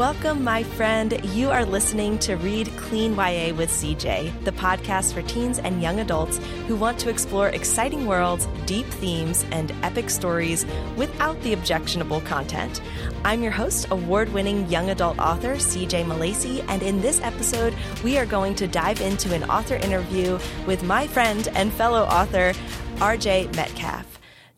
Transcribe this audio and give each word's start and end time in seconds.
Welcome, 0.00 0.42
my 0.42 0.62
friend. 0.62 1.20
You 1.34 1.50
are 1.50 1.62
listening 1.62 2.18
to 2.20 2.36
Read 2.36 2.74
Clean 2.78 3.12
YA 3.12 3.52
with 3.52 3.68
CJ, 3.68 4.44
the 4.46 4.52
podcast 4.52 5.12
for 5.12 5.20
teens 5.20 5.58
and 5.58 5.82
young 5.82 6.00
adults 6.00 6.38
who 6.66 6.74
want 6.74 6.98
to 7.00 7.10
explore 7.10 7.50
exciting 7.50 8.06
worlds, 8.06 8.48
deep 8.64 8.86
themes, 8.86 9.44
and 9.52 9.74
epic 9.82 10.08
stories 10.08 10.64
without 10.96 11.38
the 11.42 11.52
objectionable 11.52 12.22
content. 12.22 12.80
I'm 13.26 13.42
your 13.42 13.52
host, 13.52 13.88
award 13.90 14.32
winning 14.32 14.66
young 14.70 14.88
adult 14.88 15.18
author 15.18 15.56
CJ 15.56 16.06
Milacci, 16.06 16.64
and 16.68 16.82
in 16.82 17.02
this 17.02 17.20
episode, 17.20 17.74
we 18.02 18.16
are 18.16 18.24
going 18.24 18.54
to 18.54 18.66
dive 18.66 19.02
into 19.02 19.34
an 19.34 19.44
author 19.50 19.74
interview 19.74 20.38
with 20.66 20.82
my 20.82 21.08
friend 21.08 21.46
and 21.48 21.70
fellow 21.74 22.04
author, 22.04 22.54
RJ 23.00 23.54
Metcalf. 23.54 24.10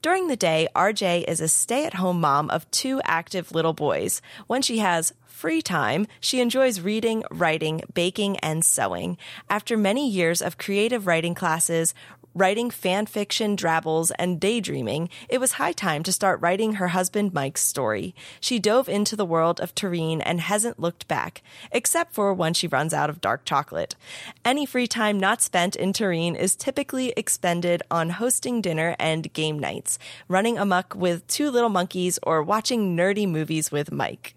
During 0.03 0.27
the 0.27 0.37
day, 0.37 0.67
RJ 0.75 1.23
is 1.29 1.41
a 1.41 1.47
stay 1.47 1.87
at 1.87 1.95
home 1.95 2.21
mom 2.21 2.51
of 2.51 2.69
two 2.73 3.01
active 3.05 3.53
little 3.53 3.73
boys. 3.73 4.21
When 4.49 4.61
she 4.61 4.79
has 4.79 5.13
free 5.43 5.61
time, 5.61 6.07
she 6.21 6.41
enjoys 6.41 6.79
reading, 6.79 7.25
writing, 7.29 7.83
baking, 7.95 8.39
and 8.39 8.65
sewing. 8.65 9.19
After 9.51 9.77
many 9.77 10.09
years 10.09 10.41
of 10.41 10.57
creative 10.57 11.09
writing 11.09 11.35
classes, 11.35 11.95
writing 12.33 12.71
fan 12.71 13.07
fiction 13.07 13.57
drabbles, 13.57 14.13
and 14.13 14.39
daydreaming, 14.41 15.09
it 15.29 15.41
was 15.41 15.59
high 15.59 15.73
time 15.73 16.05
to 16.05 16.13
start 16.13 16.41
writing 16.41 16.75
her 16.75 16.87
husband 16.87 17.35
Mike's 17.35 17.67
story. 17.67 18.15
She 18.41 18.61
dove 18.61 18.89
into 18.89 19.17
the 19.17 19.25
world 19.25 19.59
of 19.59 19.75
Terrene 19.75 20.23
and 20.25 20.41
hasn't 20.41 20.79
looked 20.79 21.09
back, 21.09 21.43
except 21.73 22.15
for 22.15 22.33
when 22.33 22.55
she 22.55 22.69
runs 22.69 22.95
out 22.95 23.11
of 23.11 23.21
dark 23.21 23.45
chocolate. 23.45 23.97
Any 24.45 24.65
free 24.65 24.87
time 24.87 25.19
not 25.19 25.43
spent 25.43 25.75
in 25.75 25.93
Terrene 25.93 26.39
is 26.39 26.55
typically 26.55 27.13
expended 27.17 27.83
on 27.91 28.11
hosting 28.11 28.61
dinner 28.61 28.95
and 29.01 29.33
game 29.33 29.59
nights, 29.59 29.99
running 30.29 30.57
amuck 30.57 30.95
with 30.95 31.27
two 31.27 31.51
little 31.51 31.69
monkeys, 31.69 32.21
or 32.23 32.45
watching 32.45 32.97
nerdy 32.97 33.29
movies 33.29 33.73
with 33.73 33.91
Mike. 33.91 34.37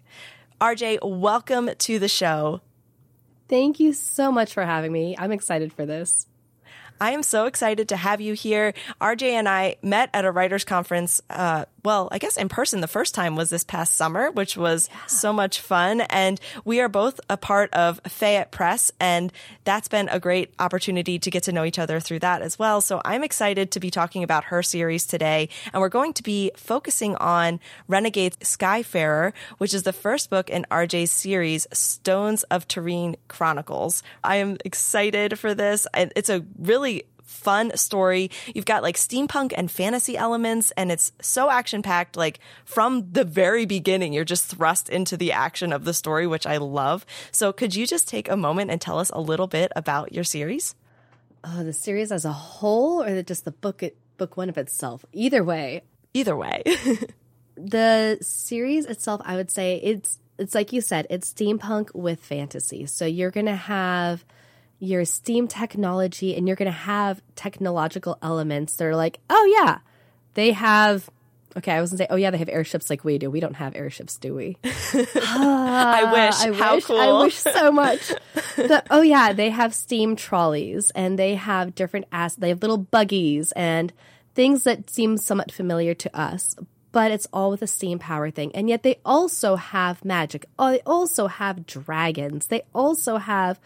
RJ, 0.62 1.00
welcome 1.04 1.70
to 1.80 2.00
the 2.00 2.08
show. 2.08 2.62
Thank 3.50 3.80
you 3.80 3.92
so 3.92 4.32
much 4.32 4.54
for 4.54 4.64
having 4.64 4.92
me. 4.94 5.14
I'm 5.18 5.34
excited 5.34 5.74
for 5.74 5.86
this. 5.86 6.28
I 7.00 7.12
am 7.12 7.24
so 7.24 7.46
excited 7.46 7.90
to 7.90 7.98
have 7.98 8.22
you 8.22 8.34
here. 8.34 8.74
RJ 9.02 9.32
and 9.32 9.50
I 9.50 9.76
met 9.82 10.10
at 10.14 10.24
a 10.24 10.32
writers 10.32 10.64
conference 10.64 11.22
uh, 11.30 11.66
well, 11.86 12.10
I 12.12 12.18
guess 12.18 12.36
in 12.36 12.50
person 12.50 12.82
the 12.82 12.88
first 12.88 13.14
time 13.14 13.36
was 13.36 13.52
this 13.52 13.64
past 13.64 13.94
summer, 13.94 14.32
which 14.32 14.58
was 14.58 14.90
yeah. 14.92 15.06
so 15.06 15.32
much 15.32 15.62
fun. 15.62 16.02
And 16.02 16.40
we 16.66 16.82
are 16.82 16.90
both 16.90 17.22
a 17.30 17.38
part 17.38 17.72
of 17.74 18.02
Fayette 18.08 18.52
Press, 18.52 18.92
and 19.00 19.32
that's 19.64 19.88
been 19.88 20.10
a 20.10 20.20
great 20.20 20.54
opportunity 20.58 21.20
to 21.20 21.30
get 21.30 21.44
to 21.44 21.52
know 21.52 21.64
each 21.64 21.78
other 21.78 22.00
through 22.00 22.20
that 22.20 22.42
as 22.42 22.58
well. 22.58 22.82
So 22.82 23.02
I'm 23.06 23.24
excited 23.24 23.72
to 23.72 23.80
be 23.80 23.92
talking 23.92 24.24
about 24.24 24.46
her 24.46 24.64
series 24.64 25.06
today. 25.06 25.50
And 25.72 25.80
we're 25.80 25.90
going 25.90 26.14
to 26.14 26.24
be 26.24 26.52
focusing 26.58 27.16
on 27.18 27.60
Renegade's 27.88 28.38
Skyfarer, 28.38 29.34
which 29.60 29.74
is 29.74 29.84
the 29.84 29.94
first 29.94 30.32
book 30.32 30.50
in 30.50 30.66
RJ's 30.72 31.12
series, 31.12 31.68
Stones 31.72 32.44
of 32.44 32.68
Terrene 32.68 33.16
Chronicles. 33.28 34.02
I 34.24 34.38
am 34.38 34.58
excited 34.66 35.38
for 35.38 35.54
this. 35.54 35.86
It's 35.94 36.30
a 36.30 36.44
really 36.58 37.04
fun 37.26 37.76
story. 37.76 38.32
You've 38.54 38.66
got 38.66 38.84
like 38.84 38.96
steampunk 38.96 39.54
and 39.56 39.70
fantasy 39.70 40.18
elements, 40.18 40.72
and 40.78 40.92
it's 40.92 41.12
so 41.22 41.50
action 41.50 41.82
packed. 41.82 42.16
Like 42.16 42.40
from 42.64 43.12
the 43.12 43.26
very 43.26 43.66
beginning, 43.66 44.14
you're 44.14 44.24
just 44.24 44.46
thrust 44.46 44.90
into 44.90 45.18
the 45.18 45.32
action 45.32 45.74
of 45.74 45.84
the 45.84 45.94
story, 45.94 46.28
which 46.28 46.46
I 46.46 46.58
love. 46.58 47.06
So, 47.32 47.52
could 47.52 47.76
you 47.76 47.86
just 47.86 48.08
take 48.08 48.30
a 48.30 48.38
moment 48.38 48.72
and 48.72 48.80
tell 48.80 49.00
us 49.00 49.10
a 49.10 49.20
little 49.20 49.48
bit 49.48 49.72
about 49.76 50.14
your 50.14 50.24
series? 50.24 50.76
Oh, 51.44 51.64
the 51.64 51.74
series 51.74 52.12
as 52.12 52.26
a 52.26 52.32
whole, 52.32 53.04
or 53.04 53.22
just 53.22 53.46
the 53.46 53.52
book, 53.52 53.84
book 54.18 54.38
one 54.38 54.50
of 54.50 54.58
itself? 54.58 55.06
Either 55.14 55.44
way. 55.44 55.84
Either 56.14 56.36
way. 56.36 56.64
the 57.56 58.18
series 58.22 58.86
itself, 58.86 59.22
I 59.24 59.36
would 59.36 59.52
say 59.52 59.80
it's 59.84 60.20
it's 60.38 60.54
like 60.54 60.74
you 60.74 60.82
said, 60.82 61.08
it's 61.10 61.32
steampunk 61.32 61.94
with 61.96 62.20
fantasy. 62.20 62.86
So 62.88 63.06
you're 63.06 63.32
gonna 63.32 63.56
have 63.56 64.26
your 64.80 65.06
steam 65.06 65.48
technology 65.48 66.36
and 66.36 66.48
you're 66.48 66.56
going 66.56 66.72
to 66.72 66.72
have 66.72 67.22
technological 67.36 68.18
elements 68.22 68.76
that 68.76 68.86
are 68.86 68.96
like, 68.96 69.20
oh, 69.30 69.56
yeah, 69.58 69.80
they 70.36 70.52
have. 70.52 71.10
Okay, 71.58 71.72
I 71.72 71.80
was 71.80 71.92
gonna 71.92 72.00
say, 72.00 72.08
oh 72.10 72.18
yeah, 72.18 72.32
they 72.32 72.38
have 72.40 72.50
airships 72.50 72.90
like 72.90 73.06
we 73.06 73.18
do. 73.18 73.32
We 73.32 73.40
don't 73.40 73.56
have 73.56 73.78
airships, 73.78 74.18
do 74.18 74.36
we? 74.36 74.58
Ah, 75.16 75.96
I 75.96 76.04
wish. 76.12 76.36
I 76.42 76.52
How 76.52 76.76
wish. 76.76 76.84
Cool. 76.84 77.00
I 77.00 77.24
wish 77.24 77.36
so 77.36 77.72
much. 77.72 78.08
the, 78.58 78.84
oh 78.92 79.02
yeah, 79.02 79.32
they 79.32 79.52
have 79.52 79.74
steam 79.74 80.18
trolleys 80.18 80.92
and 80.92 81.18
they 81.18 81.36
have 81.36 81.74
different 81.74 82.08
ass. 82.12 82.36
They 82.36 82.50
have 82.50 82.62
little 82.62 82.78
buggies 82.78 83.54
and 83.54 83.94
things 84.34 84.66
that 84.66 84.90
seem 84.90 85.18
somewhat 85.18 85.50
familiar 85.50 85.94
to 85.94 86.20
us, 86.20 86.58
but 86.92 87.12
it's 87.12 87.28
all 87.32 87.52
with 87.52 87.62
a 87.62 87.68
steam 87.68 88.00
power 88.00 88.30
thing. 88.30 88.54
And 88.54 88.68
yet 88.68 88.84
they 88.84 89.00
also 89.06 89.56
have 89.56 90.04
magic. 90.04 90.46
Oh, 90.60 90.72
they 90.72 90.82
also 90.82 91.28
have 91.28 91.66
dragons. 91.66 92.48
They 92.48 92.64
also 92.74 93.16
have 93.16 93.62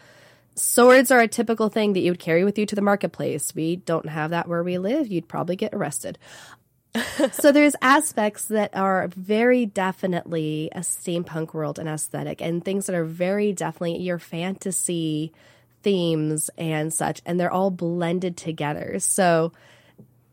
Swords 0.54 1.10
are 1.10 1.20
a 1.20 1.28
typical 1.28 1.68
thing 1.68 1.92
that 1.92 2.00
you 2.00 2.10
would 2.12 2.20
carry 2.20 2.44
with 2.44 2.58
you 2.58 2.66
to 2.66 2.74
the 2.74 2.82
marketplace. 2.82 3.54
We 3.54 3.76
don't 3.76 4.08
have 4.08 4.30
that 4.30 4.48
where 4.48 4.62
we 4.62 4.78
live. 4.78 5.06
You'd 5.06 5.28
probably 5.28 5.56
get 5.56 5.74
arrested. 5.74 6.18
so 7.32 7.52
there's 7.52 7.76
aspects 7.80 8.46
that 8.46 8.76
are 8.76 9.08
very 9.14 9.64
definitely 9.64 10.70
a 10.72 10.80
steampunk 10.80 11.54
world 11.54 11.78
and 11.78 11.88
aesthetic 11.88 12.42
and 12.42 12.64
things 12.64 12.86
that 12.86 12.96
are 12.96 13.04
very 13.04 13.52
definitely 13.52 13.98
your 13.98 14.18
fantasy 14.18 15.32
themes 15.82 16.50
and 16.58 16.92
such 16.92 17.22
and 17.24 17.38
they're 17.38 17.50
all 17.50 17.70
blended 17.70 18.36
together. 18.36 18.98
So 18.98 19.52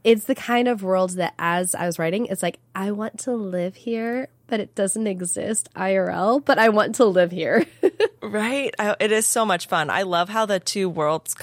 it's 0.03 0.25
the 0.25 0.35
kind 0.35 0.67
of 0.67 0.83
world 0.83 1.11
that 1.11 1.33
as 1.37 1.75
I 1.75 1.85
was 1.85 1.99
writing, 1.99 2.25
it's 2.27 2.41
like 2.41 2.59
I 2.73 2.91
want 2.91 3.19
to 3.21 3.33
live 3.33 3.75
here, 3.75 4.29
but 4.47 4.59
it 4.59 4.75
doesn't 4.75 5.07
exist 5.07 5.69
IRL, 5.75 6.43
but 6.43 6.57
I 6.57 6.69
want 6.69 6.95
to 6.95 7.05
live 7.05 7.31
here. 7.31 7.65
right? 8.21 8.73
I, 8.79 8.95
it 8.99 9.11
is 9.11 9.25
so 9.25 9.45
much 9.45 9.67
fun. 9.67 9.89
I 9.89 10.03
love 10.03 10.29
how 10.29 10.45
the 10.45 10.59
two 10.59 10.89
worlds 10.89 11.35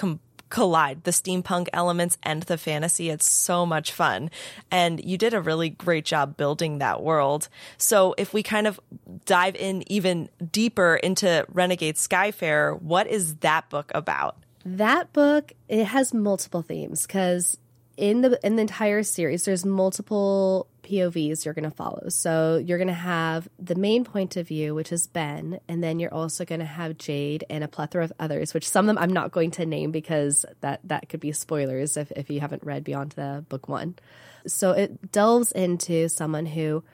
collide 0.55 1.03
the 1.03 1.11
steampunk 1.11 1.67
elements 1.73 2.17
and 2.23 2.45
the 2.45 2.57
fantasy. 2.57 3.11
It's 3.11 3.31
so 3.31 3.67
much 3.67 3.91
fun. 3.91 4.31
And 4.71 5.05
you 5.05 5.19
did 5.19 5.35
a 5.35 5.41
really 5.41 5.71
great 5.71 6.05
job 6.05 6.37
building 6.37 6.79
that 6.79 7.03
world. 7.03 7.49
So 7.77 8.15
if 8.19 8.33
we 8.33 8.43
kind 8.43 8.67
of 8.67 8.79
dive 9.27 9.57
in 9.57 9.91
even 9.91 10.29
deeper 10.53 10.95
into 10.95 11.45
Renegade 11.53 11.97
Skyfarer, 11.97 12.81
what 12.81 13.09
is 13.09 13.37
that 13.37 13.69
book 13.69 13.91
about? 13.95 14.37
That 14.65 15.13
book, 15.13 15.53
it 15.69 15.87
has 15.87 16.15
multiple 16.15 16.63
themes 16.63 17.05
because 17.05 17.59
in 17.97 18.23
the 18.23 18.39
in 18.45 18.57
the 18.57 18.63
entire 18.63 19.03
series 19.03 19.45
there's 19.45 19.65
multiple 19.65 20.67
povs 20.85 21.45
you're 21.45 21.55
going 21.55 21.69
to 21.69 21.75
follow. 21.75 22.09
So 22.09 22.63
you're 22.65 22.79
going 22.79 22.89
to 22.89 22.95
have 22.95 23.49
the 23.59 23.75
main 23.75 24.05
point 24.05 24.37
of 24.37 24.47
view 24.47 24.75
which 24.75 24.93
is 24.93 25.07
ben 25.07 25.59
and 25.69 25.83
then 25.83 25.99
you're 25.99 26.15
also 26.15 26.45
going 26.45 26.61
to 26.61 26.65
have 26.67 26.99
jade 26.99 27.45
and 27.51 27.65
a 27.65 27.69
plethora 27.69 28.05
of 28.05 28.13
others 28.21 28.55
which 28.55 28.69
some 28.69 28.85
of 28.85 28.95
them 28.95 29.03
i'm 29.03 29.13
not 29.13 29.33
going 29.33 29.51
to 29.53 29.67
name 29.67 29.91
because 29.91 30.45
that 30.61 30.81
that 30.85 31.09
could 31.09 31.21
be 31.21 31.33
spoilers 31.33 31.97
if, 31.97 32.13
if 32.13 32.31
you 32.31 32.41
haven't 32.41 32.65
read 32.65 32.85
beyond 32.85 33.13
the 33.13 33.45
book 33.49 33.69
one. 33.69 33.97
So 34.47 34.73
it 34.73 35.11
delves 35.11 35.53
into 35.53 36.09
someone 36.09 36.47
who 36.47 36.85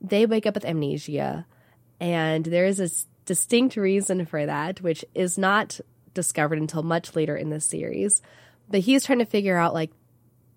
they 0.00 0.26
wake 0.26 0.46
up 0.46 0.54
with 0.54 0.64
amnesia 0.64 1.46
and 2.00 2.44
there's 2.44 2.80
a 2.80 2.88
distinct 3.26 3.76
reason 3.76 4.26
for 4.26 4.44
that 4.44 4.80
which 4.80 5.04
is 5.14 5.38
not 5.38 5.80
discovered 6.14 6.58
until 6.58 6.82
much 6.82 7.14
later 7.14 7.36
in 7.36 7.50
the 7.50 7.60
series. 7.60 8.22
But 8.68 8.80
he's 8.80 9.04
trying 9.04 9.18
to 9.20 9.24
figure 9.24 9.56
out 9.56 9.74
like 9.74 9.90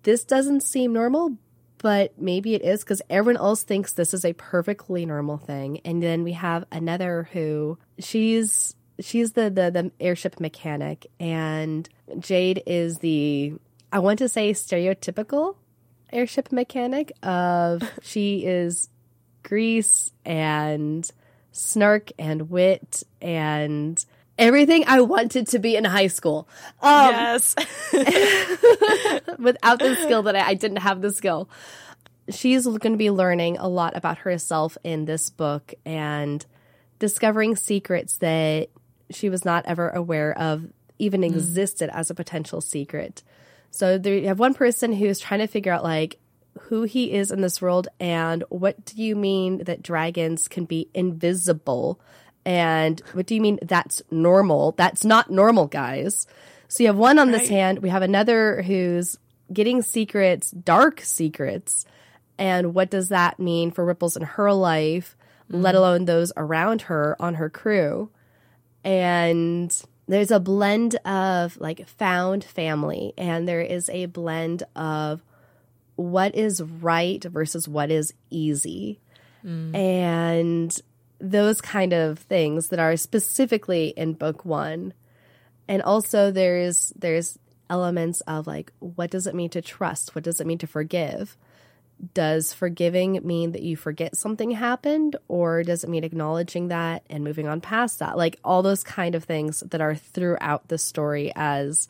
this 0.02 0.24
doesn't 0.24 0.62
seem 0.62 0.92
normal, 0.92 1.36
but 1.84 2.18
maybe 2.18 2.54
it 2.54 2.62
is 2.62 2.82
because 2.82 3.02
everyone 3.10 3.36
else 3.36 3.62
thinks 3.62 3.92
this 3.92 4.14
is 4.14 4.24
a 4.24 4.32
perfectly 4.32 5.04
normal 5.04 5.36
thing. 5.36 5.82
And 5.84 6.02
then 6.02 6.24
we 6.24 6.32
have 6.32 6.64
another 6.72 7.28
who 7.34 7.76
she's 7.98 8.74
she's 9.00 9.32
the 9.32 9.50
the, 9.50 9.70
the 9.70 9.92
airship 10.00 10.40
mechanic, 10.40 11.06
and 11.20 11.86
Jade 12.18 12.62
is 12.64 13.00
the 13.00 13.52
I 13.92 13.98
want 13.98 14.20
to 14.20 14.30
say 14.30 14.52
stereotypical 14.52 15.56
airship 16.10 16.52
mechanic 16.52 17.12
of 17.22 17.82
she 18.02 18.46
is 18.46 18.88
grease 19.42 20.10
and 20.24 21.06
snark 21.52 22.12
and 22.18 22.48
wit 22.48 23.02
and 23.20 24.02
everything 24.38 24.84
I 24.86 25.00
wanted 25.00 25.48
to 25.48 25.58
be 25.58 25.76
in 25.76 25.84
high 25.84 26.08
school. 26.08 26.48
Um, 26.80 27.10
yes. 27.10 27.54
without 29.38 29.78
the 29.78 29.96
skill 30.02 30.22
that 30.24 30.36
I, 30.36 30.48
I 30.48 30.54
didn't 30.54 30.78
have 30.78 31.00
the 31.00 31.12
skill. 31.12 31.48
She's 32.30 32.66
going 32.66 32.92
to 32.92 32.96
be 32.96 33.10
learning 33.10 33.58
a 33.58 33.68
lot 33.68 33.96
about 33.96 34.18
herself 34.18 34.78
in 34.82 35.04
this 35.04 35.30
book 35.30 35.74
and 35.84 36.44
discovering 36.98 37.54
secrets 37.56 38.16
that 38.18 38.70
she 39.10 39.28
was 39.28 39.44
not 39.44 39.64
ever 39.66 39.90
aware 39.90 40.36
of 40.38 40.66
even 40.98 41.20
mm. 41.20 41.26
existed 41.26 41.90
as 41.92 42.10
a 42.10 42.14
potential 42.14 42.60
secret. 42.60 43.22
So 43.70 43.98
there 43.98 44.14
you 44.14 44.28
have 44.28 44.38
one 44.38 44.54
person 44.54 44.92
who's 44.92 45.18
trying 45.18 45.40
to 45.40 45.46
figure 45.46 45.72
out 45.72 45.82
like 45.82 46.18
who 46.62 46.84
he 46.84 47.12
is 47.12 47.30
in 47.30 47.40
this 47.40 47.60
world 47.60 47.88
and 47.98 48.44
what 48.48 48.84
do 48.84 49.02
you 49.02 49.16
mean 49.16 49.64
that 49.64 49.82
dragons 49.82 50.46
can 50.46 50.64
be 50.64 50.88
invisible 50.94 52.00
and 52.44 53.00
what 53.12 53.26
do 53.26 53.34
you 53.34 53.40
mean 53.40 53.58
that's 53.62 54.02
normal? 54.10 54.72
That's 54.72 55.04
not 55.04 55.30
normal, 55.30 55.66
guys. 55.66 56.26
So 56.68 56.82
you 56.82 56.88
have 56.88 56.96
one 56.96 57.18
on 57.18 57.30
right. 57.30 57.38
this 57.38 57.48
hand. 57.48 57.80
We 57.80 57.88
have 57.88 58.02
another 58.02 58.62
who's 58.62 59.16
getting 59.52 59.82
secrets, 59.82 60.50
dark 60.50 61.00
secrets. 61.00 61.84
And 62.36 62.74
what 62.74 62.90
does 62.90 63.08
that 63.08 63.38
mean 63.38 63.70
for 63.70 63.84
ripples 63.84 64.16
in 64.16 64.22
her 64.22 64.52
life? 64.52 65.16
let 65.50 65.74
mm. 65.74 65.78
alone 65.78 66.04
those 66.04 66.32
around 66.36 66.82
her 66.82 67.16
on 67.20 67.34
her 67.34 67.50
crew. 67.50 68.10
And 68.82 69.74
there's 70.06 70.30
a 70.30 70.40
blend 70.40 70.96
of 71.06 71.56
like 71.58 71.86
found 71.88 72.44
family, 72.44 73.14
and 73.16 73.48
there 73.48 73.60
is 73.60 73.88
a 73.88 74.06
blend 74.06 74.62
of 74.76 75.22
what 75.96 76.34
is 76.34 76.60
right 76.60 77.22
versus 77.24 77.68
what 77.68 77.90
is 77.90 78.12
easy. 78.30 79.00
Mm. 79.44 79.74
And 79.74 80.80
those 81.30 81.60
kind 81.60 81.92
of 81.92 82.18
things 82.18 82.68
that 82.68 82.78
are 82.78 82.96
specifically 82.96 83.94
in 83.96 84.12
book 84.12 84.44
one. 84.44 84.92
And 85.66 85.82
also 85.82 86.30
there's 86.30 86.92
there's 86.96 87.38
elements 87.70 88.20
of 88.22 88.46
like 88.46 88.72
what 88.80 89.10
does 89.10 89.26
it 89.26 89.34
mean 89.34 89.50
to 89.50 89.62
trust? 89.62 90.14
What 90.14 90.24
does 90.24 90.40
it 90.40 90.46
mean 90.46 90.58
to 90.58 90.66
forgive? 90.66 91.36
Does 92.12 92.52
forgiving 92.52 93.20
mean 93.24 93.52
that 93.52 93.62
you 93.62 93.76
forget 93.76 94.16
something 94.16 94.50
happened 94.50 95.16
or 95.28 95.62
does 95.62 95.84
it 95.84 95.90
mean 95.90 96.04
acknowledging 96.04 96.68
that 96.68 97.04
and 97.08 97.24
moving 97.24 97.48
on 97.48 97.60
past 97.60 98.00
that? 98.00 98.18
Like 98.18 98.38
all 98.44 98.62
those 98.62 98.82
kind 98.82 99.14
of 99.14 99.24
things 99.24 99.60
that 99.60 99.80
are 99.80 99.94
throughout 99.94 100.68
the 100.68 100.76
story 100.76 101.32
as 101.34 101.88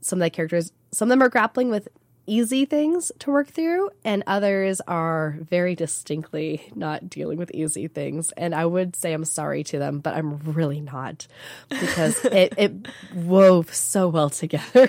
some 0.00 0.20
of 0.20 0.26
the 0.26 0.30
characters 0.30 0.72
some 0.92 1.06
of 1.06 1.10
them 1.10 1.22
are 1.22 1.30
grappling 1.30 1.70
with 1.70 1.88
easy 2.26 2.64
things 2.64 3.10
to 3.18 3.30
work 3.30 3.48
through 3.48 3.90
and 4.04 4.22
others 4.26 4.80
are 4.86 5.36
very 5.40 5.74
distinctly 5.74 6.70
not 6.74 7.10
dealing 7.10 7.36
with 7.36 7.50
easy 7.52 7.88
things 7.88 8.30
and 8.36 8.54
i 8.54 8.64
would 8.64 8.94
say 8.94 9.12
i'm 9.12 9.24
sorry 9.24 9.64
to 9.64 9.78
them 9.78 9.98
but 9.98 10.14
i'm 10.14 10.38
really 10.38 10.80
not 10.80 11.26
because 11.68 12.24
it, 12.26 12.54
it 12.56 12.72
wove 13.14 13.74
so 13.74 14.08
well 14.08 14.30
together 14.30 14.88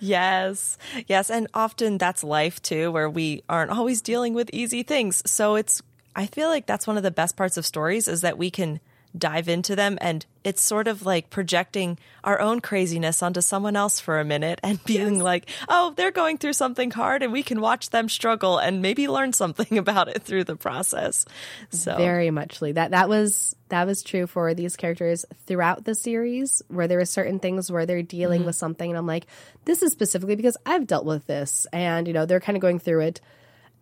Yes. 0.00 0.78
Yes. 1.06 1.30
And 1.30 1.48
often 1.54 1.98
that's 1.98 2.22
life 2.22 2.62
too, 2.62 2.92
where 2.92 3.10
we 3.10 3.42
aren't 3.48 3.70
always 3.70 4.00
dealing 4.00 4.34
with 4.34 4.50
easy 4.52 4.82
things. 4.82 5.28
So 5.28 5.56
it's, 5.56 5.82
I 6.14 6.26
feel 6.26 6.48
like 6.48 6.66
that's 6.66 6.86
one 6.86 6.96
of 6.96 7.02
the 7.02 7.10
best 7.10 7.36
parts 7.36 7.56
of 7.56 7.66
stories 7.66 8.08
is 8.08 8.20
that 8.22 8.38
we 8.38 8.50
can 8.50 8.80
dive 9.18 9.48
into 9.48 9.76
them 9.76 9.98
and 10.00 10.24
it's 10.44 10.62
sort 10.62 10.88
of 10.88 11.04
like 11.04 11.28
projecting 11.28 11.98
our 12.24 12.40
own 12.40 12.60
craziness 12.60 13.22
onto 13.22 13.40
someone 13.40 13.76
else 13.76 14.00
for 14.00 14.18
a 14.18 14.24
minute 14.24 14.60
and 14.62 14.82
being 14.86 15.20
like, 15.20 15.48
oh, 15.68 15.92
they're 15.96 16.10
going 16.10 16.38
through 16.38 16.54
something 16.54 16.90
hard 16.90 17.22
and 17.22 17.32
we 17.32 17.42
can 17.42 17.60
watch 17.60 17.90
them 17.90 18.08
struggle 18.08 18.58
and 18.58 18.80
maybe 18.80 19.08
learn 19.08 19.32
something 19.32 19.76
about 19.78 20.08
it 20.08 20.22
through 20.22 20.44
the 20.44 20.56
process. 20.56 21.26
So 21.70 21.96
very 21.96 22.30
much 22.30 22.62
Lee. 22.62 22.72
that 22.72 22.92
that 22.92 23.08
was 23.08 23.54
that 23.68 23.86
was 23.86 24.02
true 24.02 24.26
for 24.26 24.54
these 24.54 24.76
characters 24.76 25.24
throughout 25.46 25.84
the 25.84 25.94
series 25.94 26.62
where 26.68 26.88
there 26.88 26.98
were 26.98 27.04
certain 27.04 27.38
things 27.38 27.70
where 27.70 27.86
they're 27.86 28.02
dealing 28.02 28.40
mm-hmm. 28.40 28.46
with 28.46 28.56
something 28.56 28.90
and 28.90 28.98
i'm 28.98 29.06
like 29.06 29.26
this 29.64 29.82
is 29.82 29.92
specifically 29.92 30.36
because 30.36 30.56
i've 30.66 30.86
dealt 30.86 31.04
with 31.04 31.26
this 31.26 31.66
and 31.72 32.06
you 32.06 32.14
know 32.14 32.26
they're 32.26 32.40
kind 32.40 32.56
of 32.56 32.62
going 32.62 32.78
through 32.78 33.00
it 33.00 33.20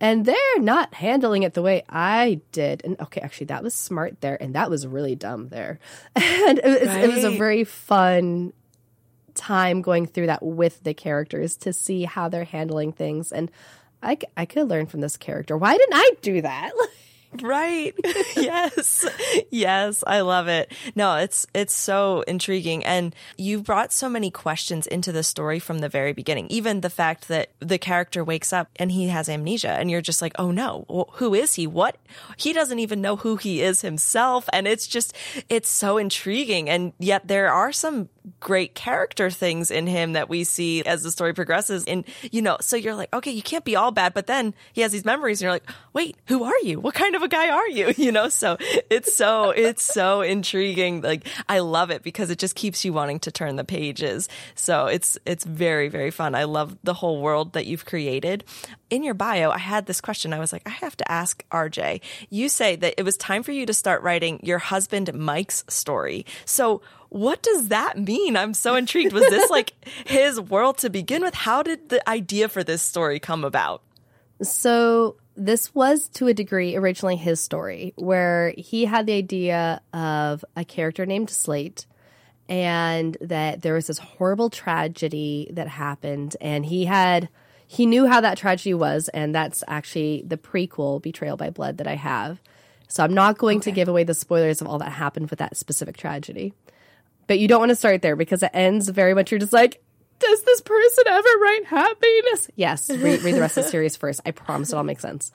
and 0.01 0.25
they're 0.27 0.59
not 0.59 0.95
handling 0.95 1.43
it 1.43 1.55
the 1.55 1.63
way 1.63 1.85
I 1.89 2.41
did. 2.53 2.83
And 2.85 3.01
okay, 3.01 3.21
actually, 3.21 3.47
that 3.47 3.63
was 3.63 3.75
smart 3.75 4.21
there, 4.21 4.41
and 4.41 4.55
that 4.55 4.71
was 4.71 4.87
really 4.87 5.15
dumb 5.15 5.49
there. 5.49 5.79
And 6.17 6.59
it 6.59 6.65
was, 6.65 6.97
it 6.97 7.15
was 7.15 7.25
a 7.25 7.31
very 7.31 7.65
fun 7.65 8.53
time 9.35 9.83
going 9.83 10.07
through 10.07 10.27
that 10.27 10.43
with 10.43 10.83
the 10.83 10.95
characters 10.95 11.57
to 11.59 11.73
see 11.73 12.05
how 12.05 12.29
they're 12.29 12.45
handling 12.45 12.93
things. 12.93 13.33
And 13.33 13.51
I, 14.03 14.19
I 14.37 14.47
could 14.47 14.69
learn 14.69 14.87
from 14.87 15.01
this 15.01 15.17
character. 15.17 15.57
Why 15.57 15.77
didn't 15.77 15.95
I 15.95 16.11
do 16.23 16.43
that? 16.43 16.73
Right. 17.41 17.95
yes. 18.37 19.07
Yes, 19.51 20.05
I 20.07 20.21
love 20.21 20.49
it. 20.49 20.73
No, 20.95 21.17
it's 21.17 21.47
it's 21.55 21.75
so 21.75 22.23
intriguing 22.23 22.85
and 22.85 23.15
you 23.37 23.61
brought 23.61 23.93
so 23.93 24.09
many 24.09 24.31
questions 24.31 24.87
into 24.87 25.13
the 25.13 25.23
story 25.23 25.59
from 25.59 25.81
the 25.81 25.89
very 25.89 26.13
beginning. 26.13 26.47
Even 26.49 26.81
the 26.81 26.91
fact 26.91 27.29
that 27.29 27.51
the 27.61 27.79
character 27.79 28.25
wakes 28.25 28.53
up 28.53 28.69
and 28.77 28.93
he 28.93 29.09
has 29.09 29.29
amnesia 29.29 29.71
and 29.71 29.91
you're 29.91 30.01
just 30.01 30.23
like, 30.23 30.33
"Oh 30.39 30.51
no, 30.51 31.07
who 31.15 31.35
is 31.35 31.55
he? 31.55 31.67
What?" 31.67 31.97
He 32.37 32.53
doesn't 32.53 32.79
even 32.79 33.01
know 33.01 33.17
who 33.17 33.37
he 33.37 33.63
is 33.63 33.81
himself 33.83 34.49
and 34.53 34.67
it's 34.67 34.87
just 34.87 35.15
it's 35.49 35.69
so 35.69 35.99
intriguing 35.99 36.71
and 36.71 36.93
yet 36.99 37.29
there 37.29 37.53
are 37.53 37.73
some 37.73 38.09
great 38.41 38.75
character 38.75 39.31
things 39.31 39.71
in 39.71 39.87
him 39.87 40.15
that 40.15 40.29
we 40.29 40.43
see 40.45 40.83
as 40.85 41.03
the 41.03 41.11
story 41.11 41.33
progresses 41.33 41.85
and 41.87 42.05
you 42.33 42.43
know 42.43 42.57
so 42.61 42.77
you're 42.77 42.95
like 42.95 43.13
okay 43.15 43.31
you 43.31 43.43
can't 43.43 43.65
be 43.65 43.77
all 43.77 43.93
bad 43.93 44.13
but 44.15 44.27
then 44.27 44.53
he 44.73 44.81
has 44.81 44.91
these 44.91 45.05
memories 45.05 45.41
and 45.41 45.43
you're 45.45 45.53
like 45.53 45.69
wait 45.93 46.17
who 46.27 46.43
are 46.43 46.59
you 46.63 46.81
what 46.81 46.95
kind 46.95 47.15
of 47.17 47.23
a 47.23 47.29
guy 47.29 47.49
are 47.49 47.69
you 47.69 47.93
you 47.97 48.13
know 48.13 48.29
so 48.29 48.57
it's 48.91 49.15
so 49.15 49.51
it's 49.51 49.83
so 49.83 50.21
intriguing 50.21 51.01
like 51.01 51.27
i 51.49 51.59
love 51.59 51.91
it 51.91 52.03
because 52.03 52.31
it 52.31 52.39
just 52.39 52.55
keeps 52.55 52.85
you 52.85 52.93
wanting 52.93 53.19
to 53.19 53.31
turn 53.31 53.57
the 53.57 53.65
pages 53.65 54.29
so 54.55 54.87
it's 54.87 55.19
it's 55.27 55.45
very 55.45 55.89
very 55.89 56.11
fun 56.11 56.35
i 56.35 56.45
love 56.45 56.77
the 56.85 56.95
whole 56.95 57.21
world 57.21 57.55
that 57.55 57.67
you've 57.67 57.85
created 57.85 58.45
in 58.91 59.03
your 59.03 59.15
bio 59.15 59.51
i 59.51 59.59
had 59.59 59.87
this 59.87 60.01
question 60.01 60.33
i 60.33 60.39
was 60.39 60.53
like 60.53 60.63
i 60.67 60.71
have 60.71 60.97
to 60.97 61.11
ask 61.11 61.45
rj 61.51 62.01
you 62.31 62.49
say 62.49 62.77
that 62.77 62.95
it 62.99 63.03
was 63.03 63.17
time 63.17 63.43
for 63.43 63.53
you 63.53 63.67
to 63.67 63.75
start 63.75 64.03
writing 64.03 64.39
your 64.43 64.59
husband 64.59 65.13
mike's 65.15 65.65
story 65.69 66.25
so 66.45 66.83
what 67.09 67.41
does 67.41 67.69
that 67.69 67.99
mean? 67.99 68.37
I'm 68.37 68.53
so 68.53 68.75
intrigued. 68.75 69.13
Was 69.13 69.29
this 69.29 69.49
like 69.49 69.73
his 70.07 70.41
world 70.41 70.79
to 70.79 70.91
begin 70.91 71.23
with? 71.23 71.35
How 71.35 71.63
did 71.63 71.89
the 71.89 72.07
idea 72.09 72.49
for 72.49 72.65
this 72.65 72.83
story 72.83 73.21
come 73.21 73.45
about? 73.45 73.83
So 74.43 75.17
this 75.37 75.75
was 75.75 76.09
to 76.15 76.27
a 76.27 76.35
degree 76.35 76.77
originally 76.77 77.17
his 77.17 77.41
story, 77.41 77.93
where 77.97 78.55
he 78.57 78.87
had 78.87 79.07
the 79.07 79.13
idea 79.13 79.81
of 79.93 80.45
a 80.57 80.65
character 80.65 81.07
named 81.07 81.31
Slate, 81.31 81.87
and 82.49 83.17
that 83.21 83.63
there 83.63 83.75
was 83.75 83.89
this 83.89 83.99
horrible 83.99 84.51
tragedy 84.51 85.51
that 85.53 85.69
happened, 85.69 86.37
and 86.41 86.65
he 86.65 86.85
had 86.85 87.29
he 87.67 87.87
knew 87.87 88.07
how 88.07 88.21
that 88.21 88.39
tragedy 88.39 88.75
was, 88.75 89.09
and 89.09 89.35
that's 89.35 89.65
actually 89.67 90.23
the 90.27 90.37
prequel, 90.37 91.03
Betrayal 91.03 91.37
by 91.37 91.51
Blood, 91.51 91.79
that 91.79 91.89
I 91.89 91.97
have. 91.97 92.41
So 92.89 93.03
I'm 93.03 93.15
not 93.15 93.39
going 93.39 93.61
to 93.61 93.73
give 93.73 93.89
away 93.89 94.05
the 94.05 94.15
spoilers 94.15 94.61
of 94.61 94.69
all 94.69 94.79
that 94.79 94.93
happened 94.93 95.31
with 95.31 95.41
that 95.41 95.57
specific 95.57 95.97
tragedy. 95.97 96.53
But 97.27 97.41
you 97.41 97.49
don't 97.49 97.59
want 97.59 97.71
to 97.71 97.77
start 97.77 98.03
there 98.03 98.15
because 98.15 98.45
it 98.45 98.53
ends 98.55 98.89
very 98.89 99.15
much. 99.15 99.33
You're 99.33 99.41
just 99.41 99.53
like, 99.53 99.83
does 100.19 100.43
this 100.43 100.61
person 100.61 101.05
ever 101.09 101.29
write 101.41 101.65
happiness? 101.67 102.51
Yes, 102.57 102.91
read, 102.91 103.23
read 103.23 103.35
the 103.35 103.41
rest 103.41 103.57
of 103.57 103.65
the 103.65 103.71
series 103.77 103.97
first. 103.97 104.21
I 104.25 104.31
promise 104.31 104.73
it 104.73 104.77
all 104.77 104.85
makes 104.85 105.03
sense. 105.03 105.31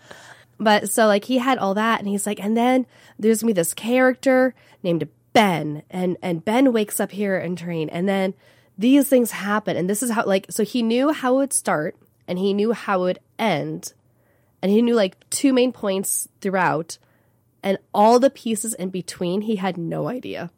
But 0.60 0.90
so 0.90 1.08
like 1.08 1.26
he 1.26 1.38
had 1.40 1.58
all 1.58 1.74
that, 1.76 2.00
and 2.00 2.08
he's 2.08 2.26
like, 2.26 2.40
and 2.40 2.56
then 2.56 2.86
there's 3.18 3.42
gonna 3.42 3.50
be 3.50 3.54
this 3.54 3.74
character 3.74 4.54
named 4.84 5.08
Ben, 5.34 5.84
and 5.90 6.18
and 6.22 6.44
Ben 6.46 6.72
wakes 6.74 7.00
up 7.00 7.12
here 7.12 7.38
in 7.38 7.56
Terrene, 7.56 7.90
and 7.92 8.08
then 8.08 8.34
these 8.78 9.08
things 9.08 9.32
happen, 9.32 9.76
and 9.78 9.90
this 9.90 10.04
is 10.04 10.12
how 10.12 10.26
like 10.26 10.46
so 10.50 10.64
he 10.64 10.84
knew 10.84 11.12
how 11.12 11.34
it 11.36 11.38
would 11.38 11.54
start, 11.54 11.96
and 12.28 12.38
he 12.38 12.54
knew 12.54 12.74
how 12.74 13.00
it 13.00 13.06
would 13.06 13.20
end, 13.40 13.94
and 14.62 14.72
he 14.72 14.82
knew 14.82 14.94
like 14.96 15.18
two 15.30 15.52
main 15.54 15.72
points 15.72 16.28
throughout, 16.42 16.98
and 17.64 17.78
all 17.94 18.20
the 18.20 18.30
pieces 18.30 18.74
in 18.76 18.90
between 18.90 19.42
he 19.42 19.56
had 19.56 19.78
no 19.78 20.08
idea 20.08 20.52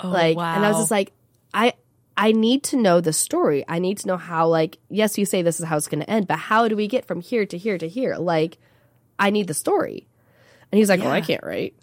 Oh, 0.00 0.08
like 0.08 0.36
and 0.36 0.64
i 0.64 0.68
was 0.70 0.78
just 0.78 0.90
like 0.90 1.12
i 1.52 1.72
i 2.16 2.32
need 2.32 2.62
to 2.64 2.76
know 2.76 3.00
the 3.00 3.12
story. 3.12 3.64
I 3.68 3.78
need 3.78 3.98
to 3.98 4.06
know 4.08 4.16
how 4.16 4.46
like 4.48 4.78
yes 4.88 5.18
you 5.18 5.24
say 5.26 5.42
this 5.42 5.58
is 5.60 5.66
how 5.66 5.76
it's 5.76 5.88
going 5.88 6.00
to 6.00 6.10
end 6.10 6.26
but 6.28 6.38
how 6.38 6.68
do 6.68 6.76
we 6.76 6.86
get 6.88 7.06
from 7.06 7.20
here 7.20 7.46
to 7.46 7.58
here 7.58 7.78
to 7.78 7.88
here? 7.88 8.16
Like 8.16 8.58
i 9.18 9.30
need 9.30 9.46
the 9.46 9.54
story. 9.54 10.06
And 10.70 10.78
he's 10.78 10.88
like 10.88 11.00
"Well, 11.00 11.10
i 11.10 11.20
can't 11.20 11.42
write. 11.44 11.74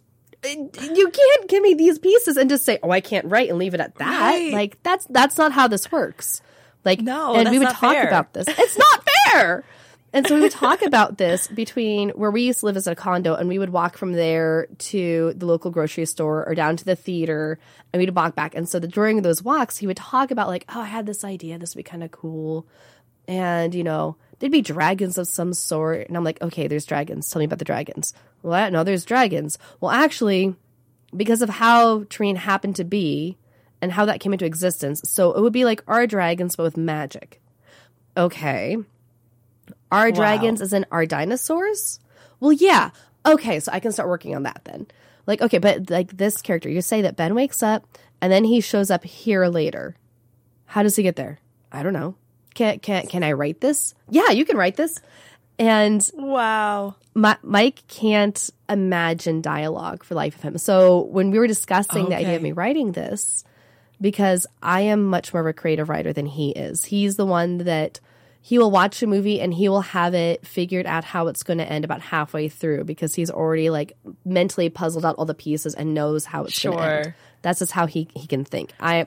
Eh, 0.43 0.55
you 0.55 1.09
can't 1.09 1.47
give 1.47 1.61
me 1.61 1.75
these 1.75 1.99
pieces 1.99 2.35
and 2.37 2.49
just 2.49 2.65
say 2.65 2.79
oh 2.83 2.91
i 2.91 3.01
can't 3.01 3.25
write 3.27 3.49
and 3.49 3.59
leave 3.59 3.73
it 3.73 3.79
at 3.79 3.95
that. 3.95 4.31
Right. 4.31 4.53
like 4.53 4.81
that's 4.83 5.05
that's 5.09 5.37
not 5.37 5.51
how 5.51 5.67
this 5.67 5.91
works. 5.91 6.41
Like 6.83 6.99
No, 7.01 7.35
and 7.35 7.49
we 7.49 7.59
would 7.59 7.69
talk 7.69 7.93
fair. 7.93 8.07
about 8.07 8.33
this. 8.33 8.47
It's 8.47 8.77
not 8.77 9.07
fair 9.31 9.63
and 10.13 10.27
so 10.27 10.35
we 10.35 10.41
would 10.41 10.51
talk 10.51 10.81
about 10.81 11.17
this 11.17 11.47
between 11.47 12.09
where 12.09 12.31
we 12.31 12.43
used 12.43 12.59
to 12.59 12.65
live 12.65 12.77
as 12.77 12.87
a 12.87 12.95
condo, 12.95 13.33
and 13.35 13.47
we 13.47 13.59
would 13.59 13.69
walk 13.69 13.97
from 13.97 14.11
there 14.11 14.67
to 14.77 15.33
the 15.35 15.45
local 15.45 15.71
grocery 15.71 16.05
store 16.05 16.45
or 16.45 16.53
down 16.53 16.75
to 16.77 16.85
the 16.85 16.95
theater, 16.95 17.59
and 17.93 17.99
we'd 17.99 18.13
walk 18.13 18.35
back. 18.35 18.53
And 18.53 18.67
so 18.67 18.79
the, 18.79 18.87
during 18.87 19.21
those 19.21 19.41
walks, 19.41 19.77
he 19.77 19.87
would 19.87 19.97
talk 19.97 20.31
about 20.31 20.49
like, 20.49 20.65
"Oh, 20.69 20.81
I 20.81 20.85
had 20.85 21.05
this 21.05 21.23
idea. 21.23 21.57
This 21.57 21.75
would 21.75 21.85
be 21.85 21.89
kind 21.89 22.03
of 22.03 22.11
cool," 22.11 22.67
and 23.27 23.73
you 23.73 23.83
know, 23.83 24.17
there'd 24.39 24.51
be 24.51 24.61
dragons 24.61 25.17
of 25.17 25.27
some 25.27 25.53
sort. 25.53 26.07
And 26.07 26.17
I'm 26.17 26.25
like, 26.25 26.41
"Okay, 26.41 26.67
there's 26.67 26.85
dragons. 26.85 27.29
Tell 27.29 27.39
me 27.39 27.45
about 27.45 27.59
the 27.59 27.65
dragons." 27.65 28.13
Well, 28.43 28.53
I 28.53 28.69
no, 28.69 28.83
there's 28.83 29.05
dragons. 29.05 29.57
Well, 29.79 29.91
actually, 29.91 30.55
because 31.15 31.41
of 31.41 31.49
how 31.49 32.03
Terrene 32.03 32.37
happened 32.37 32.75
to 32.77 32.83
be 32.83 33.37
and 33.81 33.93
how 33.93 34.05
that 34.05 34.19
came 34.19 34.33
into 34.33 34.45
existence, 34.45 35.01
so 35.05 35.31
it 35.31 35.41
would 35.41 35.53
be 35.53 35.65
like 35.65 35.83
our 35.87 36.05
dragons, 36.05 36.57
but 36.57 36.63
with 36.63 36.77
magic. 36.77 37.41
Okay. 38.17 38.77
Our 39.91 40.11
dragons 40.11 40.61
as 40.61 40.73
in 40.73 40.85
our 40.91 41.05
dinosaurs? 41.05 41.99
Well, 42.39 42.53
yeah. 42.53 42.91
Okay, 43.25 43.59
so 43.59 43.71
I 43.71 43.79
can 43.79 43.91
start 43.91 44.09
working 44.09 44.35
on 44.35 44.43
that 44.43 44.61
then. 44.65 44.87
Like, 45.27 45.41
okay, 45.41 45.59
but 45.59 45.89
like 45.89 46.17
this 46.17 46.41
character, 46.41 46.69
you 46.69 46.81
say 46.81 47.01
that 47.01 47.15
Ben 47.15 47.35
wakes 47.35 47.61
up 47.61 47.85
and 48.21 48.31
then 48.31 48.43
he 48.43 48.61
shows 48.61 48.89
up 48.89 49.03
here 49.03 49.47
later. 49.47 49.95
How 50.65 50.83
does 50.83 50.95
he 50.95 51.03
get 51.03 51.15
there? 51.15 51.39
I 51.71 51.83
don't 51.83 51.93
know. 51.93 52.15
Can 52.53 52.79
can 52.79 53.07
can 53.07 53.23
I 53.23 53.33
write 53.33 53.61
this? 53.61 53.93
Yeah, 54.09 54.29
you 54.31 54.45
can 54.45 54.57
write 54.57 54.75
this. 54.75 54.99
And 55.59 56.09
wow. 56.15 56.95
Mi- 57.13 57.35
Mike 57.43 57.83
can't 57.87 58.49
imagine 58.67 59.41
dialogue 59.41 60.03
for 60.03 60.15
life 60.15 60.35
of 60.35 60.41
him. 60.41 60.57
So 60.57 61.01
when 61.01 61.29
we 61.29 61.39
were 61.39 61.47
discussing 61.47 62.09
the 62.09 62.15
idea 62.15 62.35
of 62.35 62.41
me 62.41 62.51
writing 62.51 62.93
this, 62.93 63.43
because 63.99 64.47
I 64.63 64.81
am 64.81 65.03
much 65.03 65.33
more 65.33 65.41
of 65.41 65.47
a 65.47 65.53
creative 65.53 65.87
writer 65.87 66.13
than 66.13 66.25
he 66.25 66.49
is. 66.51 66.85
He's 66.85 67.15
the 67.15 67.25
one 67.25 67.59
that 67.59 67.99
he 68.43 68.57
will 68.57 68.71
watch 68.71 69.01
a 69.03 69.07
movie 69.07 69.39
and 69.39 69.53
he 69.53 69.69
will 69.69 69.81
have 69.81 70.13
it 70.15 70.45
figured 70.47 70.85
out 70.87 71.03
how 71.03 71.27
it's 71.27 71.43
going 71.43 71.59
to 71.59 71.65
end 71.71 71.85
about 71.85 72.01
halfway 72.01 72.49
through 72.49 72.83
because 72.85 73.13
he's 73.13 73.29
already 73.29 73.69
like 73.69 73.95
mentally 74.25 74.69
puzzled 74.69 75.05
out 75.05 75.15
all 75.17 75.25
the 75.25 75.33
pieces 75.35 75.75
and 75.75 75.93
knows 75.93 76.25
how 76.25 76.43
it's 76.45 76.61
going 76.63 76.75
to 76.77 76.83
Sure. 76.83 76.91
end. 77.01 77.13
That's 77.43 77.59
just 77.59 77.71
how 77.71 77.85
he 77.85 78.07
he 78.15 78.25
can 78.27 78.43
think. 78.43 78.73
I 78.79 79.05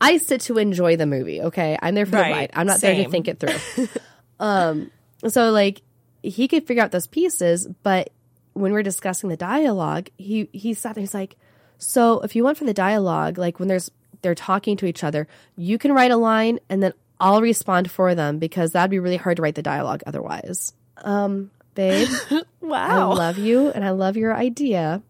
I 0.00 0.18
sit 0.18 0.42
to 0.42 0.58
enjoy 0.58 0.96
the 0.96 1.06
movie. 1.06 1.42
Okay, 1.42 1.76
I'm 1.82 1.94
there 1.96 2.06
for 2.06 2.16
Right. 2.16 2.28
the 2.28 2.34
ride. 2.34 2.50
I'm 2.54 2.66
not 2.68 2.80
there 2.80 2.94
to 2.94 3.08
think 3.10 3.26
it 3.28 3.40
through. 3.40 3.88
um, 4.40 4.90
so 5.26 5.50
like 5.50 5.82
he 6.22 6.48
could 6.48 6.66
figure 6.66 6.82
out 6.82 6.92
those 6.92 7.06
pieces, 7.06 7.66
but 7.82 8.10
when 8.54 8.72
we're 8.72 8.82
discussing 8.82 9.28
the 9.28 9.36
dialogue, 9.36 10.08
he 10.18 10.48
he 10.52 10.74
sat 10.74 10.94
there. 10.94 11.02
He's 11.02 11.14
like, 11.14 11.36
so 11.78 12.20
if 12.20 12.34
you 12.36 12.44
want 12.44 12.58
for 12.58 12.64
the 12.64 12.74
dialogue, 12.74 13.38
like 13.38 13.58
when 13.58 13.68
there's 13.68 13.90
they're 14.22 14.34
talking 14.34 14.76
to 14.76 14.86
each 14.86 15.04
other, 15.04 15.28
you 15.56 15.78
can 15.78 15.92
write 15.92 16.10
a 16.10 16.16
line 16.16 16.58
and 16.68 16.82
then 16.82 16.92
I'll 17.20 17.40
respond 17.42 17.90
for 17.90 18.14
them 18.14 18.38
because 18.38 18.72
that'd 18.72 18.90
be 18.90 18.98
really 18.98 19.16
hard 19.16 19.36
to 19.36 19.42
write 19.42 19.54
the 19.54 19.62
dialogue 19.62 20.02
otherwise. 20.06 20.72
Um, 20.98 21.50
babe, 21.74 22.08
I 22.72 23.02
love 23.02 23.38
you 23.38 23.70
and 23.70 23.84
I 23.84 23.90
love 23.90 24.16
your 24.16 24.34
idea, 24.34 25.02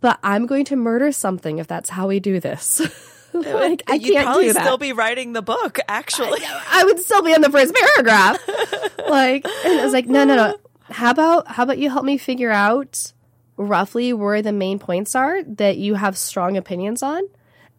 but 0.00 0.18
I'm 0.22 0.46
going 0.46 0.64
to 0.66 0.76
murder 0.76 1.12
something 1.12 1.58
if 1.58 1.66
that's 1.66 1.90
how 1.90 2.08
we 2.08 2.20
do 2.20 2.40
this. 2.40 2.80
like 3.32 3.82
I 3.88 3.94
You'd 3.94 4.12
can't 4.12 4.26
probably 4.26 4.46
do 4.46 4.52
that. 4.54 4.62
still 4.62 4.78
be 4.78 4.92
writing 4.92 5.32
the 5.32 5.42
book, 5.42 5.78
actually. 5.88 6.40
I 6.70 6.84
would 6.84 7.00
still 7.00 7.22
be 7.22 7.32
in 7.32 7.40
the 7.40 7.50
first 7.50 7.74
paragraph. 7.74 8.40
like, 9.08 9.44
and 9.44 9.80
I 9.80 9.84
was 9.84 9.92
like, 9.92 10.06
no, 10.06 10.24
no, 10.24 10.36
no. 10.36 10.56
How 10.88 11.10
about 11.10 11.48
how 11.48 11.64
about 11.64 11.78
you 11.78 11.90
help 11.90 12.04
me 12.04 12.16
figure 12.16 12.50
out 12.50 13.12
roughly 13.56 14.12
where 14.12 14.40
the 14.42 14.52
main 14.52 14.78
points 14.78 15.14
are 15.14 15.42
that 15.42 15.78
you 15.78 15.94
have 15.94 16.16
strong 16.16 16.56
opinions 16.56 17.02
on, 17.02 17.22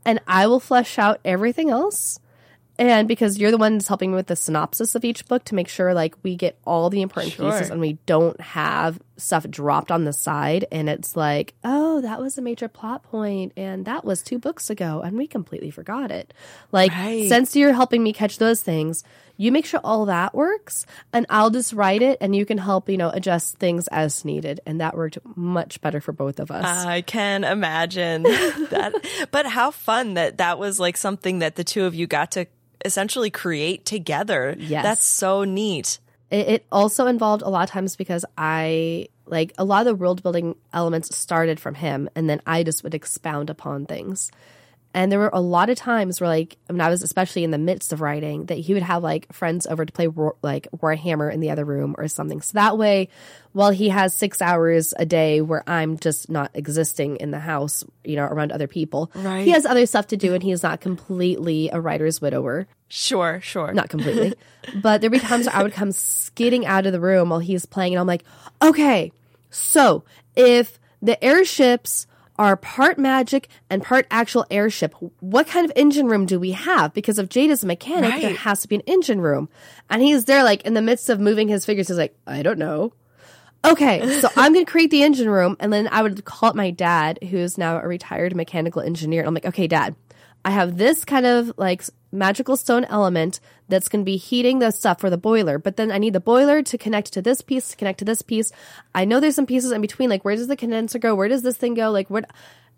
and 0.06 0.20
I 0.28 0.48
will 0.48 0.60
flesh 0.60 1.00
out 1.00 1.20
everything 1.24 1.70
else. 1.70 2.20
And 2.80 3.08
because 3.08 3.40
you're 3.40 3.50
the 3.52 3.58
one 3.58 3.74
that's 3.74 3.88
helping 3.88 4.12
me 4.12 4.16
with 4.16 4.28
the 4.28 4.36
synopsis 4.36 4.94
of 4.94 5.04
each 5.04 5.26
book 5.28 5.44
to 5.46 5.56
make 5.56 5.68
sure 5.68 5.94
like 5.96 6.16
we 6.24 6.36
get 6.36 6.60
all 6.66 6.90
the 6.90 7.02
important 7.02 7.34
Sure. 7.34 7.50
pieces 7.52 7.70
and 7.72 7.82
we 7.82 7.94
don't 8.06 8.40
have 8.40 9.00
stuff 9.18 9.50
dropped 9.50 9.92
on 9.92 10.04
the 10.04 10.14
side 10.14 10.66
and 10.72 10.88
it's 10.88 11.16
like, 11.16 11.56
oh, 11.64 12.02
that 12.02 12.20
was 12.22 12.38
a 12.38 12.42
major 12.42 12.68
plot 12.68 13.02
point 13.02 13.52
and 13.58 13.86
that 13.86 14.06
was 14.06 14.22
two 14.22 14.38
books 14.38 14.70
ago 14.70 15.02
and 15.04 15.18
we 15.18 15.26
completely 15.26 15.72
forgot 15.72 16.12
it. 16.12 16.34
Like 16.72 16.92
Right. 16.92 17.28
since 17.28 17.56
you're 17.56 17.74
helping 17.74 18.04
me 18.04 18.14
catch 18.14 18.38
those 18.38 18.62
things, 18.62 19.04
you 19.38 19.52
make 19.52 19.66
sure 19.66 19.80
all 19.84 20.06
that 20.06 20.36
works 20.36 20.86
and 21.12 21.26
I'll 21.32 21.50
just 21.50 21.74
write 21.74 22.04
it 22.04 22.20
and 22.22 22.36
you 22.36 22.46
can 22.46 22.60
help, 22.60 22.90
you 22.90 22.98
know, 22.98 23.10
adjust 23.10 23.58
things 23.58 23.88
as 23.88 24.24
needed. 24.24 24.60
And 24.68 24.82
that 24.82 24.96
worked 24.96 25.18
much 25.36 25.82
better 25.82 26.00
for 26.00 26.12
both 26.12 26.40
of 26.40 26.52
us. 26.52 26.64
I 26.86 27.02
can 27.02 27.44
imagine 27.44 28.22
that. 28.24 28.94
But 29.32 29.48
how 29.48 29.72
fun 29.72 30.14
that 30.14 30.38
that 30.38 30.60
was 30.60 30.80
like 30.80 30.96
something 30.96 31.40
that 31.40 31.56
the 31.56 31.64
two 31.64 31.86
of 31.86 31.96
you 31.96 32.06
got 32.06 32.32
to 32.34 32.46
essentially 32.86 33.30
create 33.30 33.86
together. 33.86 34.56
Yes. 34.58 34.84
That's 34.84 35.06
so 35.06 35.44
neat. 35.44 36.00
It, 36.30 36.48
it 36.48 36.66
also 36.72 37.08
involved 37.08 37.42
a 37.42 37.50
lot 37.50 37.64
of 37.64 37.70
times 37.70 37.96
because 37.96 38.26
I 38.38 39.08
like 39.26 39.54
a 39.58 39.64
lot 39.64 39.82
of 39.82 39.86
the 39.86 39.96
world 39.96 40.24
building 40.24 40.56
elements 40.74 41.16
started 41.16 41.60
from 41.60 41.76
him, 41.76 42.10
and 42.16 42.30
then 42.30 42.42
I 42.46 42.64
just 42.64 42.84
would 42.84 42.94
expound 42.94 43.50
upon 43.50 43.86
things. 43.86 44.32
And 44.98 45.12
there 45.12 45.20
were 45.20 45.30
a 45.32 45.40
lot 45.40 45.70
of 45.70 45.78
times 45.78 46.20
where, 46.20 46.28
like, 46.28 46.58
when 46.66 46.82
I 46.82 46.90
was 46.90 47.04
especially 47.04 47.44
in 47.44 47.52
the 47.52 47.60
midst 47.60 47.94
of 47.94 48.02
writing, 48.02 48.48
that 48.48 48.56
he 48.58 48.74
would 48.74 48.82
have 48.82 49.04
like 49.04 49.32
friends 49.32 49.68
over 49.68 49.86
to 49.86 49.94
play 49.94 50.08
like 50.42 50.68
Warhammer 50.76 51.32
in 51.32 51.40
the 51.40 51.52
other 51.52 51.64
room 51.66 51.94
or 52.00 52.08
something. 52.08 52.42
So 52.42 52.54
that 52.56 52.80
way, 52.80 53.10
while 53.52 53.70
he 53.70 53.90
has 53.90 54.12
six 54.16 54.42
hours 54.42 54.96
a 54.98 55.06
day 55.06 55.42
where 55.42 55.64
I'm 55.70 56.00
just 56.00 56.32
not 56.32 56.50
existing 56.56 57.18
in 57.18 57.30
the 57.30 57.38
house, 57.38 57.84
you 58.04 58.16
know, 58.16 58.24
around 58.24 58.52
other 58.52 58.66
people, 58.68 59.12
Right. 59.14 59.46
he 59.46 59.52
has 59.52 59.68
other 59.68 59.86
stuff 59.86 60.08
to 60.08 60.18
do, 60.18 60.34
and 60.34 60.42
he's 60.42 60.64
not 60.64 60.82
completely 60.82 61.70
a 61.72 61.80
writer's 61.80 62.20
widower 62.20 62.66
Sure, 62.88 63.40
sure. 63.40 63.74
not 63.74 63.90
completely, 63.90 64.34
but 64.82 65.02
there'd 65.02 65.14
be 65.14 65.20
times 65.20 65.46
where 65.46 65.56
I 65.58 65.62
would 65.62 65.74
come 65.74 65.92
skidding 65.92 66.66
out 66.66 66.88
of 66.88 66.92
the 66.92 67.00
room 67.00 67.30
while 67.30 67.38
he's 67.40 67.68
playing, 67.68 67.94
and 67.94 68.00
I'm 68.00 68.08
like, 68.08 68.24
okay, 68.64 69.12
so 69.52 70.06
if 70.36 70.80
the 71.04 71.24
airships 71.24 72.08
are 72.40 72.56
part 72.56 72.98
magic 72.98 73.50
and 73.70 73.84
part 73.84 74.06
actual 74.12 74.46
airship, 74.52 74.94
what 75.20 75.48
kind 75.48 75.66
of 75.66 75.72
engine 75.76 76.08
room 76.08 76.26
do 76.26 76.40
we 76.40 76.52
have? 76.52 76.94
Because 76.94 77.20
if 77.20 77.30
Jade 77.30 77.50
is 77.50 77.64
a 77.64 77.68
mechanic, 77.68 78.22
there 78.22 78.36
has 78.36 78.62
to 78.62 78.68
be 78.68 78.76
an 78.76 78.82
engine 78.82 79.22
room. 79.22 79.50
And 79.90 80.02
he's 80.02 80.26
there, 80.26 80.44
like, 80.44 80.62
in 80.64 80.74
the 80.74 80.82
midst 80.82 81.10
of 81.10 81.20
moving 81.20 81.48
his 81.48 81.66
figures, 81.66 81.88
he's 81.88 81.98
like, 81.98 82.16
I 82.28 82.44
don't 82.44 82.60
know. 82.60 82.94
Okay, 83.66 84.20
so 84.20 84.30
I'm 84.38 84.54
going 84.54 84.66
to 84.66 84.72
create 84.72 84.92
the 84.92 85.04
engine 85.04 85.30
room. 85.30 85.58
And 85.60 85.74
then 85.74 85.88
I 85.92 86.02
would 86.04 86.24
call 86.24 86.50
up 86.50 86.56
my 86.56 86.70
dad, 86.70 87.20
who's 87.30 87.58
now 87.58 87.80
a 87.80 87.88
retired 87.88 88.36
mechanical 88.36 88.82
engineer. 88.82 89.22
And 89.22 89.28
I'm 89.28 89.34
like, 89.34 89.48
okay, 89.48 89.68
dad, 89.68 89.96
I 90.48 90.52
have 90.52 90.78
this 90.78 91.04
kind 91.04 91.26
of 91.26 91.52
like 91.58 91.84
magical 92.10 92.56
stone 92.56 92.86
element 92.86 93.42
that's 93.68 93.90
going 93.90 94.00
to 94.02 94.06
be 94.06 94.16
heating 94.16 94.60
the 94.60 94.72
stuff 94.72 95.02
for 95.02 95.10
the 95.10 95.18
boiler. 95.18 95.60
But 95.60 95.76
then 95.76 95.92
I 95.92 95.98
need 95.98 96.14
the 96.14 96.22
boiler 96.22 96.64
to 96.64 96.78
connect 96.78 97.12
to 97.14 97.22
this 97.22 97.42
piece, 97.42 97.68
to 97.72 97.76
connect 97.76 98.00
to 98.00 98.06
this 98.06 98.22
piece. 98.22 98.54
I 98.96 99.04
know 99.04 99.20
there's 99.20 99.36
some 99.36 99.46
pieces 99.46 99.74
in 99.74 99.82
between. 99.82 100.10
Like, 100.10 100.24
where 100.24 100.38
does 100.38 100.48
the 100.48 100.56
condenser 100.56 101.00
go? 101.00 101.16
Where 101.16 101.28
does 101.28 101.42
this 101.42 101.58
thing 101.58 101.74
go? 101.74 101.92
Like, 101.92 102.10
what? 102.10 102.32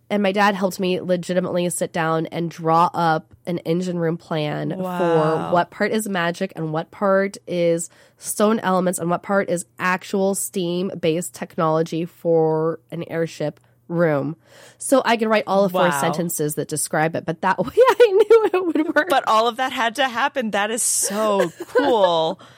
And 0.10 0.24
my 0.24 0.32
dad 0.32 0.56
helped 0.56 0.80
me 0.80 1.00
legitimately 1.00 1.70
sit 1.70 1.94
down 1.94 2.26
and 2.26 2.50
draw 2.50 2.90
up 2.92 3.36
an 3.46 3.60
engine 3.60 4.00
room 4.00 4.18
plan 4.18 4.76
Wow. 4.76 4.98
for 4.98 5.54
what 5.54 5.70
part 5.70 5.92
is 5.92 6.10
magic 6.10 6.52
and 6.56 6.74
what 6.74 6.90
part 6.90 7.38
is 7.46 7.92
stone 8.18 8.58
elements 8.62 8.98
and 8.98 9.12
what 9.12 9.22
part 9.22 9.48
is 9.48 9.68
actual 9.78 10.34
steam 10.34 10.90
based 11.00 11.36
technology 11.36 12.06
for 12.06 12.80
an 12.90 13.04
airship 13.12 13.60
room. 13.90 14.38
So 14.78 15.02
I 15.04 15.18
could 15.18 15.28
write 15.28 15.44
all 15.48 15.66
of 15.66 15.74
four 15.74 15.82
Wow. 15.82 16.00
sentences 16.00 16.56
that 16.56 16.70
describe 16.70 17.16
it, 17.16 17.26
but 17.26 17.42
that 17.42 17.58
way 17.64 17.74
I 17.76 18.08
knew 18.12 18.50
it 18.54 18.66
would 18.66 18.96
work. 18.96 19.08
But 19.10 19.28
all 19.28 19.48
of 19.48 19.58
that 19.58 19.74
had 19.74 19.96
to 19.96 20.08
happen. 20.08 20.52
That 20.52 20.72
is 20.72 20.82
so 20.84 21.52
cool. 21.68 22.40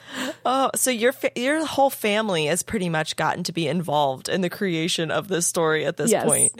Oh, 0.44 0.70
so 0.74 0.90
your 0.90 1.12
fa- 1.12 1.30
your 1.36 1.64
whole 1.64 1.88
family 1.88 2.44
has 2.44 2.62
pretty 2.62 2.90
much 2.90 3.16
gotten 3.16 3.44
to 3.44 3.52
be 3.52 3.66
involved 3.66 4.28
in 4.28 4.42
the 4.42 4.50
creation 4.50 5.10
of 5.10 5.26
this 5.26 5.46
story 5.46 5.86
at 5.86 5.96
this 5.96 6.10
Yes. 6.10 6.26
point. 6.26 6.52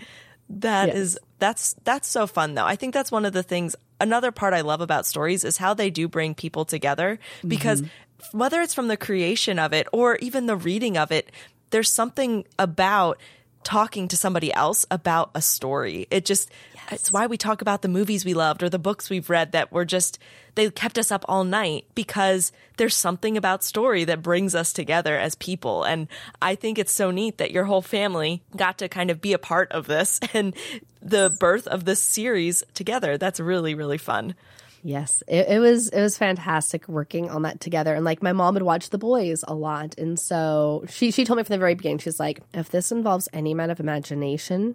That 0.49 0.89
Yes. 0.89 0.97
is 0.97 1.19
that's 1.39 1.77
that's 1.85 2.09
so 2.09 2.27
fun 2.27 2.55
though. 2.55 2.65
I 2.65 2.77
think 2.77 2.95
that's 2.95 3.13
one 3.13 3.27
of 3.27 3.35
the 3.35 3.43
things 3.43 3.77
another 4.01 4.33
part 4.33 4.55
I 4.55 4.63
love 4.63 4.81
about 4.81 5.05
stories 5.05 5.45
is 5.45 5.59
how 5.59 5.75
they 5.75 5.91
do 5.91 6.09
bring 6.09 6.35
people 6.35 6.65
together 6.65 7.19
because 7.47 7.83
mm-hmm. 7.83 8.39
whether 8.39 8.63
it's 8.63 8.73
from 8.73 8.89
the 8.89 8.97
creation 8.97 9.59
of 9.59 9.75
it 9.75 9.87
or 9.93 10.17
even 10.23 10.47
the 10.47 10.57
reading 10.57 10.97
of 10.97 11.13
it, 11.13 11.31
there's 11.69 11.93
something 11.93 12.47
about 12.59 13.19
talking 13.65 14.09
to 14.09 14.17
somebody 14.17 14.53
else 14.53 14.87
about 14.91 15.31
a 15.35 15.43
story. 15.43 16.07
It 16.11 16.25
just 16.25 16.51
it's 16.91 17.13
why 17.13 17.27
we 17.27 17.37
talk 17.37 17.63
about 17.63 17.83
the 17.83 17.89
movies 17.89 18.25
we 18.25 18.35
loved 18.35 18.63
or 18.63 18.69
the 18.69 18.79
books 18.79 19.09
we've 19.09 19.31
read 19.31 19.53
that 19.53 19.73
were 19.73 19.85
just 19.85 20.19
they 20.55 20.69
kept 20.71 20.99
us 20.99 21.11
up 21.11 21.25
all 21.29 21.45
night 21.45 21.87
because 21.95 22.53
there's 22.77 22.97
something 22.97 23.37
about 23.37 23.65
story 23.65 24.05
that 24.05 24.23
brings 24.23 24.55
us 24.55 24.73
together 24.73 25.17
as 25.19 25.35
people 25.37 25.85
and 25.85 26.09
I 26.41 26.55
think 26.55 26.79
it's 26.79 26.93
so 26.93 27.11
neat 27.11 27.39
that 27.39 27.53
your 27.53 27.65
whole 27.65 27.83
family 27.83 28.43
got 28.57 28.79
to 28.79 28.89
kind 28.89 29.11
of 29.11 29.21
be 29.21 29.33
a 29.33 29.39
part 29.39 29.73
of 29.73 29.87
this 29.87 30.21
and 30.35 30.55
the 31.01 31.35
birth 31.41 31.67
of 31.67 31.85
this 31.85 32.01
series 32.01 32.63
together. 32.75 33.17
That's 33.17 33.41
really 33.41 33.75
really 33.75 33.99
fun. 33.99 34.35
Yes, 34.85 35.23
it, 35.29 35.49
it 35.49 35.59
was 35.61 35.89
it 35.91 36.01
was 36.01 36.19
fantastic 36.19 36.89
working 36.89 37.31
on 37.31 37.43
that 37.43 37.61
together. 37.61 37.95
And 37.95 38.05
like 38.05 38.23
my 38.23 38.33
mom 38.33 38.55
would 38.55 38.65
watch 38.65 38.91
The 38.91 38.99
Boys 38.99 39.45
a 39.47 39.55
lot, 39.55 39.97
and 39.97 40.19
so 40.19 40.85
she 40.89 41.11
she 41.13 41.25
told 41.25 41.37
me 41.37 41.45
from 41.45 41.55
the 41.55 41.59
very 41.59 41.75
beginning, 41.75 41.99
she's 41.99 42.19
like, 42.19 42.41
if 42.53 42.71
this 42.71 42.91
involves 42.91 43.29
any 43.33 43.53
amount 43.53 43.71
of 43.71 43.79
imagination, 43.79 44.75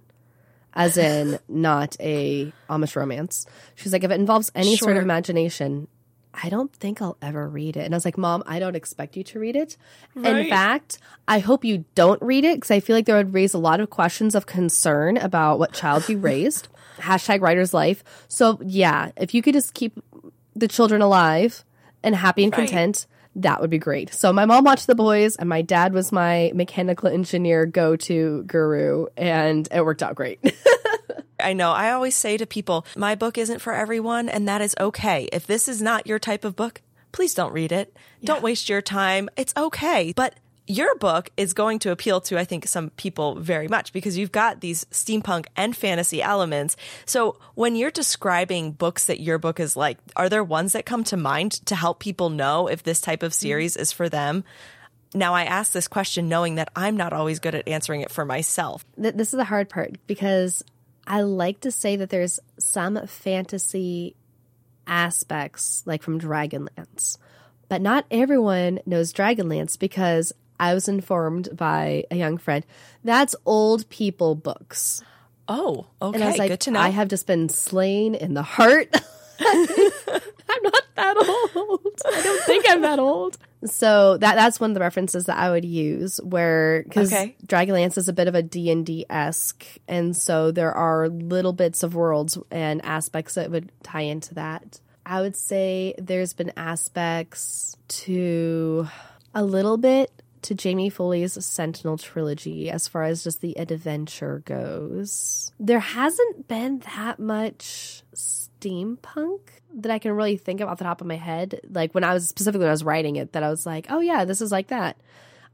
as 0.74 0.98
in 0.98 1.40
not 1.50 1.98
a 2.00 2.54
Amish 2.70 2.96
romance, 2.96 3.46
she's 3.76 3.92
like, 3.92 4.06
if 4.06 4.12
it 4.12 4.20
involves 4.20 4.50
any 4.56 4.78
sort 4.78 4.96
of 4.96 5.04
imagination, 5.04 5.90
I 6.34 6.50
don't 6.50 6.72
think 6.72 7.02
I'll 7.02 7.18
ever 7.22 7.50
read 7.50 7.76
it. 7.76 7.82
And 7.82 7.94
I 7.94 7.98
was 7.98 8.06
like, 8.06 8.18
Mom, 8.18 8.44
I 8.46 8.60
don't 8.60 8.76
expect 8.76 9.18
you 9.18 9.24
to 9.26 9.40
read 9.40 9.56
it. 9.56 9.76
In 10.16 10.50
fact, 10.50 11.00
I 11.28 11.40
hope 11.40 11.66
you 11.66 11.84
don't 11.96 12.22
read 12.22 12.46
it 12.46 12.58
because 12.58 12.72
I 12.72 12.80
feel 12.80 12.96
like 12.96 13.06
there 13.06 13.18
would 13.18 13.34
raise 13.34 13.54
a 13.54 13.58
lot 13.58 13.80
of 13.82 13.90
questions 13.90 14.36
of 14.36 14.46
concern 14.46 15.18
about 15.18 15.60
what 15.60 15.74
child 15.74 16.08
you 16.08 16.18
raised. 16.18 16.70
Hashtag 16.98 17.42
writer's 17.42 17.74
life. 17.74 18.04
So 18.28 18.60
yeah, 18.64 19.12
if 19.18 19.34
you 19.34 19.42
could 19.42 19.54
just 19.54 19.74
keep 19.74 19.98
the 20.56 20.68
children 20.68 21.02
alive 21.02 21.64
and 22.04 22.16
happy 22.16 22.44
and 22.44 22.52
Right. 22.54 22.68
content, 22.68 23.06
that 23.36 23.62
would 23.62 23.70
be 23.70 23.78
great. 23.78 24.14
So 24.14 24.34
my 24.34 24.46
mom 24.46 24.64
watched 24.64 24.88
The 24.88 24.96
Boys, 24.96 25.36
and 25.36 25.48
my 25.48 25.62
dad 25.62 25.94
was 25.94 26.12
my 26.12 26.52
mechanical 26.56 27.08
engineer 27.08 27.66
go 27.68 27.96
to 27.96 28.44
guru, 28.44 29.06
and 29.16 29.68
it 29.72 29.86
worked 29.86 30.02
out 30.02 30.16
great. 30.16 30.40
I 31.40 31.54
know. 31.54 31.72
I 31.72 31.92
always 31.92 32.16
say 32.16 32.36
to 32.38 32.48
people, 32.48 32.84
my 32.96 33.14
book 33.14 33.38
isn't 33.38 33.60
for 33.60 33.74
everyone, 33.74 34.28
and 34.28 34.48
that 34.48 34.62
is 34.62 34.74
okay. 34.80 35.30
If 35.32 35.46
this 35.46 35.68
is 35.68 35.82
not 35.84 36.08
your 36.08 36.18
type 36.18 36.44
of 36.44 36.56
book, 36.56 36.82
please 37.12 37.36
don't 37.36 37.54
read 37.54 37.72
it. 37.72 37.96
Don't 38.24 38.42
waste 38.42 38.70
your 38.70 38.82
time. 38.82 39.30
It's 39.38 39.54
okay. 39.56 40.14
But 40.16 40.34
your 40.68 40.96
book 40.96 41.30
is 41.38 41.54
going 41.54 41.80
to 41.80 41.92
appeal 41.92 42.22
to, 42.22 42.38
I 42.38 42.44
think, 42.44 42.68
some 42.68 42.90
people 42.92 43.36
very 43.36 43.68
much 43.68 43.94
because 43.94 44.18
you've 44.18 44.32
got 44.32 44.60
these 44.62 44.86
steampunk 44.86 45.46
and 45.56 45.76
fantasy 45.76 46.22
elements. 46.22 46.76
So 47.06 47.38
when 47.56 47.76
you're 47.76 47.92
describing 47.92 48.74
books 48.74 49.06
that 49.06 49.22
your 49.22 49.38
book 49.38 49.60
is 49.60 49.76
like, 49.76 49.98
are 50.16 50.30
there 50.30 50.44
ones 50.44 50.74
that 50.74 50.86
come 50.86 51.04
to 51.06 51.18
mind 51.18 51.54
to 51.68 51.76
help 51.76 52.00
people 52.00 52.30
know 52.30 52.68
if 52.68 52.84
this 52.84 53.02
type 53.02 53.24
of 53.24 53.34
series 53.34 53.78
is 53.78 53.92
for 53.92 54.10
them? 54.10 54.44
Now, 55.14 55.34
I 55.34 55.46
ask 55.46 55.72
this 55.72 55.88
question 55.88 56.28
knowing 56.28 56.56
that 56.56 56.70
I'm 56.76 56.98
not 56.98 57.14
always 57.14 57.40
good 57.40 57.56
at 57.56 57.68
answering 57.68 58.02
it 58.02 58.12
for 58.12 58.26
myself. 58.26 58.86
This 58.98 59.34
is 59.34 59.38
the 59.38 59.46
hard 59.46 59.70
part 59.70 59.96
because 60.06 60.64
I 61.08 61.22
like 61.22 61.62
to 61.62 61.72
say 61.72 61.96
that 61.96 62.10
there's 62.10 62.42
some 62.60 63.08
fantasy 63.08 64.16
aspects, 64.86 65.84
like 65.86 66.04
from 66.04 66.20
Dragonlance, 66.20 67.18
But 67.70 67.82
not 67.82 68.06
everyone 68.12 68.80
knows 68.86 69.14
Dragonlance 69.14 69.80
because 69.80 70.34
I 70.60 70.74
was 70.74 70.88
informed 70.88 71.50
by 71.56 72.04
a 72.12 72.16
young 72.16 72.38
friend 72.38 72.66
that's 73.04 73.36
old 73.46 73.88
people 73.90 74.36
books. 74.36 75.02
Oh, 75.48 75.88
okay. 76.02 76.16
And 76.16 76.24
I 76.24 76.28
was 76.28 76.38
like, 76.38 76.50
Good 76.50 76.60
to 76.62 76.72
know. 76.72 76.80
I 76.80 76.90
have 76.90 77.08
just 77.08 77.26
been 77.28 77.48
slain 77.50 78.16
in 78.16 78.34
the 78.34 78.44
heart. 78.44 78.90
I'm 79.40 80.64
not 80.64 80.84
that 80.96 81.18
old. 81.56 82.02
I 82.06 82.22
don't 82.22 82.44
think 82.46 82.66
I'm 82.68 82.82
that 82.82 83.00
old. 83.00 83.38
So 83.66 84.18
that 84.18 84.36
that's 84.36 84.60
one 84.60 84.72
of 84.72 84.74
the 84.76 84.80
references 84.80 85.26
that 85.26 85.38
I 85.38 85.50
would 85.52 85.66
use 85.66 86.20
where 86.24 86.84
because 86.84 87.12
Okay. 87.14 87.36
Dragonlance 87.46 87.98
is 87.98 88.08
a 88.08 88.14
bit 88.14 88.28
of 88.28 88.36
a 88.36 88.42
D&D 88.44 89.06
esque 89.10 89.66
and 89.88 90.16
so 90.16 90.52
there 90.52 90.74
are 90.74 91.10
little 91.10 91.54
bits 91.54 91.82
of 91.84 91.96
worlds 91.96 92.38
and 92.52 92.84
aspects 92.86 93.36
that 93.36 93.50
would 93.52 93.72
tie 93.84 94.02
into 94.02 94.36
that. 94.36 94.80
I 95.06 95.22
would 95.22 95.36
say 95.36 95.96
there's 95.98 96.34
been 96.34 96.52
aspects 96.58 97.78
to 97.88 98.88
a 99.34 99.44
little 99.44 99.78
bit 99.78 100.12
to 100.44 100.56
Jamie 100.56 100.90
Foley's 100.90 101.44
Sentinel 101.44 101.98
trilogy 101.98 102.70
as 102.70 102.88
far 102.88 103.04
as 103.04 103.24
just 103.24 103.42
the 103.42 103.58
adventure 103.58 104.42
goes. 104.46 105.52
There 105.60 105.80
hasn't 105.80 106.48
been 106.48 106.80
that 106.96 107.20
much 107.20 108.04
steampunk 108.16 109.40
that 109.76 109.92
I 109.92 110.00
can 110.00 110.14
really 110.14 110.38
think 110.38 110.62
of 110.62 110.70
off 110.70 110.78
the 110.78 110.86
top 110.86 111.02
of 111.02 111.08
my 111.08 111.16
head. 111.16 111.60
Like 111.70 111.94
when 111.94 112.04
I 112.04 112.14
was 112.14 112.28
specifically 112.30 112.64
when 112.64 112.70
I 112.70 112.72
was 112.72 112.84
writing 112.84 113.16
it, 113.16 113.34
that 113.34 113.44
I 113.44 113.50
was 113.50 113.66
like, 113.66 113.88
oh 113.90 114.00
yeah, 114.00 114.26
this 114.26 114.42
is 114.42 114.52
like 114.52 114.68
that. 114.68 114.98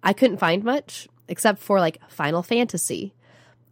I 0.04 0.14
couldn't 0.14 0.38
find 0.38 0.64
much 0.64 1.08
except 1.28 1.60
for 1.60 1.80
like 1.80 2.00
Final 2.10 2.44
Fantasy. 2.44 3.14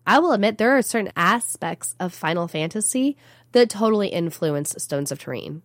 I 0.06 0.20
will 0.20 0.32
admit 0.32 0.58
there 0.58 0.78
are 0.78 0.82
certain 0.82 1.12
aspects 1.16 1.96
of 2.00 2.14
Final 2.14 2.48
Fantasy 2.48 3.18
that 3.52 3.70
totally 3.70 4.08
influence 4.08 4.76
Stones 4.78 5.12
of 5.12 5.20
Terrene. 5.20 5.62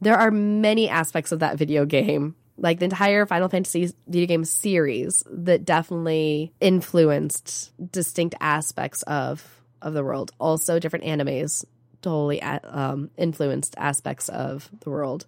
There 0.00 0.16
are 0.16 0.30
many 0.30 0.88
aspects 0.88 1.32
of 1.32 1.40
that 1.40 1.58
video 1.58 1.84
game, 1.84 2.36
like 2.56 2.78
the 2.78 2.84
entire 2.84 3.26
Final 3.26 3.48
Fantasy 3.48 3.92
video 4.06 4.26
game 4.26 4.44
series, 4.44 5.24
that 5.30 5.64
definitely 5.64 6.52
influenced 6.60 7.72
distinct 7.92 8.34
aspects 8.40 9.02
of 9.02 9.62
of 9.82 9.92
the 9.92 10.02
world. 10.02 10.32
Also, 10.40 10.78
different 10.78 11.04
animes 11.04 11.64
totally 12.04 12.40
uh, 12.42 12.60
um, 12.64 13.10
influenced 13.16 13.74
aspects 13.78 14.28
of 14.28 14.70
the 14.80 14.90
world. 14.90 15.26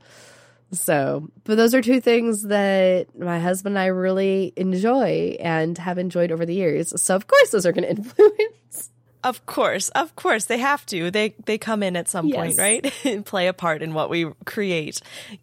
So, 0.73 1.31
but 1.45 1.57
those 1.57 1.75
are 1.75 1.83
two 1.83 2.01
things 2.01 2.43
that 2.45 3.17
my 3.19 3.39
husband 3.39 3.77
and 3.77 3.83
I 3.83 3.87
really 3.87 4.53
enjoy 4.57 5.37
and 5.41 5.77
have 5.79 5.99
enjoyed 5.99 6.33
over 6.33 6.45
the 6.45 6.55
years. 6.55 7.01
So, 7.01 7.15
of 7.15 7.27
course, 7.27 7.51
those 7.51 7.67
are 7.67 7.73
going 7.73 7.85
to 7.89 7.91
influence. 7.91 8.91
Of 9.27 9.45
course, 9.45 9.89
of 9.89 10.15
course, 10.15 10.45
they 10.45 10.59
have 10.59 10.87
to. 10.87 11.11
They 11.11 11.35
they 11.47 11.59
come 11.59 11.83
in 11.83 11.97
at 11.97 12.09
some 12.09 12.31
point, 12.31 12.59
right? 12.59 12.95
and 13.05 13.27
play 13.27 13.49
a 13.49 13.53
part 13.53 13.83
in 13.83 13.93
what 13.93 14.09
we 14.09 14.31
create. 14.45 15.03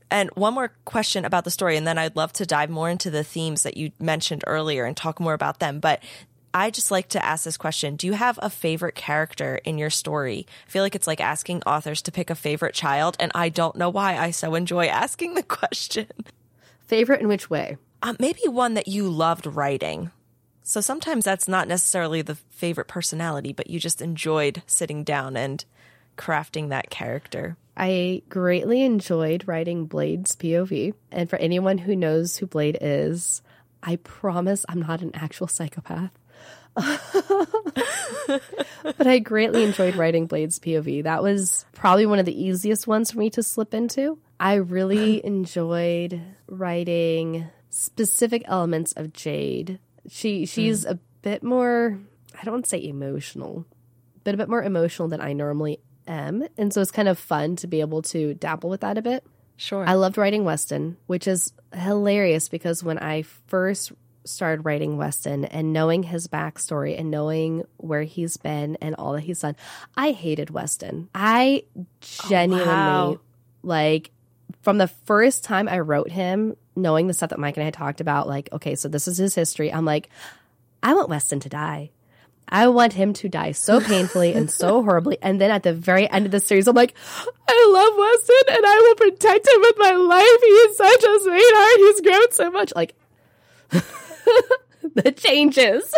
And 0.09 0.29
one 0.35 0.53
more 0.53 0.71
question 0.85 1.25
about 1.25 1.43
the 1.43 1.51
story, 1.51 1.75
and 1.75 1.85
then 1.85 1.97
I'd 1.97 2.15
love 2.15 2.31
to 2.33 2.45
dive 2.45 2.69
more 2.69 2.89
into 2.89 3.11
the 3.11 3.25
themes 3.25 3.63
that 3.63 3.75
you 3.75 3.91
mentioned 3.99 4.45
earlier 4.47 4.85
and 4.85 4.95
talk 4.95 5.19
more 5.19 5.33
about 5.33 5.59
them. 5.59 5.81
But 5.81 6.01
I 6.53 6.69
just 6.69 6.91
like 6.91 7.09
to 7.09 7.25
ask 7.25 7.43
this 7.43 7.57
question: 7.57 7.97
Do 7.97 8.07
you 8.07 8.13
have 8.13 8.39
a 8.41 8.49
favorite 8.49 8.95
character 8.95 9.59
in 9.65 9.77
your 9.77 9.89
story? 9.89 10.47
I 10.65 10.69
feel 10.69 10.83
like 10.83 10.95
it's 10.95 11.07
like 11.07 11.19
asking 11.19 11.63
authors 11.63 12.01
to 12.03 12.11
pick 12.13 12.29
a 12.29 12.35
favorite 12.35 12.73
child, 12.73 13.17
and 13.19 13.33
I 13.35 13.49
don't 13.49 13.75
know 13.75 13.89
why 13.89 14.17
I 14.17 14.31
so 14.31 14.55
enjoy 14.55 14.85
asking 15.03 15.33
the 15.33 15.43
question. 15.43 16.07
Favorite 16.87 17.19
in 17.19 17.27
which 17.27 17.49
way? 17.49 17.75
Uh, 18.01 18.13
maybe 18.17 18.47
one 18.47 18.75
that 18.75 18.87
you 18.87 19.09
loved 19.09 19.45
writing. 19.45 20.11
So 20.63 20.81
sometimes 20.81 21.25
that's 21.25 21.47
not 21.47 21.67
necessarily 21.67 22.21
the 22.21 22.35
favorite 22.35 22.87
personality, 22.87 23.53
but 23.53 23.69
you 23.69 23.79
just 23.79 24.01
enjoyed 24.01 24.63
sitting 24.65 25.03
down 25.03 25.35
and 25.35 25.63
crafting 26.17 26.69
that 26.69 26.89
character. 26.89 27.57
I 27.75 28.21
greatly 28.29 28.83
enjoyed 28.83 29.47
writing 29.47 29.85
Blade's 29.85 30.35
POV. 30.35 30.93
And 31.11 31.29
for 31.29 31.37
anyone 31.37 31.79
who 31.79 31.95
knows 31.95 32.37
who 32.37 32.45
Blade 32.45 32.77
is, 32.79 33.41
I 33.81 33.97
promise 33.97 34.65
I'm 34.69 34.81
not 34.81 35.01
an 35.01 35.11
actual 35.13 35.47
psychopath. 35.47 36.11
but 36.75 37.01
I 39.05 39.19
greatly 39.19 39.63
enjoyed 39.63 39.95
writing 39.95 40.27
Blade's 40.27 40.59
POV. 40.59 41.03
That 41.03 41.21
was 41.21 41.65
probably 41.73 42.05
one 42.05 42.19
of 42.19 42.25
the 42.25 42.41
easiest 42.41 42.87
ones 42.87 43.11
for 43.11 43.19
me 43.19 43.29
to 43.31 43.43
slip 43.43 43.73
into. 43.73 44.17
I 44.39 44.55
really 44.55 45.23
enjoyed 45.25 46.21
writing 46.47 47.47
specific 47.69 48.43
elements 48.45 48.93
of 48.93 49.13
Jade. 49.13 49.79
She 50.09 50.45
she's 50.45 50.85
mm. 50.85 50.91
a 50.91 50.99
bit 51.21 51.43
more 51.43 51.99
I 52.39 52.43
don't 52.43 52.53
want 52.55 52.65
to 52.65 52.69
say 52.69 52.83
emotional, 52.83 53.65
but 54.23 54.33
a 54.33 54.37
bit 54.37 54.49
more 54.49 54.63
emotional 54.63 55.07
than 55.07 55.21
I 55.21 55.33
normally 55.33 55.79
am. 56.07 56.43
And 56.57 56.73
so 56.73 56.81
it's 56.81 56.91
kind 56.91 57.07
of 57.07 57.19
fun 57.19 57.55
to 57.57 57.67
be 57.67 57.81
able 57.81 58.01
to 58.03 58.33
dabble 58.33 58.69
with 58.69 58.81
that 58.81 58.97
a 58.97 59.01
bit. 59.01 59.23
Sure. 59.55 59.87
I 59.87 59.93
loved 59.93 60.17
writing 60.17 60.43
Weston, 60.45 60.97
which 61.07 61.27
is 61.27 61.53
hilarious 61.73 62.49
because 62.49 62.83
when 62.83 62.97
I 62.97 63.21
first 63.47 63.91
started 64.25 64.63
writing 64.63 64.97
Weston 64.97 65.45
and 65.45 65.73
knowing 65.73 66.03
his 66.03 66.27
backstory 66.27 66.97
and 66.97 67.11
knowing 67.11 67.63
where 67.77 68.03
he's 68.03 68.37
been 68.37 68.77
and 68.77 68.95
all 68.95 69.13
that 69.13 69.21
he's 69.21 69.41
done, 69.41 69.55
I 69.95 70.11
hated 70.11 70.49
Weston. 70.49 71.09
I 71.13 71.63
oh, 71.77 71.85
genuinely 72.01 72.65
wow. 72.65 73.19
like 73.61 74.11
from 74.61 74.77
the 74.77 74.87
first 74.87 75.43
time 75.43 75.67
I 75.67 75.79
wrote 75.79 76.09
him, 76.09 76.55
knowing 76.75 77.07
the 77.07 77.13
stuff 77.13 77.29
that 77.29 77.39
Mike 77.39 77.57
and 77.57 77.63
I 77.63 77.65
had 77.65 77.73
talked 77.73 78.01
about, 78.01 78.27
like, 78.27 78.49
okay, 78.51 78.75
so 78.75 78.87
this 78.87 79.07
is 79.07 79.17
his 79.17 79.35
history. 79.35 79.71
I'm 79.71 79.85
like, 79.85 80.09
I 80.81 80.93
want 80.93 81.09
Weston 81.09 81.39
to 81.41 81.49
die. 81.49 81.91
I 82.47 82.67
want 82.67 82.93
him 82.93 83.13
to 83.13 83.29
die 83.29 83.53
so 83.53 83.79
painfully 83.79 84.33
and 84.33 84.51
so 84.51 84.83
horribly. 84.83 85.17
And 85.21 85.39
then 85.39 85.49
at 85.49 85.63
the 85.63 85.73
very 85.73 86.09
end 86.09 86.25
of 86.25 86.31
the 86.31 86.39
series, 86.39 86.67
I'm 86.67 86.75
like, 86.75 86.93
I 87.47 87.69
love 87.71 87.97
Weston 87.97 88.55
and 88.55 88.65
I 88.65 88.77
will 88.77 89.09
protect 89.09 89.47
him 89.47 89.61
with 89.61 89.75
my 89.77 89.91
life. 89.91 90.41
He 90.41 90.47
is 90.47 90.77
such 90.77 91.03
a 91.03 91.19
sweetheart. 91.21 91.77
He's 91.77 92.01
grown 92.01 92.31
so 92.31 92.51
much. 92.51 92.73
Like, 92.75 92.95
the 94.95 95.11
changes. 95.11 95.93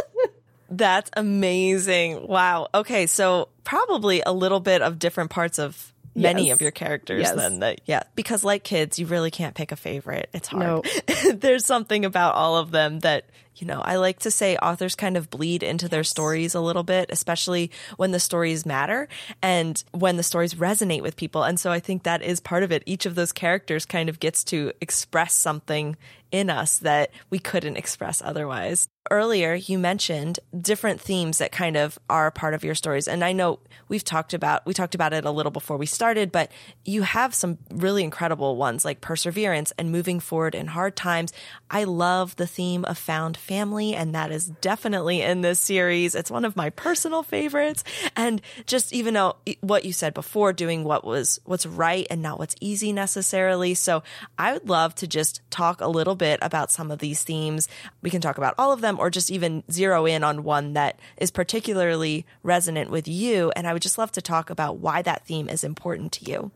That's 0.70 1.10
amazing. 1.16 2.28
Wow. 2.28 2.68
Okay, 2.74 3.08
so 3.08 3.50
probably 3.64 4.22
a 4.26 4.32
little 4.32 4.60
bit 4.60 4.82
of 4.82 5.00
different 5.00 5.32
parts 5.32 5.60
of 5.60 5.94
many 6.16 6.48
Yes. 6.48 6.54
of 6.56 6.62
your 6.62 6.72
characters 6.72 7.22
Yes. 7.24 7.36
then 7.36 7.60
that 7.60 7.82
yeah. 7.86 8.04
Because 8.16 8.44
like 8.44 8.64
kids 8.64 8.98
you 8.98 9.06
really 9.06 9.32
can't 9.32 9.54
pick 9.56 9.72
a 9.72 9.76
favorite. 9.76 10.30
It's 10.34 10.48
hard. 10.48 10.64
No. 10.64 10.82
there's 11.34 11.66
something 11.66 12.06
about 12.06 12.36
all 12.36 12.56
of 12.58 12.72
them 12.72 13.00
that 13.02 13.26
you 13.58 13.66
know 13.68 13.82
i 13.86 13.96
like 13.96 14.20
to 14.20 14.30
say 14.32 14.58
authors 14.58 14.96
kind 14.96 15.16
of 15.16 15.30
bleed 15.30 15.64
into 15.64 15.88
their 15.88 16.04
stories 16.04 16.56
a 16.56 16.60
little 16.60 16.84
bit 16.84 17.10
especially 17.10 17.72
when 17.96 18.12
the 18.12 18.20
stories 18.20 18.66
matter 18.66 19.08
and 19.42 19.82
when 19.92 20.18
the 20.18 20.24
stories 20.24 20.56
resonate 20.56 21.02
with 21.02 21.16
people. 21.16 21.44
And 21.44 21.60
so 21.60 21.72
i 21.72 21.80
think 21.80 22.04
that 22.04 22.22
is 22.22 22.40
part 22.40 22.64
of 22.64 22.72
it. 22.72 22.84
Each 22.86 23.06
of 23.06 23.16
those 23.16 23.32
characters 23.32 23.86
kind 23.86 24.10
of 24.10 24.20
gets 24.20 24.44
to 24.46 24.72
express 24.82 25.34
something 25.34 25.96
in 26.32 26.50
us 26.50 26.80
that 26.80 27.12
we 27.30 27.40
couldn't 27.40 27.78
express 27.78 28.22
otherwise 28.22 28.88
earlier 29.12 29.54
you 29.54 29.78
mentioned 29.78 30.40
different 30.60 31.00
themes 31.00 31.38
that 31.38 31.52
kind 31.52 31.78
of 31.78 32.00
are 32.10 32.32
part 32.32 32.54
of 32.54 32.64
your 32.64 32.76
stories. 32.76 33.08
And 33.08 33.24
i 33.24 33.32
know 33.32 33.60
we've 33.88 34.04
talked 34.04 34.34
about 34.34 34.66
we 34.66 34.74
talked 34.74 34.96
about 34.96 35.14
it 35.14 35.26
a 35.26 35.32
little 35.32 35.52
before 35.52 35.78
we 35.78 35.86
started 35.86 36.32
but 36.32 36.52
you 36.84 37.04
have 37.04 37.36
some 37.36 37.58
really 37.70 38.04
incredible 38.04 38.56
ones 38.56 38.84
like 38.84 39.02
perseverance 39.02 39.72
and 39.78 39.92
moving 39.92 40.20
forward 40.20 40.56
in 40.56 40.68
hard 40.68 40.96
times. 40.96 41.34
I 41.70 41.84
love 41.84 42.36
the 42.36 42.48
theme 42.48 42.86
of 42.86 42.98
found 42.98 43.38
family 43.38 43.96
and 43.96 44.16
that 44.16 44.32
is 44.32 44.48
definitely 44.62 45.22
in 45.22 45.42
this 45.42 45.60
series. 45.60 46.16
It's 46.16 46.32
one 46.32 46.46
of 46.46 46.56
my 46.56 46.70
personal 46.72 47.24
favorites. 47.24 47.84
And 48.16 48.42
just 48.66 48.94
even 48.94 49.14
though 49.14 49.36
what 49.62 49.86
you 49.86 49.94
said 49.94 50.14
before 50.14 50.54
doing 50.54 50.84
what 50.84 51.06
was 51.06 51.40
what's 51.46 51.66
right 51.66 52.08
and 52.10 52.22
not 52.22 52.40
what's 52.40 52.56
easy 52.60 52.92
necessarily. 52.92 53.74
So 53.74 54.04
i 54.38 54.54
would 54.54 54.68
love 54.68 54.96
to 54.96 55.08
just 55.08 55.42
talk 55.50 55.82
a 55.82 55.88
little 55.88 56.16
bit 56.16 56.40
about 56.42 56.72
some 56.72 56.92
of 56.92 57.00
these 57.00 57.24
themes. 57.24 57.68
We 58.02 58.10
can 58.10 58.22
talk 58.22 58.38
about 58.38 58.56
all 58.58 58.72
of 58.72 58.82
them 58.82 58.95
or 59.00 59.10
just 59.10 59.30
even 59.32 59.64
zero 59.72 60.06
in 60.06 60.24
on 60.24 60.44
one 60.44 60.74
that 60.74 61.00
is 61.18 61.32
particularly 61.32 62.26
resonant 62.44 62.90
with 62.90 63.08
you 63.08 63.52
and 63.56 63.68
i 63.68 63.74
would 63.74 63.82
just 63.82 63.98
love 63.98 64.12
to 64.12 64.22
talk 64.22 64.50
about 64.50 64.78
why 64.78 65.02
that 65.02 65.26
theme 65.26 65.50
is 65.50 65.64
important 65.64 66.12
to 66.12 66.26
you 66.30 66.52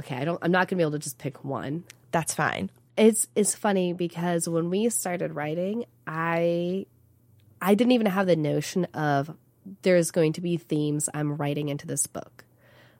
Okay, 0.00 0.14
I 0.16 0.24
don't 0.24 0.38
I'm 0.42 0.52
not 0.52 0.68
gonna 0.68 0.78
be 0.78 0.82
able 0.82 0.92
to 0.92 0.98
just 1.00 1.18
pick 1.18 1.44
one. 1.44 1.82
that's 2.12 2.32
fine 2.32 2.70
It's 2.96 3.26
it's 3.34 3.54
funny 3.56 3.92
because 3.92 4.48
when 4.48 4.70
we 4.70 4.88
started 4.90 5.34
writing, 5.34 5.86
I 6.06 6.86
I 7.60 7.74
didn't 7.74 7.92
even 7.92 8.06
have 8.06 8.26
the 8.28 8.36
notion 8.36 8.84
of 8.94 9.34
there's 9.82 10.12
going 10.12 10.34
to 10.34 10.40
be 10.40 10.56
themes 10.56 11.08
I'm 11.12 11.36
writing 11.36 11.68
into 11.68 11.86
this 11.86 12.06
book. 12.06 12.44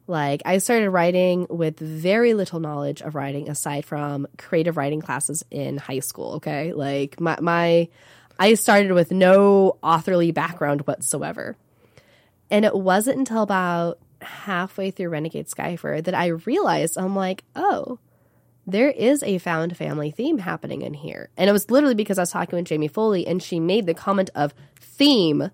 Like 0.09 0.43
I 0.45 0.59
started 0.59 0.91
writing 0.91 1.47
with 1.49 1.79
very 1.79 2.35
little 2.35 2.59
knowledge 2.61 3.01
of 3.03 3.15
writing 3.15 3.49
aside 3.49 3.85
from 3.85 4.27
creative 4.39 4.77
writing 4.77 5.01
classes 5.01 5.45
in 5.51 5.77
high 5.77 6.01
school, 6.01 6.35
okay? 6.35 6.73
Like 6.73 7.21
my 7.21 7.39
my 7.41 7.89
I 8.39 8.55
started 8.55 8.93
with 8.93 9.11
no 9.11 9.79
authorly 9.83 10.31
background 10.31 10.87
whatsoever. 10.87 11.57
And 12.51 12.65
it 12.65 12.75
wasn't 12.75 13.19
until 13.19 13.43
about 13.43 13.99
halfway 14.23 14.91
through 14.91 15.11
Renegade 15.11 15.49
Skyfarer 15.49 16.03
that 16.05 16.15
I 16.15 16.27
realized 16.29 16.97
I'm 16.97 17.17
like, 17.17 17.45
oh, 17.55 17.99
there 18.67 18.91
is 18.91 19.23
a 19.23 19.39
found 19.39 19.77
family 19.77 20.11
theme 20.11 20.39
happening 20.39 20.83
in 20.83 20.95
here. 20.95 21.31
And 21.37 21.49
it 21.49 21.53
was 21.53 21.71
literally 21.71 21.95
because 21.95 22.19
I 22.19 22.23
was 22.23 22.31
talking 22.31 22.57
with 22.57 22.67
Jamie 22.67 22.89
Foley 22.89 23.27
and 23.27 23.43
she 23.43 23.61
made 23.61 23.87
the 23.87 23.95
comment 23.95 24.31
of 24.35 24.55
theme. 24.79 25.51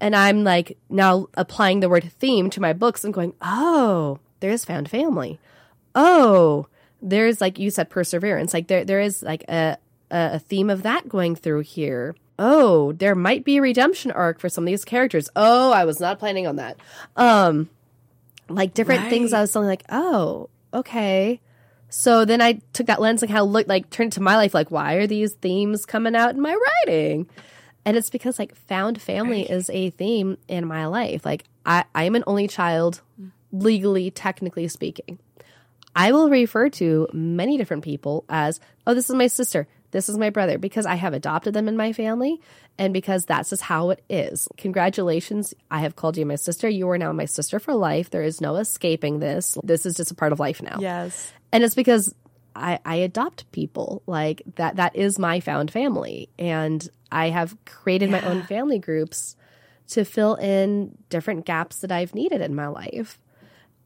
And 0.00 0.16
I'm 0.16 0.44
like 0.44 0.78
now 0.88 1.28
applying 1.34 1.80
the 1.80 1.88
word 1.88 2.10
theme 2.18 2.50
to 2.50 2.60
my 2.60 2.72
books 2.72 3.04
and 3.04 3.12
going, 3.12 3.34
oh, 3.42 4.18
there's 4.40 4.64
found 4.64 4.90
family. 4.90 5.38
Oh, 5.94 6.66
there's 7.04 7.40
like 7.40 7.58
you 7.58 7.70
said 7.70 7.90
perseverance 7.90 8.54
like 8.54 8.66
there 8.66 8.84
there 8.84 8.98
is 8.98 9.22
like 9.22 9.44
a 9.48 9.76
a 10.10 10.38
theme 10.38 10.70
of 10.70 10.82
that 10.82 11.06
going 11.06 11.36
through 11.36 11.60
here 11.60 12.14
oh 12.38 12.92
there 12.92 13.14
might 13.14 13.44
be 13.44 13.56
a 13.56 13.62
redemption 13.62 14.10
arc 14.10 14.38
for 14.38 14.48
some 14.48 14.64
of 14.64 14.66
these 14.66 14.84
characters. 14.84 15.28
Oh 15.36 15.72
i 15.72 15.84
was 15.84 16.00
not 16.00 16.18
planning 16.18 16.46
on 16.46 16.56
that. 16.56 16.76
Um 17.16 17.68
like 18.48 18.74
different 18.74 19.02
right. 19.02 19.10
things 19.10 19.32
i 19.32 19.40
was 19.40 19.52
feeling 19.52 19.68
like 19.68 19.84
oh 19.88 20.48
okay. 20.72 21.40
So 21.88 22.24
then 22.24 22.40
i 22.40 22.60
took 22.72 22.86
that 22.86 23.00
lens 23.00 23.22
and 23.22 23.30
kind 23.30 23.42
of 23.42 23.50
looked 23.50 23.68
like 23.68 23.90
turned 23.90 24.12
to 24.12 24.20
my 24.20 24.36
life 24.36 24.54
like 24.54 24.70
why 24.70 24.94
are 24.94 25.06
these 25.06 25.32
themes 25.34 25.86
coming 25.86 26.16
out 26.16 26.34
in 26.34 26.40
my 26.40 26.56
writing? 26.86 27.28
And 27.86 27.96
it's 27.96 28.10
because 28.10 28.38
like 28.38 28.54
found 28.54 29.00
family 29.00 29.42
right. 29.42 29.50
is 29.50 29.68
a 29.70 29.90
theme 29.90 30.38
in 30.48 30.66
my 30.66 30.86
life. 30.86 31.24
Like 31.24 31.44
i 31.64 31.84
i'm 31.94 32.14
an 32.14 32.24
only 32.26 32.48
child 32.48 33.00
legally 33.52 34.10
technically 34.10 34.68
speaking. 34.68 35.18
I 35.96 36.12
will 36.12 36.28
refer 36.28 36.68
to 36.70 37.08
many 37.12 37.56
different 37.56 37.84
people 37.84 38.24
as, 38.28 38.60
oh, 38.86 38.94
this 38.94 39.08
is 39.08 39.14
my 39.14 39.28
sister, 39.28 39.68
this 39.94 40.08
is 40.08 40.18
my 40.18 40.28
brother, 40.28 40.58
because 40.58 40.86
I 40.86 40.96
have 40.96 41.14
adopted 41.14 41.54
them 41.54 41.68
in 41.68 41.76
my 41.76 41.92
family 41.92 42.40
and 42.76 42.92
because 42.92 43.24
that's 43.24 43.50
just 43.50 43.62
how 43.62 43.90
it 43.90 44.02
is. 44.10 44.48
Congratulations, 44.58 45.54
I 45.70 45.78
have 45.78 45.94
called 45.94 46.16
you 46.16 46.26
my 46.26 46.34
sister. 46.34 46.68
You 46.68 46.90
are 46.90 46.98
now 46.98 47.12
my 47.12 47.26
sister 47.26 47.60
for 47.60 47.74
life. 47.74 48.10
There 48.10 48.24
is 48.24 48.40
no 48.40 48.56
escaping 48.56 49.20
this. 49.20 49.56
This 49.62 49.86
is 49.86 49.94
just 49.94 50.10
a 50.10 50.14
part 50.16 50.32
of 50.32 50.40
life 50.40 50.60
now. 50.60 50.78
Yes. 50.80 51.32
And 51.52 51.62
it's 51.62 51.76
because 51.76 52.12
I, 52.56 52.80
I 52.84 52.96
adopt 52.96 53.50
people 53.52 54.02
like 54.06 54.42
that. 54.56 54.76
That 54.76 54.96
is 54.96 55.16
my 55.16 55.38
found 55.38 55.70
family. 55.70 56.28
And 56.40 56.86
I 57.12 57.30
have 57.30 57.56
created 57.64 58.10
yeah. 58.10 58.20
my 58.20 58.28
own 58.28 58.42
family 58.42 58.80
groups 58.80 59.36
to 59.90 60.04
fill 60.04 60.34
in 60.34 60.98
different 61.08 61.46
gaps 61.46 61.82
that 61.82 61.92
I've 61.92 62.14
needed 62.14 62.40
in 62.40 62.56
my 62.56 62.66
life. 62.66 63.20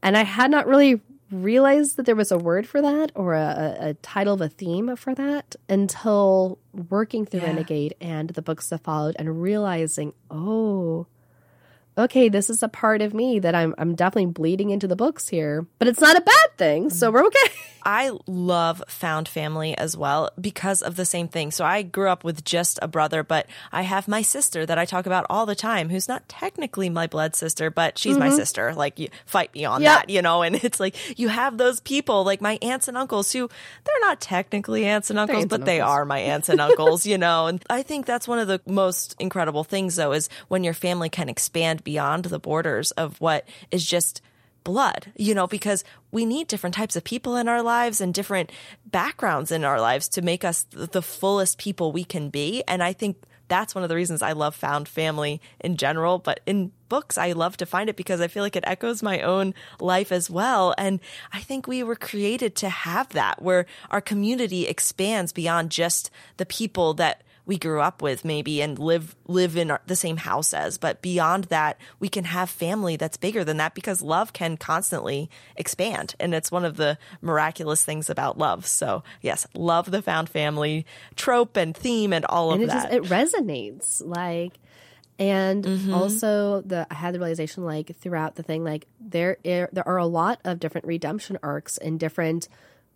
And 0.01 0.17
I 0.17 0.23
had 0.23 0.49
not 0.49 0.65
really 0.65 1.01
realized 1.31 1.97
that 1.97 2.05
there 2.05 2.15
was 2.15 2.31
a 2.31 2.37
word 2.37 2.67
for 2.67 2.81
that 2.81 3.11
or 3.15 3.33
a, 3.33 3.77
a 3.79 3.93
title 3.95 4.33
of 4.33 4.41
a 4.41 4.49
theme 4.49 4.95
for 4.95 5.13
that 5.15 5.55
until 5.67 6.59
working 6.89 7.25
through 7.25 7.41
yeah. 7.41 7.47
Renegade 7.47 7.95
and 8.01 8.29
the 8.31 8.41
books 8.41 8.69
that 8.69 8.83
followed 8.83 9.15
and 9.19 9.41
realizing, 9.41 10.13
oh, 10.31 11.07
okay, 11.99 12.29
this 12.29 12.49
is 12.49 12.63
a 12.63 12.69
part 12.69 13.01
of 13.01 13.13
me 13.13 13.39
that 13.39 13.55
I'm 13.55 13.75
I'm 13.77 13.95
definitely 13.95 14.31
bleeding 14.31 14.69
into 14.69 14.87
the 14.87 14.95
books 14.95 15.27
here, 15.27 15.67
but 15.77 15.87
it's 15.87 16.01
not 16.01 16.17
a 16.17 16.21
bad 16.21 16.57
thing, 16.57 16.89
so 16.89 17.11
we're 17.11 17.25
okay. 17.25 17.53
I 17.83 18.11
love 18.27 18.83
found 18.87 19.27
family 19.27 19.77
as 19.77 19.95
well 19.95 20.31
because 20.39 20.81
of 20.81 20.95
the 20.95 21.05
same 21.05 21.27
thing. 21.27 21.51
So 21.51 21.63
I 21.65 21.81
grew 21.81 22.09
up 22.09 22.23
with 22.23 22.43
just 22.43 22.79
a 22.81 22.87
brother, 22.87 23.23
but 23.23 23.47
I 23.71 23.83
have 23.83 24.07
my 24.07 24.21
sister 24.21 24.65
that 24.65 24.77
I 24.77 24.85
talk 24.85 25.05
about 25.05 25.25
all 25.29 25.45
the 25.45 25.55
time, 25.55 25.89
who's 25.89 26.07
not 26.07 26.27
technically 26.27 26.89
my 26.89 27.07
blood 27.07 27.35
sister, 27.35 27.69
but 27.69 27.97
she's 27.97 28.17
mm-hmm. 28.17 28.29
my 28.29 28.29
sister. 28.29 28.73
Like 28.75 28.99
you 28.99 29.09
fight 29.25 29.53
me 29.53 29.65
on 29.65 29.81
yep. 29.81 30.01
that, 30.01 30.09
you 30.09 30.21
know, 30.21 30.41
and 30.41 30.55
it's 30.63 30.79
like 30.79 31.19
you 31.19 31.29
have 31.29 31.57
those 31.57 31.79
people 31.79 32.23
like 32.23 32.41
my 32.41 32.59
aunts 32.61 32.87
and 32.87 32.97
uncles 32.97 33.31
who 33.31 33.49
they're 33.83 34.01
not 34.01 34.21
technically 34.21 34.85
aunts 34.85 35.09
and 35.09 35.17
uncles, 35.17 35.43
aunts 35.43 35.49
but 35.49 35.61
and 35.61 35.67
they 35.67 35.79
uncles. 35.79 35.95
are 35.95 36.05
my 36.05 36.19
aunts 36.19 36.49
and 36.49 36.61
uncles, 36.61 37.05
you 37.05 37.17
know. 37.17 37.47
And 37.47 37.63
I 37.69 37.81
think 37.81 38.05
that's 38.05 38.27
one 38.27 38.39
of 38.39 38.47
the 38.47 38.61
most 38.65 39.15
incredible 39.19 39.63
things 39.63 39.95
though 39.95 40.11
is 40.11 40.29
when 40.47 40.63
your 40.63 40.73
family 40.73 41.09
can 41.09 41.29
expand 41.29 41.83
beyond 41.89 42.25
the 42.25 42.37
borders 42.37 42.91
of 42.91 43.19
what 43.19 43.47
is 43.71 43.83
just 43.83 44.21
blood, 44.63 45.11
you 45.15 45.33
know, 45.33 45.47
because 45.47 45.83
we 46.11 46.23
need 46.23 46.45
different 46.45 46.75
types 46.75 46.95
of 46.95 47.03
people 47.03 47.35
in 47.35 47.47
our 47.47 47.63
lives 47.63 47.99
and 47.99 48.13
different 48.13 48.51
backgrounds 48.85 49.51
in 49.51 49.63
our 49.63 49.81
lives 49.81 50.07
to 50.07 50.21
make 50.21 50.45
us 50.45 50.67
the 50.69 51.01
fullest 51.01 51.57
people 51.57 51.91
we 51.91 52.03
can 52.03 52.29
be. 52.29 52.63
And 52.67 52.83
I 52.83 52.93
think 52.93 53.17
that's 53.47 53.73
one 53.73 53.83
of 53.83 53.89
the 53.89 53.95
reasons 53.95 54.21
I 54.21 54.33
love 54.33 54.53
found 54.53 54.87
family 54.87 55.41
in 55.59 55.77
general. 55.77 56.19
But 56.19 56.41
in 56.45 56.73
books, 56.89 57.17
I 57.17 57.31
love 57.31 57.57
to 57.57 57.65
find 57.65 57.89
it 57.89 57.95
because 57.95 58.21
I 58.21 58.27
feel 58.27 58.43
like 58.43 58.55
it 58.55 58.63
echoes 58.67 59.01
my 59.01 59.21
own 59.21 59.55
life 59.79 60.11
as 60.11 60.29
well. 60.29 60.75
And 60.77 60.99
I 61.33 61.39
think 61.39 61.65
we 61.65 61.81
were 61.81 61.95
created 61.95 62.55
to 62.57 62.69
have 62.69 63.09
that 63.09 63.41
where 63.41 63.65
our 63.89 64.01
community 64.01 64.67
expands 64.67 65.33
beyond 65.33 65.71
just 65.71 66.11
the 66.37 66.45
people 66.45 66.93
that 66.95 67.23
we 67.49 67.57
grew 67.57 67.81
up 67.81 68.03
with 68.03 68.23
maybe 68.23 68.61
and 68.61 68.77
live 68.77 69.15
live 69.25 69.57
in 69.57 69.71
our, 69.71 69.81
the 69.87 69.95
same 69.95 70.17
house 70.17 70.53
as. 70.53 70.77
But 70.77 71.01
beyond 71.01 71.45
that 71.45 71.79
we 71.99 72.07
can 72.07 72.25
have 72.25 72.47
family 72.47 72.95
that's 72.95 73.17
bigger 73.17 73.43
than 73.43 73.57
that 73.57 73.73
because 73.73 74.03
love 74.03 74.33
can 74.33 74.55
constantly 74.55 75.31
expand. 75.55 76.13
And 76.19 76.35
it's 76.35 76.51
one 76.51 76.63
of 76.63 76.77
the 76.77 76.99
miraculous 77.23 77.83
things 77.83 78.07
about 78.07 78.37
love. 78.37 78.67
So 78.67 79.03
yes 79.21 79.47
love 79.55 79.89
the 79.89 80.03
found 80.03 80.29
family 80.29 80.85
trope 81.15 81.57
and 81.57 81.75
theme 81.75 82.13
and 82.13 82.23
all 82.25 82.51
and 82.53 82.61
of 82.61 82.69
it 82.69 82.71
that. 82.71 82.91
just, 82.91 82.93
it 82.93 83.03
resonates 83.05 84.05
like 84.05 84.59
and 85.17 85.63
mm-hmm. 85.63 85.91
also 85.91 86.61
the 86.61 86.85
I 86.91 86.93
had 86.93 87.15
the 87.15 87.19
realization 87.19 87.65
like 87.65 87.97
throughout 87.97 88.35
the 88.35 88.43
thing 88.43 88.63
like 88.63 88.85
there 88.99 89.37
there 89.43 89.87
are 89.87 89.97
a 89.97 90.05
lot 90.05 90.39
of 90.45 90.59
different 90.59 90.85
redemption 90.85 91.39
arcs 91.41 91.79
and 91.79 91.99
different 91.99 92.47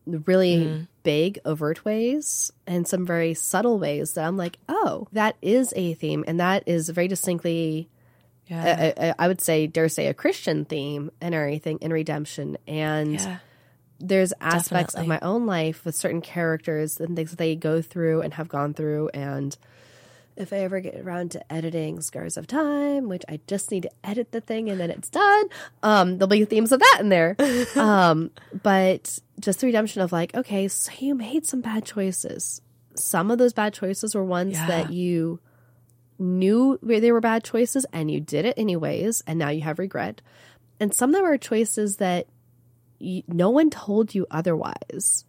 really 0.06 0.58
mm. 0.58 0.88
big, 1.04 1.40
overt 1.46 1.86
ways 1.86 2.52
and 2.68 2.88
some 2.88 3.06
very 3.06 3.34
subtle 3.34 3.80
ways 3.80 4.14
that 4.14 4.26
I'm 4.26 4.38
like, 4.38 4.58
oh, 4.68 5.08
that 5.14 5.36
is 5.42 5.74
a 5.76 5.94
theme. 5.94 6.24
And 6.28 6.40
that 6.40 6.64
is 6.66 6.90
very 6.90 7.08
distinctly, 7.08 7.90
yeah. 8.48 9.14
I 9.18 9.28
would 9.28 9.42
say, 9.42 9.68
dare 9.68 9.90
say, 9.90 10.08
a 10.08 10.14
Christian 10.14 10.66
theme 10.66 11.12
and 11.22 11.34
everything 11.34 11.80
in 11.82 11.92
redemption. 11.92 12.58
And 12.68 13.14
yeah. 13.14 13.38
there's 14.00 14.34
aspects 14.42 14.94
Definitely. 14.94 15.16
of 15.16 15.22
my 15.22 15.28
own 15.28 15.46
life 15.46 15.86
with 15.86 15.96
certain 15.96 16.22
characters 16.22 17.00
and 17.00 17.16
things 17.16 17.32
that 17.32 17.40
they 17.40 17.56
go 17.56 17.82
through 17.82 18.22
and 18.22 18.34
have 18.34 18.50
gone 18.50 18.74
through. 18.74 19.10
And 19.14 19.56
if 20.36 20.52
I 20.52 20.58
ever 20.58 20.80
get 20.80 21.00
around 21.00 21.32
to 21.32 21.54
editing 21.54 22.02
Scars 22.02 22.38
of 22.38 22.48
Time, 22.48 23.08
which 23.08 23.24
I 23.30 23.40
just 23.48 23.72
need 23.72 23.84
to 23.84 23.92
edit 24.04 24.32
the 24.32 24.42
thing 24.42 24.70
and 24.70 24.80
then 24.80 24.90
it's 24.90 25.10
done, 25.10 25.46
um, 25.84 26.18
there'll 26.18 26.28
be 26.28 26.46
themes 26.46 26.72
of 26.72 26.80
that 26.80 26.98
in 27.00 27.10
there. 27.10 27.36
um, 27.76 28.32
but 28.62 29.20
just 29.44 29.60
the 29.60 29.68
redemption 29.68 30.02
of 30.02 30.12
like, 30.12 30.36
okay, 30.36 30.68
so 30.68 30.92
you 31.00 31.16
made 31.16 31.46
some 31.46 31.62
bad 31.62 31.86
choices. 31.86 32.62
Some 32.96 33.32
of 33.32 33.38
those 33.38 33.54
bad 33.54 33.74
choices 33.74 34.16
were 34.16 34.24
ones 34.24 34.54
yeah. 34.54 34.68
that 34.68 34.94
you 34.94 35.40
knew 36.20 36.80
they 36.82 37.12
were 37.12 37.22
bad 37.22 37.44
choices 37.44 37.86
and 37.92 38.10
you 38.10 38.20
did 38.20 38.46
it 38.46 38.58
anyways, 38.58 39.22
and 39.28 39.40
now 39.40 39.50
you 39.50 39.62
have 39.62 39.80
regret. 39.80 40.22
And 40.80 40.94
some 40.94 41.10
of 41.10 41.16
them 41.16 41.26
are 41.26 41.38
choices 41.38 41.98
that 41.98 42.28
you, 43.00 43.24
no 43.28 43.50
one 43.50 43.70
told 43.70 44.16
you 44.16 44.26
otherwise. 44.32 45.26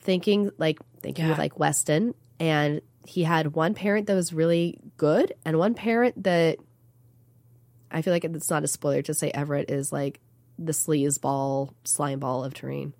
Thinking 0.00 0.50
like 0.58 0.80
thinking 1.00 1.26
yeah. 1.26 1.32
of 1.32 1.38
like 1.38 1.60
Weston 1.60 2.14
and 2.40 2.80
he 3.06 3.22
had 3.22 3.54
one 3.54 3.74
parent 3.74 4.08
that 4.08 4.14
was 4.14 4.32
really 4.32 4.78
good 4.96 5.32
and 5.44 5.58
one 5.58 5.74
parent 5.74 6.24
that 6.24 6.58
I 7.88 8.02
feel 8.02 8.12
like 8.12 8.24
it's 8.24 8.50
not 8.50 8.64
a 8.64 8.68
spoiler 8.68 9.02
to 9.02 9.14
say 9.14 9.30
Everett 9.32 9.70
is 9.70 9.92
like 9.92 10.18
the 10.58 10.72
sleaze 10.72 11.20
ball, 11.20 11.72
slime 11.84 12.18
ball 12.18 12.42
of 12.42 12.54
Terrene. 12.54 12.94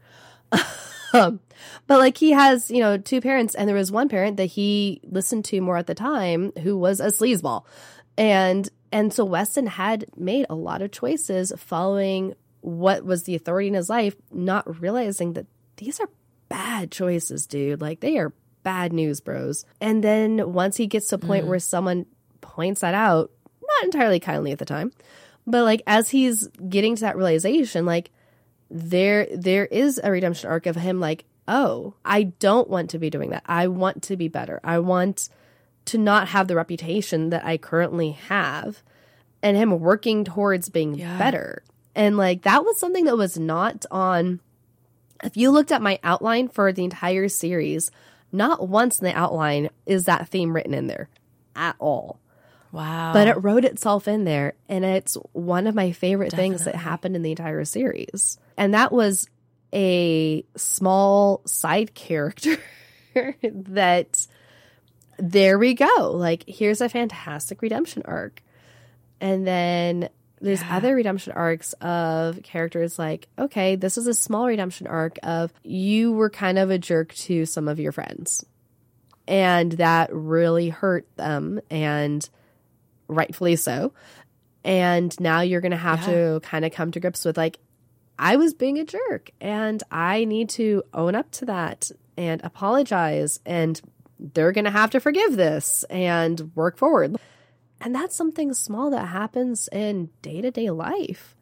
Um, 1.12 1.40
but 1.86 1.98
like 1.98 2.16
he 2.16 2.30
has, 2.32 2.70
you 2.70 2.80
know, 2.80 2.98
two 2.98 3.20
parents, 3.20 3.54
and 3.54 3.68
there 3.68 3.76
was 3.76 3.92
one 3.92 4.08
parent 4.08 4.36
that 4.36 4.46
he 4.46 5.00
listened 5.04 5.44
to 5.46 5.60
more 5.60 5.76
at 5.76 5.86
the 5.86 5.94
time 5.94 6.52
who 6.62 6.76
was 6.76 7.00
a 7.00 7.06
sleazeball. 7.06 7.64
And 8.16 8.68
and 8.90 9.12
so 9.12 9.24
Weston 9.24 9.66
had 9.66 10.04
made 10.16 10.46
a 10.50 10.54
lot 10.54 10.82
of 10.82 10.92
choices 10.92 11.52
following 11.56 12.34
what 12.60 13.04
was 13.04 13.24
the 13.24 13.34
authority 13.34 13.68
in 13.68 13.74
his 13.74 13.88
life, 13.88 14.14
not 14.30 14.80
realizing 14.80 15.32
that 15.34 15.46
these 15.76 15.98
are 15.98 16.08
bad 16.48 16.90
choices, 16.90 17.46
dude. 17.46 17.80
Like 17.80 18.00
they 18.00 18.18
are 18.18 18.32
bad 18.62 18.92
news, 18.92 19.20
bros. 19.20 19.64
And 19.80 20.04
then 20.04 20.52
once 20.52 20.76
he 20.76 20.86
gets 20.86 21.08
to 21.08 21.16
a 21.16 21.18
point 21.18 21.46
mm. 21.46 21.48
where 21.48 21.58
someone 21.58 22.06
points 22.40 22.82
that 22.82 22.94
out, 22.94 23.30
not 23.60 23.84
entirely 23.84 24.20
kindly 24.20 24.52
at 24.52 24.58
the 24.58 24.64
time, 24.64 24.92
but 25.46 25.64
like 25.64 25.82
as 25.86 26.10
he's 26.10 26.46
getting 26.68 26.94
to 26.96 27.02
that 27.02 27.16
realization, 27.16 27.86
like 27.86 28.10
there 28.72 29.26
there 29.34 29.66
is 29.66 30.00
a 30.02 30.10
redemption 30.10 30.50
arc 30.50 30.66
of 30.66 30.76
him 30.76 30.98
like, 30.98 31.24
oh, 31.46 31.94
I 32.04 32.24
don't 32.24 32.68
want 32.68 32.90
to 32.90 32.98
be 32.98 33.10
doing 33.10 33.30
that. 33.30 33.44
I 33.46 33.68
want 33.68 34.02
to 34.04 34.16
be 34.16 34.28
better. 34.28 34.60
I 34.64 34.78
want 34.78 35.28
to 35.86 35.98
not 35.98 36.28
have 36.28 36.48
the 36.48 36.56
reputation 36.56 37.30
that 37.30 37.44
I 37.44 37.58
currently 37.58 38.12
have 38.12 38.82
and 39.42 39.56
him 39.56 39.78
working 39.80 40.24
towards 40.24 40.68
being 40.68 40.94
yeah. 40.94 41.18
better. 41.18 41.62
And 41.94 42.16
like 42.16 42.42
that 42.42 42.64
was 42.64 42.78
something 42.78 43.04
that 43.04 43.16
was 43.16 43.38
not 43.38 43.84
on 43.90 44.40
if 45.22 45.36
you 45.36 45.50
looked 45.50 45.70
at 45.70 45.82
my 45.82 46.00
outline 46.02 46.48
for 46.48 46.72
the 46.72 46.84
entire 46.84 47.28
series, 47.28 47.90
not 48.32 48.68
once 48.68 48.98
in 48.98 49.04
the 49.04 49.16
outline 49.16 49.70
is 49.86 50.04
that 50.04 50.28
theme 50.28 50.54
written 50.54 50.74
in 50.74 50.86
there 50.86 51.08
at 51.54 51.76
all. 51.78 52.18
Wow. 52.72 53.12
But 53.12 53.28
it 53.28 53.42
wrote 53.42 53.64
itself 53.64 54.08
in 54.08 54.24
there. 54.24 54.54
And 54.68 54.84
it's 54.84 55.16
one 55.32 55.66
of 55.66 55.74
my 55.74 55.92
favorite 55.92 56.30
Definitely. 56.30 56.50
things 56.50 56.64
that 56.64 56.74
happened 56.74 57.14
in 57.14 57.22
the 57.22 57.30
entire 57.30 57.64
series. 57.64 58.38
And 58.56 58.74
that 58.74 58.92
was 58.92 59.28
a 59.74 60.44
small 60.56 61.42
side 61.46 61.94
character 61.94 62.58
that 63.42 64.26
there 65.18 65.58
we 65.58 65.74
go. 65.74 66.12
Like, 66.14 66.44
here's 66.46 66.80
a 66.80 66.88
fantastic 66.88 67.62
redemption 67.62 68.02
arc. 68.04 68.42
And 69.20 69.46
then 69.46 70.08
there's 70.40 70.60
yeah. 70.60 70.76
other 70.76 70.94
redemption 70.96 71.32
arcs 71.34 71.72
of 71.74 72.42
characters 72.42 72.98
like, 72.98 73.28
okay, 73.38 73.76
this 73.76 73.96
is 73.96 74.08
a 74.08 74.14
small 74.14 74.46
redemption 74.46 74.88
arc 74.88 75.18
of 75.22 75.52
you 75.62 76.12
were 76.12 76.30
kind 76.30 76.58
of 76.58 76.70
a 76.70 76.78
jerk 76.78 77.14
to 77.14 77.46
some 77.46 77.68
of 77.68 77.78
your 77.78 77.92
friends. 77.92 78.44
And 79.28 79.72
that 79.72 80.12
really 80.12 80.68
hurt 80.68 81.06
them 81.16 81.60
and 81.70 82.28
rightfully 83.06 83.54
so. 83.54 83.92
And 84.64 85.18
now 85.20 85.40
you're 85.40 85.60
going 85.60 85.70
to 85.70 85.76
have 85.76 86.00
yeah. 86.00 86.06
to 86.06 86.40
kind 86.40 86.64
of 86.64 86.72
come 86.72 86.90
to 86.90 87.00
grips 87.00 87.24
with 87.24 87.36
like, 87.36 87.60
I 88.18 88.36
was 88.36 88.54
being 88.54 88.78
a 88.78 88.84
jerk 88.84 89.30
and 89.40 89.82
I 89.90 90.24
need 90.24 90.48
to 90.50 90.82
own 90.94 91.14
up 91.14 91.30
to 91.32 91.46
that 91.46 91.90
and 92.16 92.40
apologize. 92.44 93.40
And 93.44 93.80
they're 94.18 94.52
going 94.52 94.66
to 94.66 94.70
have 94.70 94.90
to 94.90 95.00
forgive 95.00 95.36
this 95.36 95.84
and 95.90 96.52
work 96.54 96.76
forward. 96.76 97.16
And 97.80 97.94
that's 97.94 98.14
something 98.14 98.54
small 98.54 98.90
that 98.90 99.06
happens 99.06 99.68
in 99.72 100.10
day 100.22 100.40
to 100.40 100.52
day 100.52 100.70
life, 100.70 101.34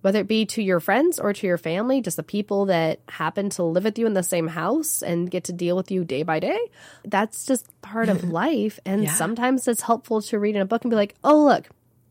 whether 0.00 0.20
it 0.20 0.28
be 0.28 0.46
to 0.46 0.62
your 0.62 0.80
friends 0.80 1.18
or 1.18 1.34
to 1.34 1.46
your 1.46 1.58
family, 1.58 2.00
just 2.00 2.16
the 2.16 2.22
people 2.22 2.66
that 2.66 3.00
happen 3.08 3.50
to 3.50 3.62
live 3.62 3.84
with 3.84 3.98
you 3.98 4.06
in 4.06 4.14
the 4.14 4.22
same 4.22 4.46
house 4.48 5.02
and 5.02 5.30
get 5.30 5.44
to 5.44 5.52
deal 5.52 5.76
with 5.76 5.90
you 5.90 6.04
day 6.04 6.22
by 6.22 6.40
day. 6.40 6.58
That's 7.04 7.44
just 7.44 7.66
part 7.82 8.08
of 8.08 8.24
life. 8.30 8.80
And 8.86 9.04
Yeah. 9.04 9.12
sometimes 9.12 9.68
it's 9.68 9.82
helpful 9.82 10.22
to 10.22 10.38
read 10.38 10.56
in 10.56 10.62
a 10.62 10.66
book 10.66 10.84
and 10.84 10.90
be 10.90 10.96
like, 10.96 11.16
oh, 11.22 11.44
look, 11.44 11.68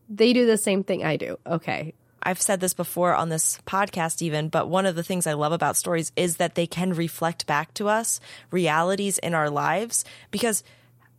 they 0.08 0.32
do 0.32 0.46
the 0.46 0.58
same 0.58 0.84
thing 0.84 1.04
I 1.04 1.16
do. 1.16 1.36
Okay. 1.44 1.94
I've 2.24 2.40
said 2.40 2.60
this 2.60 2.74
before 2.74 3.14
on 3.14 3.28
this 3.28 3.58
podcast, 3.66 4.22
even, 4.22 4.48
but 4.48 4.68
one 4.68 4.86
of 4.86 4.96
the 4.96 5.02
things 5.02 5.26
I 5.26 5.34
love 5.34 5.52
about 5.52 5.76
stories 5.76 6.12
is 6.16 6.36
that 6.36 6.54
they 6.54 6.66
can 6.66 6.92
reflect 6.92 7.46
back 7.46 7.74
to 7.74 7.88
us 7.88 8.20
realities 8.50 9.18
in 9.18 9.34
our 9.34 9.50
lives 9.50 10.04
because 10.30 10.64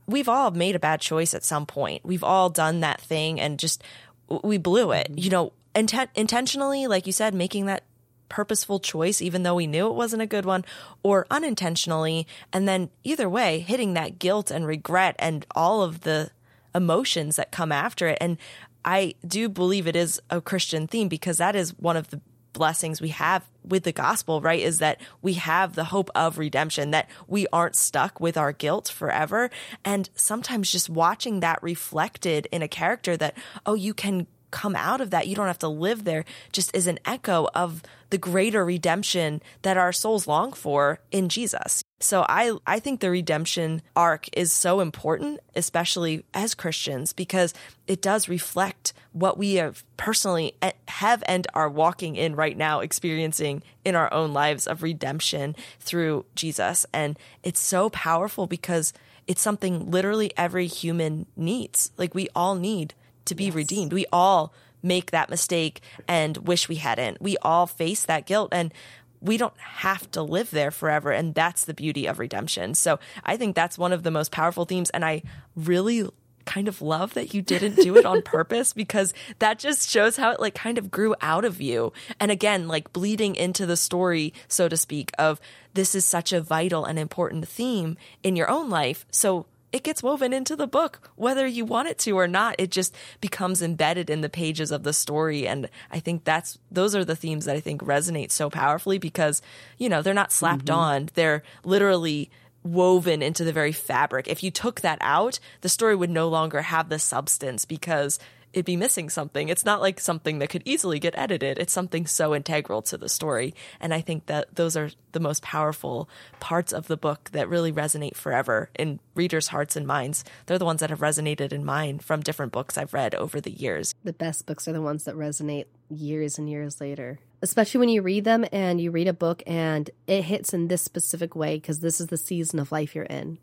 we've 0.07 0.29
all 0.29 0.51
made 0.51 0.75
a 0.75 0.79
bad 0.79 1.01
choice 1.01 1.33
at 1.33 1.43
some 1.43 1.65
point. 1.65 2.05
We've 2.05 2.23
all 2.23 2.49
done 2.49 2.79
that 2.81 3.01
thing 3.01 3.39
and 3.39 3.59
just 3.59 3.83
we 4.27 4.57
blew 4.57 4.91
it, 4.91 5.11
you 5.15 5.29
know, 5.29 5.53
inten- 5.75 6.09
intentionally, 6.15 6.87
like 6.87 7.05
you 7.05 7.13
said, 7.13 7.33
making 7.33 7.67
that 7.67 7.83
purposeful 8.29 8.79
choice, 8.79 9.21
even 9.21 9.43
though 9.43 9.55
we 9.55 9.67
knew 9.67 9.87
it 9.87 9.93
wasn't 9.93 10.21
a 10.21 10.27
good 10.27 10.45
one, 10.45 10.65
or 11.03 11.27
unintentionally. 11.29 12.25
And 12.51 12.67
then 12.67 12.89
either 13.03 13.29
way, 13.29 13.59
hitting 13.59 13.93
that 13.93 14.19
guilt 14.19 14.49
and 14.49 14.65
regret 14.65 15.15
and 15.19 15.45
all 15.55 15.83
of 15.83 16.01
the 16.01 16.31
emotions 16.73 17.35
that 17.35 17.51
come 17.51 17.71
after 17.71 18.07
it. 18.07 18.17
And 18.19 18.37
I 18.86 19.15
do 19.28 19.50
believe 19.50 19.88
it 19.88 19.95
is 19.95 20.21
a 20.30 20.39
Christian 20.39 20.88
theme 20.88 21.10
because 21.10 21.39
that 21.39 21.56
is 21.56 21.78
one 21.78 21.98
of 21.98 22.10
the 22.10 22.21
blessings 22.54 23.02
we 23.02 23.10
have 23.10 23.43
with 23.67 23.84
the 23.84 23.91
gospel, 23.91 24.39
right? 24.39 24.62
Is 24.62 24.80
that 24.80 25.02
we 25.21 25.34
have 25.34 25.76
the 25.76 25.86
hope 25.86 26.10
of 26.15 26.38
redemption, 26.38 26.91
that 26.91 27.10
we 27.28 27.48
aren't 27.52 27.76
stuck 27.76 28.19
with 28.21 28.38
our 28.38 28.54
guilt 28.54 28.88
forever. 28.88 29.50
And 29.84 30.10
sometimes 30.15 30.71
just 30.71 30.89
watching 30.89 31.41
that 31.41 31.62
reflected 31.62 32.48
in 32.52 32.62
a 32.62 32.67
character 32.67 33.17
that, 33.17 33.36
oh, 33.65 33.74
you 33.74 33.93
can 33.93 34.28
come 34.52 34.76
out 34.76 35.02
of 35.02 35.10
that. 35.10 35.28
You 35.28 35.36
don't 35.36 35.48
have 35.48 35.60
to 35.60 35.67
live 35.67 36.06
there, 36.06 36.24
just 36.54 36.74
is 36.74 36.88
an 36.88 37.00
echo 37.04 37.50
of 37.54 37.84
the 38.10 38.17
greater 38.17 38.63
redemption 38.63 39.41
that 39.63 39.76
our 39.76 39.91
souls 39.91 40.28
long 40.28 40.54
for 40.54 41.00
in 41.12 41.28
Jesus. 41.28 41.84
So 41.99 42.25
I, 42.27 42.58
I 42.67 42.79
think 42.79 42.99
the 42.99 43.10
redemption 43.10 43.81
arc 43.95 44.27
is 44.38 44.51
so 44.51 44.81
important, 44.81 45.39
especially 45.55 46.25
as 46.34 46.53
Christians, 46.53 47.13
because 47.13 47.53
it 47.88 48.01
does 48.01 48.27
reflect 48.27 48.93
what 49.13 49.38
we 49.38 49.55
have 49.55 49.84
personally 49.95 50.55
have 50.89 51.23
and 51.25 51.47
are 51.53 51.69
walking 51.69 52.17
in 52.17 52.36
right 52.36 52.58
now, 52.58 52.81
experiencing 52.81 53.63
in 53.86 53.95
our 53.95 54.13
own 54.13 54.34
lives 54.34 54.67
of 54.67 54.84
redemption 54.84 55.55
through 55.79 56.25
Jesus. 56.36 56.86
And 56.93 57.17
it's 57.43 57.62
so 57.62 57.89
powerful 57.89 58.45
because 58.45 58.91
it's 59.25 59.41
something 59.41 59.89
literally 59.89 60.31
every 60.36 60.67
human 60.67 61.25
needs. 61.38 61.91
Like 61.97 62.13
we 62.13 62.27
all 62.36 62.55
need 62.55 62.93
to 63.23 63.36
be 63.36 63.49
redeemed. 63.49 63.93
We 63.93 64.05
all 64.12 64.53
make 64.84 65.12
that 65.12 65.29
mistake 65.29 65.81
and 66.08 66.38
wish 66.38 66.69
we 66.69 66.75
hadn't. 66.75 67.21
We 67.21 67.38
all 67.41 67.65
face 67.65 68.03
that 68.03 68.25
guilt 68.25 68.49
and 68.51 68.73
we 69.21 69.38
don't 69.38 69.58
have 69.58 70.10
to 70.12 70.21
live 70.21 70.51
there 70.51 70.71
forever. 70.71 71.12
And 71.12 71.34
that's 71.34 71.65
the 71.65 71.73
beauty 71.73 72.06
of 72.06 72.19
redemption. 72.19 72.75
So 72.75 72.99
I 73.23 73.38
think 73.38 73.56
that's 73.56 73.78
one 73.78 73.93
of 73.93 74.04
the 74.04 74.12
most 74.12 74.32
powerful 74.32 74.65
themes. 74.65 74.89
And 74.91 75.04
I 75.04 75.23
really 75.56 76.08
kind 76.45 76.67
of 76.67 76.82
love 76.82 77.13
that 77.15 77.34
you 77.34 77.41
didn't 77.41 77.75
do 77.75 77.97
it 77.97 78.06
on 78.06 78.21
purpose 78.23 78.71
because 78.71 79.13
that 79.39 79.60
just 79.60 79.89
shows 79.89 80.15
how 80.15 80.32
it 80.32 80.39
like 80.39 80.56
kind 80.56 80.78
of 80.78 80.91
grew 80.91 81.15
out 81.21 81.43
of 81.43 81.60
you. 81.60 81.91
And 82.19 82.32
again, 82.32 82.67
like 82.67 82.93
bleeding 82.93 83.36
into 83.36 83.65
the 83.65 83.78
story, 83.78 84.34
so 84.47 84.69
to 84.69 84.78
speak, 84.78 85.12
of 85.17 85.41
this 85.73 85.95
is 85.95 86.06
such 86.06 86.32
a 86.32 86.41
vital 86.41 86.86
and 86.86 86.97
important 86.97 87.47
theme 87.47 87.97
in 88.23 88.36
your 88.36 88.49
own 88.49 88.69
life. 88.69 89.06
So 89.12 89.47
it 89.75 89.83
gets 89.83 90.01
woven 90.01 90.31
into 90.31 90.55
the 90.55 90.67
book, 90.67 91.11
whether 91.17 91.45
you 91.45 91.65
want 91.65 91.89
it 91.89 91.97
to 91.97 92.17
or 92.17 92.29
not. 92.29 92.55
It 92.57 92.71
just 92.71 92.95
becomes 93.19 93.61
embedded 93.61 94.09
in 94.09 94.21
the 94.21 94.29
pages 94.29 94.71
of 94.71 94.83
the 94.83 94.93
story. 94.93 95.45
And 95.45 95.69
I 95.91 95.99
think 95.99 96.23
that's, 96.23 96.57
those 96.71 96.95
are 96.95 97.03
the 97.03 97.13
themes 97.13 97.43
that 97.43 97.57
I 97.57 97.59
think 97.59 97.81
resonate 97.81 98.31
so 98.31 98.49
powerfully 98.49 98.99
because, 98.99 99.41
you 99.77 99.89
know, 99.89 100.01
they're 100.01 100.13
not 100.13 100.31
slapped 100.31 100.67
mm-hmm. 100.67 100.79
on. 100.79 101.09
They're 101.15 101.43
literally 101.65 102.31
woven 102.63 103.21
into 103.21 103.43
the 103.43 103.51
very 103.51 103.73
fabric. 103.73 104.29
If 104.29 104.43
you 104.43 104.49
took 104.49 104.79
that 104.79 104.97
out, 105.01 105.39
the 105.59 105.67
story 105.67 105.93
would 105.93 106.09
no 106.09 106.29
longer 106.29 106.61
have 106.61 106.88
the 106.88 106.97
substance 106.97 107.65
because 107.65 108.17
it'd 108.55 108.65
be 108.65 108.77
missing 108.77 109.09
something. 109.09 109.49
It's 109.49 109.65
not 109.65 109.81
like 109.81 109.99
something 109.99 110.39
that 110.39 110.49
could 110.49 110.63
easily 110.63 110.97
get 110.97 111.13
edited. 111.17 111.59
It's 111.59 111.73
something 111.73 112.07
so 112.07 112.33
integral 112.33 112.81
to 112.83 112.97
the 112.97 113.09
story. 113.09 113.53
And 113.81 113.93
I 113.93 113.99
think 113.99 114.27
that 114.27 114.55
those 114.55 114.77
are 114.77 114.91
the 115.11 115.19
most 115.19 115.41
powerful 115.41 116.09
parts 116.39 116.71
of 116.71 116.87
the 116.87 116.95
book 116.95 117.29
that 117.33 117.49
really 117.49 117.73
resonate 117.73 118.15
forever 118.15 118.69
in 118.79 119.01
readers' 119.13 119.49
hearts 119.49 119.75
and 119.75 119.85
minds. 119.85 120.23
They're 120.45 120.57
the 120.57 120.65
ones 120.65 120.79
that 120.79 120.89
have 120.89 121.01
resonated 121.01 121.51
in 121.51 121.65
mine 121.65 121.99
from 121.99 122.21
different 122.21 122.53
books 122.53 122.77
I've 122.77 122.93
read 122.93 123.13
over 123.13 123.41
the 123.41 123.51
years. 123.51 123.93
The 124.05 124.13
best 124.13 124.45
books 124.45 124.69
are 124.69 124.73
the 124.73 124.81
ones 124.81 125.03
that 125.03 125.15
resonate 125.15 125.65
years 125.89 126.37
and 126.37 126.49
years 126.49 126.79
later. 126.79 127.19
Especially 127.41 127.79
when 127.79 127.89
you 127.89 128.01
read 128.01 128.23
them 128.23 128.45
and 128.53 128.79
you 128.79 128.89
read 128.89 129.09
a 129.09 129.13
book 129.13 129.43
and 129.45 129.89
it 130.07 130.23
hits 130.23 130.53
in 130.53 130.69
this 130.69 130.81
specific 130.81 131.35
way 131.35 131.57
because 131.57 131.81
this 131.81 131.99
is 131.99 132.07
the 132.07 132.17
season 132.17 132.59
of 132.59 132.71
life 132.71 132.95
you're 132.95 133.03
in. 133.03 133.37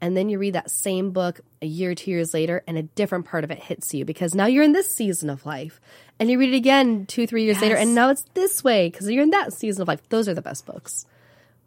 And 0.00 0.16
then 0.16 0.28
you 0.28 0.38
read 0.38 0.54
that 0.54 0.70
same 0.70 1.10
book 1.10 1.40
a 1.62 1.66
year, 1.66 1.94
two 1.94 2.10
years 2.10 2.34
later, 2.34 2.62
and 2.66 2.76
a 2.76 2.82
different 2.82 3.24
part 3.24 3.44
of 3.44 3.50
it 3.50 3.58
hits 3.58 3.94
you 3.94 4.04
because 4.04 4.34
now 4.34 4.46
you're 4.46 4.62
in 4.62 4.72
this 4.72 4.94
season 4.94 5.30
of 5.30 5.46
life. 5.46 5.80
And 6.18 6.30
you 6.30 6.38
read 6.38 6.52
it 6.52 6.56
again 6.56 7.06
two, 7.06 7.26
three 7.26 7.44
years 7.44 7.60
later, 7.60 7.76
and 7.76 7.94
now 7.94 8.10
it's 8.10 8.24
this 8.34 8.62
way 8.62 8.88
because 8.88 9.10
you're 9.10 9.22
in 9.22 9.30
that 9.30 9.52
season 9.52 9.82
of 9.82 9.88
life. 9.88 10.06
Those 10.08 10.28
are 10.28 10.34
the 10.34 10.42
best 10.42 10.66
books. 10.66 11.06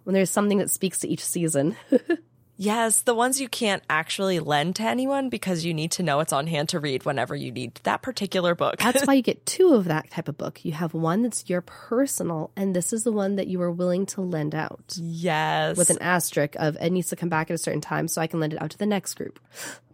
When 0.03 0.13
there's 0.13 0.29
something 0.29 0.57
that 0.59 0.71
speaks 0.71 0.99
to 0.99 1.07
each 1.07 1.23
season. 1.23 1.75
Yes, 2.61 3.03
the 3.03 3.15
ones 3.15 3.39
you 3.39 3.47
can't 3.47 3.81
actually 3.89 4.41
lend 4.41 4.75
to 4.75 4.83
anyone 4.83 5.29
because 5.29 5.63
you 5.63 5.73
need 5.73 5.91
to 5.91 6.03
know 6.03 6.19
it's 6.19 6.33
on 6.33 6.45
hand 6.45 6.67
to 6.69 6.79
read 6.81 7.05
whenever 7.05 7.33
you 7.33 7.53
need 7.53 7.75
that 7.83 8.01
particular 8.01 8.53
book. 8.53 8.79
That's 8.79 9.07
why 9.07 9.13
you 9.15 9.21
get 9.21 9.45
two 9.45 9.75
of 9.75 9.85
that 9.85 10.11
type 10.11 10.27
of 10.27 10.37
book. 10.37 10.65
You 10.65 10.73
have 10.73 10.93
one 10.93 11.23
that's 11.23 11.49
your 11.49 11.61
personal, 11.61 12.51
and 12.57 12.75
this 12.75 12.91
is 12.91 13.05
the 13.05 13.13
one 13.13 13.37
that 13.37 13.47
you 13.47 13.61
are 13.61 13.71
willing 13.71 14.05
to 14.07 14.19
lend 14.19 14.53
out 14.53 14.97
yes. 14.97 15.77
with 15.77 15.89
an 15.89 15.99
asterisk 16.01 16.55
of 16.57 16.75
it 16.81 16.89
needs 16.89 17.07
to 17.07 17.15
come 17.15 17.29
back 17.29 17.49
at 17.49 17.53
a 17.53 17.57
certain 17.57 17.79
time 17.79 18.09
so 18.09 18.21
I 18.21 18.27
can 18.27 18.41
lend 18.41 18.51
it 18.51 18.61
out 18.61 18.71
to 18.71 18.77
the 18.77 18.85
next 18.85 19.13
group. 19.13 19.39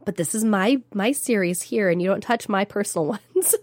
But 0.04 0.15
this 0.15 0.34
is 0.34 0.43
my 0.43 0.82
my 0.91 1.12
series 1.12 1.62
here, 1.62 1.91
and 1.91 2.01
you 2.01 2.08
don't 2.08 2.21
touch 2.21 2.49
my 2.49 2.65
personal 2.65 3.06
ones. 3.36 3.54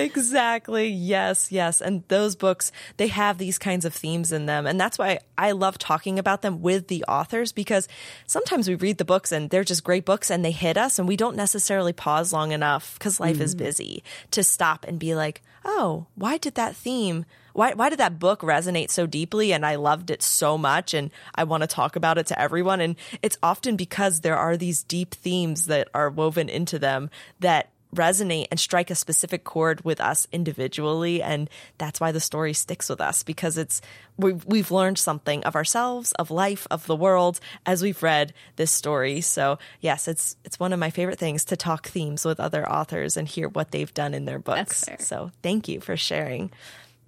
Exactly. 0.00 0.88
Yes, 0.88 1.50
yes. 1.52 1.80
And 1.80 2.04
those 2.08 2.36
books, 2.36 2.72
they 2.96 3.08
have 3.08 3.38
these 3.38 3.58
kinds 3.58 3.84
of 3.84 3.94
themes 3.94 4.32
in 4.32 4.46
them. 4.46 4.66
And 4.66 4.80
that's 4.80 4.98
why 4.98 5.20
I 5.36 5.52
love 5.52 5.78
talking 5.78 6.18
about 6.18 6.42
them 6.42 6.62
with 6.62 6.88
the 6.88 7.04
authors 7.04 7.52
because 7.52 7.88
sometimes 8.26 8.68
we 8.68 8.74
read 8.74 8.98
the 8.98 9.04
books 9.04 9.32
and 9.32 9.50
they're 9.50 9.64
just 9.64 9.84
great 9.84 10.04
books 10.04 10.30
and 10.30 10.44
they 10.44 10.50
hit 10.50 10.76
us 10.76 10.98
and 10.98 11.06
we 11.06 11.16
don't 11.16 11.36
necessarily 11.36 11.92
pause 11.92 12.32
long 12.32 12.52
enough 12.52 12.94
because 12.98 13.20
life 13.20 13.40
is 13.40 13.54
mm-hmm. 13.54 13.64
busy 13.64 14.04
to 14.30 14.42
stop 14.42 14.84
and 14.86 14.98
be 14.98 15.14
like, 15.14 15.42
oh, 15.64 16.06
why 16.14 16.38
did 16.38 16.54
that 16.54 16.76
theme 16.76 17.24
why 17.52 17.74
why 17.74 17.88
did 17.88 17.98
that 17.98 18.18
book 18.18 18.40
resonate 18.40 18.90
so 18.90 19.06
deeply 19.06 19.52
and 19.52 19.64
I 19.64 19.76
loved 19.76 20.10
it 20.10 20.22
so 20.22 20.56
much 20.56 20.94
and 20.94 21.10
I 21.34 21.44
want 21.44 21.62
to 21.62 21.66
talk 21.66 21.96
about 21.96 22.18
it 22.18 22.26
to 22.28 22.40
everyone 22.40 22.80
and 22.80 22.96
it's 23.22 23.38
often 23.42 23.76
because 23.76 24.20
there 24.20 24.36
are 24.36 24.56
these 24.56 24.82
deep 24.82 25.14
themes 25.14 25.66
that 25.66 25.88
are 25.94 26.10
woven 26.10 26.48
into 26.48 26.78
them 26.78 27.10
that 27.40 27.70
resonate 27.94 28.46
and 28.50 28.60
strike 28.60 28.90
a 28.90 28.94
specific 28.94 29.44
chord 29.44 29.84
with 29.84 30.00
us 30.00 30.28
individually 30.32 31.22
and 31.22 31.50
that's 31.78 32.00
why 32.00 32.12
the 32.12 32.20
story 32.20 32.52
sticks 32.52 32.88
with 32.88 33.00
us 33.00 33.22
because 33.22 33.58
it's 33.58 33.80
we've, 34.16 34.44
we've 34.46 34.70
learned 34.70 34.98
something 34.98 35.42
of 35.44 35.56
ourselves 35.56 36.12
of 36.12 36.30
life 36.30 36.66
of 36.70 36.86
the 36.86 36.96
world 36.96 37.40
as 37.66 37.82
we've 37.82 38.02
read 38.02 38.32
this 38.56 38.70
story. 38.70 39.20
So 39.20 39.58
yes 39.80 40.06
it's 40.06 40.36
it's 40.44 40.60
one 40.60 40.72
of 40.72 40.78
my 40.78 40.90
favorite 40.90 41.18
things 41.18 41.44
to 41.46 41.56
talk 41.56 41.88
themes 41.88 42.24
with 42.24 42.38
other 42.38 42.68
authors 42.70 43.16
and 43.16 43.26
hear 43.26 43.48
what 43.48 43.72
they've 43.72 43.92
done 43.92 44.14
in 44.14 44.24
their 44.24 44.38
books. 44.38 44.84
So 45.00 45.32
thank 45.42 45.68
you 45.68 45.80
for 45.80 45.96
sharing 45.96 46.50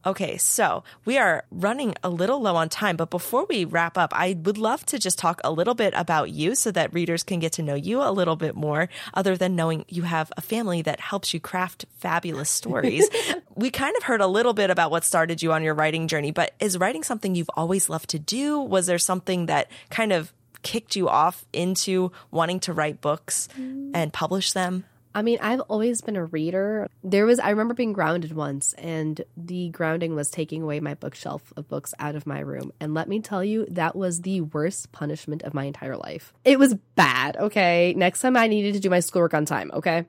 Okay, 0.04 0.36
so 0.36 0.82
we 1.04 1.16
are 1.16 1.44
running 1.52 1.94
a 2.02 2.10
little 2.10 2.40
low 2.40 2.56
on 2.56 2.68
time, 2.68 2.96
but 2.96 3.10
before 3.10 3.46
we 3.48 3.64
wrap 3.64 3.96
up, 3.96 4.12
I 4.12 4.36
would 4.42 4.58
love 4.58 4.84
to 4.86 4.98
just 4.98 5.16
talk 5.16 5.40
a 5.44 5.52
little 5.52 5.74
bit 5.74 5.94
about 5.96 6.30
you 6.30 6.56
so 6.56 6.72
that 6.72 6.92
readers 6.92 7.22
can 7.22 7.38
get 7.38 7.52
to 7.52 7.62
know 7.62 7.74
you 7.74 8.02
a 8.02 8.10
little 8.10 8.34
bit 8.34 8.56
more, 8.56 8.88
other 9.14 9.36
than 9.36 9.54
knowing 9.54 9.84
you 9.88 10.02
have 10.02 10.32
a 10.36 10.40
family 10.40 10.82
that 10.82 10.98
helps 10.98 11.32
you 11.32 11.38
craft 11.38 11.86
fabulous 11.98 12.50
stories. 12.62 13.08
we 13.54 13.70
kind 13.70 13.96
of 13.96 14.02
heard 14.02 14.20
a 14.20 14.26
little 14.26 14.54
bit 14.54 14.70
about 14.70 14.90
what 14.90 15.04
started 15.04 15.40
you 15.40 15.52
on 15.52 15.62
your 15.62 15.74
writing 15.74 16.08
journey, 16.08 16.32
but 16.32 16.52
is 16.58 16.78
writing 16.78 17.04
something 17.04 17.34
you've 17.34 17.50
always 17.56 17.88
loved 17.88 18.10
to 18.10 18.18
do? 18.18 18.60
Was 18.60 18.86
there 18.86 18.98
something 18.98 19.46
that 19.46 19.70
kind 19.90 20.12
of 20.12 20.32
kicked 20.62 20.96
you 20.96 21.08
off 21.08 21.44
into 21.52 22.10
wanting 22.30 22.60
to 22.60 22.72
write 22.72 23.00
books 23.00 23.48
mm. 23.56 23.90
and 23.94 24.12
publish 24.12 24.52
them? 24.52 24.84
I 25.14 25.22
mean, 25.22 25.38
I've 25.40 25.60
always 25.60 26.00
been 26.00 26.16
a 26.16 26.24
reader. 26.24 26.88
There 27.04 27.26
was, 27.26 27.38
I 27.38 27.50
remember 27.50 27.74
being 27.74 27.92
grounded 27.92 28.32
once, 28.32 28.72
and 28.74 29.20
the 29.36 29.68
grounding 29.70 30.14
was 30.14 30.30
taking 30.30 30.62
away 30.62 30.80
my 30.80 30.94
bookshelf 30.94 31.52
of 31.56 31.68
books 31.68 31.92
out 31.98 32.14
of 32.14 32.26
my 32.26 32.40
room. 32.40 32.72
And 32.80 32.94
let 32.94 33.08
me 33.08 33.20
tell 33.20 33.44
you, 33.44 33.66
that 33.70 33.94
was 33.94 34.22
the 34.22 34.40
worst 34.40 34.92
punishment 34.92 35.42
of 35.42 35.54
my 35.54 35.64
entire 35.64 35.96
life. 35.96 36.32
It 36.44 36.58
was 36.58 36.74
bad, 36.96 37.36
okay? 37.36 37.94
Next 37.96 38.20
time 38.20 38.36
I 38.36 38.46
needed 38.46 38.74
to 38.74 38.80
do 38.80 38.90
my 38.90 39.00
schoolwork 39.00 39.34
on 39.34 39.44
time, 39.44 39.70
okay? 39.74 40.06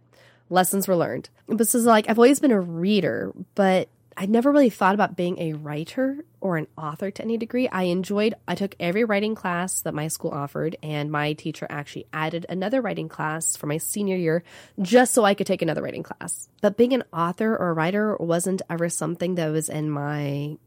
Lessons 0.49 0.87
were 0.87 0.95
learned. 0.95 1.29
This 1.47 1.75
is 1.75 1.85
like, 1.85 2.09
I've 2.09 2.19
always 2.19 2.39
been 2.39 2.51
a 2.51 2.59
reader, 2.59 3.33
but 3.55 3.89
I 4.17 4.26
never 4.26 4.52
really 4.52 4.69
thought 4.69 4.95
about 4.95 5.15
being 5.15 5.39
a 5.39 5.54
writer 5.54 6.26
or 6.41 6.58
an 6.58 6.67
author 6.78 7.12
to 7.12 7.23
any 7.23 7.38
degree. 7.38 7.67
I 7.67 7.84
enjoyed, 7.84 8.36
I 8.47 8.56
took 8.56 8.76
every 8.80 9.04
writing 9.04 9.36
class 9.36 9.82
that 9.82 9.93
my 9.93 10.08
school 10.08 10.32
offered, 10.32 10.76
and 10.84 11.12
my 11.12 11.34
teacher 11.34 11.67
actually 11.69 12.08
added 12.13 12.45
another 12.49 12.82
writing 12.82 13.10
class 13.10 13.56
for 13.56 13.67
my 13.67 13.78
senior 13.78 14.15
year 14.15 14.43
just 14.82 15.13
so 15.13 15.23
I 15.23 15.34
could 15.34 15.47
take 15.47 15.62
another 15.62 15.82
writing 15.82 16.04
class. 16.04 16.49
But 16.62 16.78
being 16.78 16.93
an 16.93 17.04
author 17.13 17.56
or 17.56 17.69
a 17.69 17.73
writer 17.73 18.15
wasn't 18.17 18.62
ever 18.69 18.89
something 18.89 19.36
that 19.36 19.49
was 19.49 19.69
in 19.69 19.89
my 19.89 20.58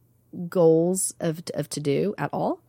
goals 0.48 1.14
of, 1.20 1.42
of 1.54 1.68
to 1.70 1.80
do 1.80 2.14
at 2.18 2.30
all. 2.32 2.60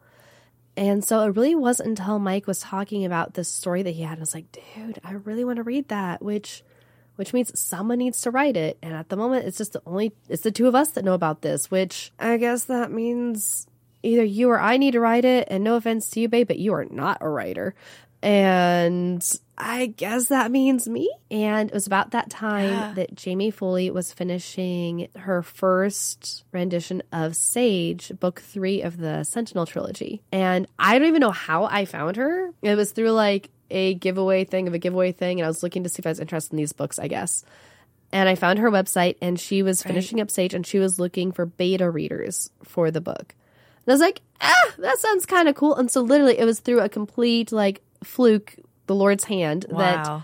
And 0.75 1.03
so 1.03 1.21
it 1.21 1.35
really 1.35 1.55
wasn't 1.55 1.89
until 1.89 2.19
Mike 2.19 2.45
was 2.45 2.59
talking 2.59 3.03
about 3.03 3.33
this 3.33 3.49
story 3.49 3.81
that 3.81 3.91
he 3.91 4.03
had. 4.03 4.19
I 4.19 4.21
was 4.21 4.35
like, 4.35 4.51
dude, 4.51 4.99
I 5.03 5.13
really 5.13 5.43
want 5.43 5.57
to 5.57 5.63
read 5.63 5.87
that, 5.87 6.21
which 6.21 6.63
which 7.17 7.33
means 7.33 7.57
someone 7.59 7.97
needs 7.97 8.21
to 8.21 8.31
write 8.31 8.55
it. 8.55 8.77
And 8.81 8.93
at 8.93 9.09
the 9.09 9.17
moment, 9.17 9.45
it's 9.45 9.57
just 9.57 9.73
the 9.73 9.81
only, 9.85 10.13
it's 10.29 10.43
the 10.43 10.51
two 10.51 10.67
of 10.67 10.75
us 10.75 10.91
that 10.91 11.03
know 11.03 11.13
about 11.13 11.41
this, 11.41 11.69
which 11.69 12.11
I 12.17 12.37
guess 12.37 12.65
that 12.65 12.91
means 12.91 13.67
either 14.03 14.23
you 14.23 14.49
or 14.49 14.59
I 14.59 14.77
need 14.77 14.91
to 14.91 14.99
write 14.99 15.25
it. 15.25 15.47
And 15.51 15.63
no 15.63 15.75
offense 15.75 16.09
to 16.11 16.19
you, 16.19 16.29
babe, 16.29 16.47
but 16.47 16.59
you 16.59 16.73
are 16.73 16.85
not 16.85 17.17
a 17.21 17.29
writer. 17.29 17.75
And 18.23 19.23
I 19.57 19.87
guess 19.87 20.25
that 20.25 20.51
means 20.51 20.87
me. 20.87 21.11
And 21.31 21.69
it 21.69 21.73
was 21.73 21.87
about 21.87 22.11
that 22.11 22.29
time 22.29 22.71
yeah. 22.71 22.93
that 22.95 23.15
Jamie 23.15 23.51
Foley 23.51 23.89
was 23.89 24.11
finishing 24.11 25.07
her 25.15 25.41
first 25.41 26.43
rendition 26.51 27.03
of 27.11 27.35
Sage, 27.35 28.11
book 28.19 28.39
three 28.41 28.81
of 28.81 28.97
the 28.97 29.23
Sentinel 29.23 29.65
trilogy. 29.65 30.21
And 30.31 30.67
I 30.77 30.97
don't 30.97 31.07
even 31.07 31.21
know 31.21 31.31
how 31.31 31.65
I 31.65 31.85
found 31.85 32.17
her. 32.17 32.51
It 32.61 32.75
was 32.75 32.91
through 32.91 33.11
like 33.11 33.49
a 33.69 33.93
giveaway 33.95 34.43
thing 34.43 34.67
of 34.67 34.73
a 34.73 34.79
giveaway 34.79 35.11
thing, 35.11 35.39
and 35.39 35.45
I 35.45 35.49
was 35.49 35.63
looking 35.63 35.83
to 35.83 35.89
see 35.89 35.99
if 35.99 36.05
I 36.05 36.09
was 36.09 36.19
interested 36.19 36.53
in 36.53 36.57
these 36.57 36.73
books, 36.73 36.99
I 36.99 37.07
guess. 37.07 37.43
And 38.11 38.29
I 38.29 38.35
found 38.35 38.59
her 38.59 38.71
website, 38.71 39.17
and 39.21 39.39
she 39.39 39.63
was 39.63 39.83
finishing 39.83 40.17
right. 40.17 40.23
up 40.23 40.31
Sage, 40.31 40.53
and 40.53 40.65
she 40.65 40.79
was 40.79 40.99
looking 40.99 41.31
for 41.31 41.45
beta 41.45 41.89
readers 41.89 42.49
for 42.63 42.89
the 42.89 43.01
book. 43.01 43.35
And 43.85 43.91
I 43.91 43.91
was 43.91 44.01
like, 44.01 44.21
ah, 44.39 44.73
that 44.77 44.99
sounds 44.99 45.25
kind 45.25 45.49
of 45.49 45.55
cool. 45.55 45.75
And 45.75 45.91
so, 45.91 46.01
literally, 46.01 46.37
it 46.37 46.45
was 46.45 46.59
through 46.59 46.79
a 46.79 46.89
complete 46.89 47.51
like 47.51 47.81
fluke, 48.03 48.55
the 48.85 48.95
Lord's 48.95 49.25
hand, 49.25 49.65
wow. 49.69 49.77
that 49.77 50.21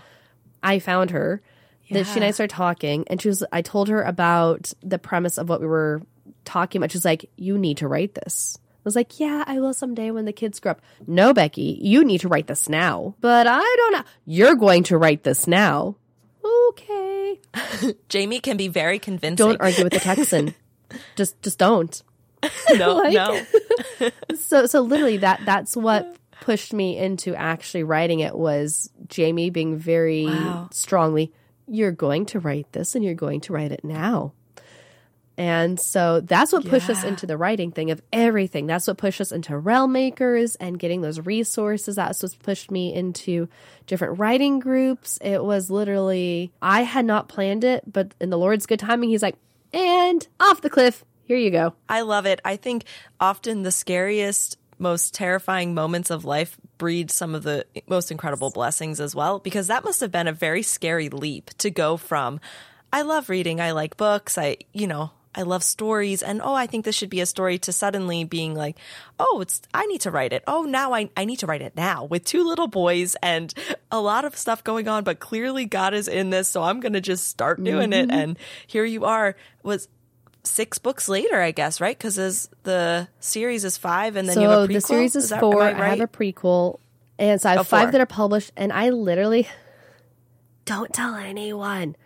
I 0.62 0.78
found 0.78 1.10
her. 1.10 1.42
Yeah. 1.86 1.98
That 1.98 2.06
she 2.06 2.14
and 2.14 2.24
I 2.24 2.30
started 2.30 2.54
talking, 2.54 3.04
and 3.08 3.20
she 3.20 3.28
was. 3.28 3.44
I 3.52 3.60
told 3.60 3.88
her 3.88 4.02
about 4.02 4.72
the 4.82 4.98
premise 4.98 5.36
of 5.36 5.50
what 5.50 5.60
we 5.60 5.66
were 5.66 6.00
talking 6.46 6.78
about. 6.78 6.90
She's 6.90 7.04
like, 7.04 7.28
"You 7.36 7.58
need 7.58 7.76
to 7.78 7.88
write 7.88 8.14
this." 8.14 8.56
Was 8.84 8.96
like, 8.96 9.18
yeah, 9.18 9.44
I 9.46 9.60
will 9.60 9.74
someday 9.74 10.10
when 10.10 10.24
the 10.24 10.32
kids 10.32 10.60
grow 10.60 10.72
up. 10.72 10.82
No, 11.06 11.32
Becky, 11.32 11.78
you 11.80 12.04
need 12.04 12.20
to 12.20 12.28
write 12.28 12.46
this 12.46 12.68
now. 12.68 13.14
But 13.20 13.46
I 13.46 13.74
don't 13.78 13.92
know. 13.92 14.04
You're 14.24 14.54
going 14.54 14.84
to 14.84 14.98
write 14.98 15.22
this 15.22 15.46
now. 15.46 15.96
Okay. 16.68 17.40
Jamie 18.08 18.40
can 18.40 18.56
be 18.56 18.68
very 18.68 18.98
convincing. 18.98 19.36
Don't 19.36 19.60
argue 19.60 19.84
with 19.84 19.92
the 19.92 20.00
Texan. 20.00 20.54
just 21.16 21.40
just 21.42 21.58
don't. 21.58 22.02
No, 22.76 22.94
like, 22.96 23.14
no. 23.14 24.10
so 24.36 24.66
so 24.66 24.82
literally 24.82 25.16
that 25.18 25.40
that's 25.44 25.76
what 25.76 26.16
pushed 26.40 26.74
me 26.74 26.98
into 26.98 27.34
actually 27.34 27.82
writing 27.84 28.20
it 28.20 28.36
was 28.36 28.90
Jamie 29.08 29.50
being 29.50 29.78
very 29.78 30.26
wow. 30.26 30.68
strongly, 30.72 31.32
you're 31.66 31.92
going 31.92 32.26
to 32.26 32.40
write 32.40 32.70
this 32.72 32.94
and 32.94 33.04
you're 33.04 33.14
going 33.14 33.40
to 33.42 33.52
write 33.52 33.72
it 33.72 33.82
now. 33.84 34.34
And 35.36 35.80
so 35.80 36.20
that's 36.20 36.52
what 36.52 36.64
pushed 36.66 36.88
yeah. 36.88 36.94
us 36.96 37.04
into 37.04 37.26
the 37.26 37.36
writing 37.36 37.72
thing 37.72 37.90
of 37.90 38.00
everything. 38.12 38.66
That's 38.66 38.86
what 38.86 38.98
pushed 38.98 39.20
us 39.20 39.32
into 39.32 39.58
realm 39.58 39.92
makers 39.92 40.54
and 40.56 40.78
getting 40.78 41.00
those 41.00 41.18
resources. 41.18 41.96
That's 41.96 42.22
what 42.22 42.38
pushed 42.42 42.70
me 42.70 42.94
into 42.94 43.48
different 43.86 44.18
writing 44.18 44.60
groups. 44.60 45.18
It 45.20 45.42
was 45.42 45.70
literally, 45.70 46.52
I 46.62 46.82
had 46.82 47.04
not 47.04 47.28
planned 47.28 47.64
it, 47.64 47.82
but 47.90 48.14
in 48.20 48.30
the 48.30 48.38
Lord's 48.38 48.66
good 48.66 48.78
timing, 48.78 49.10
He's 49.10 49.22
like, 49.22 49.36
and 49.72 50.26
off 50.38 50.60
the 50.60 50.70
cliff. 50.70 51.04
Here 51.24 51.38
you 51.38 51.50
go. 51.50 51.74
I 51.88 52.02
love 52.02 52.26
it. 52.26 52.40
I 52.44 52.56
think 52.56 52.84
often 53.18 53.62
the 53.62 53.72
scariest, 53.72 54.58
most 54.78 55.14
terrifying 55.14 55.74
moments 55.74 56.10
of 56.10 56.24
life 56.24 56.58
breed 56.78 57.10
some 57.10 57.34
of 57.34 57.42
the 57.42 57.64
most 57.88 58.10
incredible 58.10 58.50
blessings 58.50 59.00
as 59.00 59.14
well, 59.14 59.38
because 59.38 59.68
that 59.68 59.84
must 59.84 60.00
have 60.00 60.12
been 60.12 60.28
a 60.28 60.32
very 60.32 60.62
scary 60.62 61.08
leap 61.08 61.50
to 61.58 61.70
go 61.70 61.96
from, 61.96 62.40
I 62.92 63.02
love 63.02 63.28
reading, 63.28 63.60
I 63.60 63.72
like 63.72 63.96
books, 63.96 64.38
I, 64.38 64.58
you 64.72 64.86
know, 64.86 65.10
I 65.34 65.42
love 65.42 65.62
stories 65.62 66.22
and 66.22 66.40
oh, 66.42 66.54
I 66.54 66.66
think 66.66 66.84
this 66.84 66.94
should 66.94 67.10
be 67.10 67.20
a 67.20 67.26
story 67.26 67.58
to 67.58 67.72
suddenly 67.72 68.24
being 68.24 68.54
like, 68.54 68.76
oh, 69.18 69.40
it's, 69.40 69.62
I 69.72 69.86
need 69.86 70.02
to 70.02 70.10
write 70.10 70.32
it. 70.32 70.44
Oh, 70.46 70.62
now 70.62 70.92
I, 70.92 71.10
I 71.16 71.24
need 71.24 71.40
to 71.40 71.46
write 71.46 71.62
it 71.62 71.76
now 71.76 72.04
with 72.04 72.24
two 72.24 72.44
little 72.46 72.68
boys 72.68 73.16
and 73.22 73.52
a 73.90 74.00
lot 74.00 74.24
of 74.24 74.36
stuff 74.36 74.62
going 74.62 74.88
on, 74.88 75.04
but 75.04 75.18
clearly 75.18 75.64
God 75.64 75.94
is 75.94 76.08
in 76.08 76.30
this. 76.30 76.48
So 76.48 76.62
I'm 76.62 76.80
going 76.80 76.92
to 76.92 77.00
just 77.00 77.28
start 77.28 77.62
doing 77.62 77.90
mm-hmm. 77.90 78.10
it. 78.10 78.14
And 78.14 78.38
here 78.66 78.84
you 78.84 79.04
are 79.04 79.36
was 79.62 79.88
six 80.44 80.78
books 80.78 81.08
later, 81.08 81.40
I 81.40 81.50
guess, 81.50 81.80
right? 81.80 81.96
Because 81.96 82.48
the 82.62 83.08
series 83.20 83.64
is 83.64 83.76
five 83.76 84.16
and 84.16 84.28
then 84.28 84.34
so 84.34 84.42
you 84.42 84.48
have 84.48 84.62
a 84.62 84.66
prequel. 84.68 84.74
the 84.74 84.80
series 84.80 85.16
is, 85.16 85.24
is 85.24 85.30
that, 85.30 85.40
four. 85.40 85.62
I, 85.62 85.72
right? 85.72 85.80
I, 85.80 85.88
have 85.88 86.00
a 86.00 86.08
prequel. 86.08 86.78
And 87.18 87.40
so 87.40 87.48
I 87.48 87.52
have 87.52 87.60
oh, 87.60 87.64
five 87.64 87.92
that 87.92 88.00
are 88.00 88.06
published 88.06 88.52
and 88.56 88.72
I 88.72 88.90
literally 88.90 89.48
don't 90.64 90.92
tell 90.92 91.14
anyone 91.14 91.96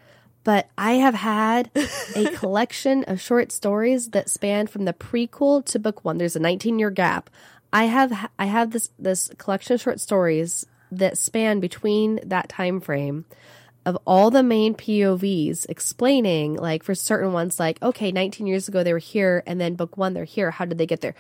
but 0.45 0.69
I 0.79 0.95
have 0.95 1.15
had 1.15 1.71
a 2.17 2.31
collection 2.35 3.05
of 3.05 3.21
short 3.21 3.53
stories 3.53 4.11
that 4.11 4.31
span 4.31 4.67
from 4.67 4.85
the 4.85 4.93
prequel 4.93 5.65
to 5.67 5.79
book 5.79 6.05
one. 6.05 6.19
There's 6.19 6.37
a 6.37 6.41
19 6.41 6.79
year 6.79 6.91
gap. 6.91 7.31
I 7.73 7.85
have 7.85 8.31
I 8.39 8.47
have 8.47 8.71
this 8.71 8.91
this 8.99 9.31
collection 9.39 9.75
of 9.75 9.81
short 9.81 10.01
stories 10.01 10.67
that 10.91 11.19
span 11.19 11.61
between 11.61 12.21
that 12.25 12.49
time 12.49 12.81
frame 12.81 13.27
of 13.85 13.99
all 14.07 14.31
the 14.31 14.43
main 14.43 14.75
POVs 14.75 15.67
explaining 15.69 16.55
like 16.55 16.83
for 16.83 16.95
certain 16.95 17.33
ones 17.33 17.59
like 17.59 17.83
okay 17.83 18.11
19 18.11 18.47
years 18.47 18.69
ago 18.69 18.83
they 18.83 18.93
were 18.93 18.99
here 18.99 19.43
and 19.47 19.61
then 19.61 19.75
book 19.75 19.97
1 19.97 20.15
they're 20.15 20.25
here 20.25 20.51
how 20.51 20.65
did 20.65 20.79
they 20.79 20.87
get 20.87 21.01
there 21.01 21.15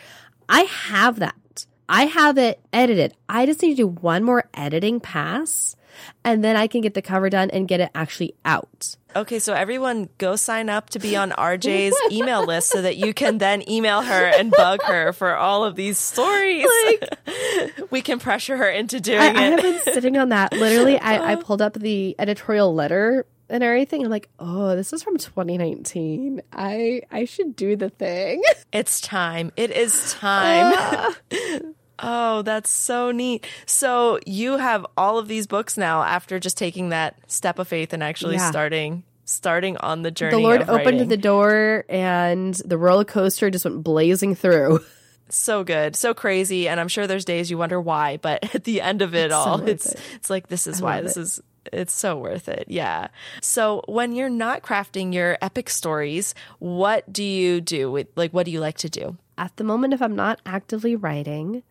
I 0.48 0.62
have 0.62 1.18
that 1.18 1.66
I 1.88 2.04
have 2.06 2.38
it 2.38 2.60
edited 2.72 3.14
I 3.28 3.46
just 3.46 3.62
need 3.62 3.70
to 3.70 3.82
do 3.82 3.86
one 3.86 4.24
more 4.24 4.44
editing 4.54 5.00
pass 5.00 5.76
and 6.24 6.42
then 6.42 6.56
I 6.56 6.66
can 6.66 6.80
get 6.80 6.94
the 6.94 7.02
cover 7.02 7.30
done 7.30 7.50
and 7.50 7.68
get 7.68 7.80
it 7.80 7.90
actually 7.94 8.34
out. 8.44 8.96
Okay, 9.16 9.38
so 9.38 9.54
everyone 9.54 10.08
go 10.18 10.36
sign 10.36 10.68
up 10.68 10.90
to 10.90 10.98
be 10.98 11.16
on 11.16 11.30
RJ's 11.30 11.96
email 12.12 12.44
list 12.44 12.68
so 12.68 12.82
that 12.82 12.96
you 12.96 13.14
can 13.14 13.38
then 13.38 13.68
email 13.68 14.02
her 14.02 14.26
and 14.26 14.50
bug 14.50 14.82
her 14.82 15.12
for 15.12 15.34
all 15.34 15.64
of 15.64 15.76
these 15.76 15.98
stories. 15.98 16.66
Like, 16.86 17.18
we 17.90 18.02
can 18.02 18.18
pressure 18.18 18.56
her 18.56 18.68
into 18.68 19.00
doing 19.00 19.20
I, 19.20 19.28
it. 19.28 19.36
I 19.36 19.42
have 19.42 19.62
been 19.62 19.80
sitting 19.94 20.18
on 20.18 20.28
that. 20.28 20.52
Literally, 20.52 20.98
I, 20.98 21.32
I 21.32 21.34
pulled 21.42 21.62
up 21.62 21.74
the 21.74 22.14
editorial 22.18 22.74
letter 22.74 23.26
and 23.48 23.64
everything. 23.64 24.04
I'm 24.04 24.10
like, 24.10 24.28
oh, 24.38 24.76
this 24.76 24.92
is 24.92 25.02
from 25.02 25.16
2019. 25.16 26.42
I 26.52 27.02
I 27.10 27.24
should 27.24 27.56
do 27.56 27.76
the 27.76 27.90
thing. 27.90 28.42
It's 28.72 29.00
time. 29.00 29.52
It 29.56 29.70
is 29.70 30.12
time. 30.14 30.74
Uh, 30.76 31.58
Oh, 32.00 32.42
that's 32.42 32.70
so 32.70 33.10
neat. 33.10 33.46
So 33.66 34.18
you 34.26 34.56
have 34.56 34.86
all 34.96 35.18
of 35.18 35.28
these 35.28 35.46
books 35.46 35.76
now 35.76 36.02
after 36.02 36.38
just 36.38 36.56
taking 36.56 36.90
that 36.90 37.16
step 37.26 37.58
of 37.58 37.68
faith 37.68 37.92
and 37.92 38.02
actually 38.02 38.36
yeah. 38.36 38.50
starting 38.50 39.04
starting 39.24 39.76
on 39.76 40.02
the 40.02 40.10
journey. 40.10 40.36
The 40.36 40.42
Lord 40.42 40.68
opened 40.68 41.10
the 41.10 41.16
door 41.16 41.84
and 41.88 42.54
the 42.54 42.78
roller 42.78 43.04
coaster 43.04 43.50
just 43.50 43.64
went 43.64 43.82
blazing 43.82 44.34
through. 44.34 44.80
So 45.30 45.62
good, 45.62 45.94
so 45.94 46.14
crazy, 46.14 46.68
and 46.68 46.80
I'm 46.80 46.88
sure 46.88 47.06
there's 47.06 47.26
days 47.26 47.50
you 47.50 47.58
wonder 47.58 47.78
why, 47.78 48.16
but 48.16 48.54
at 48.54 48.64
the 48.64 48.80
end 48.80 49.02
of 49.02 49.14
it 49.14 49.26
it's 49.26 49.34
all, 49.34 49.58
so 49.58 49.66
it's 49.66 49.92
it. 49.92 50.00
it's 50.14 50.30
like 50.30 50.46
this 50.48 50.66
is 50.66 50.80
I 50.80 50.84
why 50.84 51.00
this 51.02 51.18
it. 51.18 51.20
is 51.20 51.42
it's 51.70 51.92
so 51.92 52.16
worth 52.16 52.48
it. 52.48 52.64
Yeah. 52.68 53.08
So 53.42 53.82
when 53.86 54.14
you're 54.14 54.30
not 54.30 54.62
crafting 54.62 55.12
your 55.12 55.36
epic 55.42 55.68
stories, 55.68 56.34
what 56.60 57.12
do 57.12 57.22
you 57.22 57.60
do 57.60 57.90
with 57.90 58.08
like 58.16 58.32
what 58.32 58.46
do 58.46 58.52
you 58.52 58.60
like 58.60 58.78
to 58.78 58.88
do? 58.88 59.18
At 59.36 59.56
the 59.56 59.64
moment 59.64 59.92
if 59.92 60.00
I'm 60.00 60.16
not 60.16 60.40
actively 60.46 60.96
writing, 60.96 61.62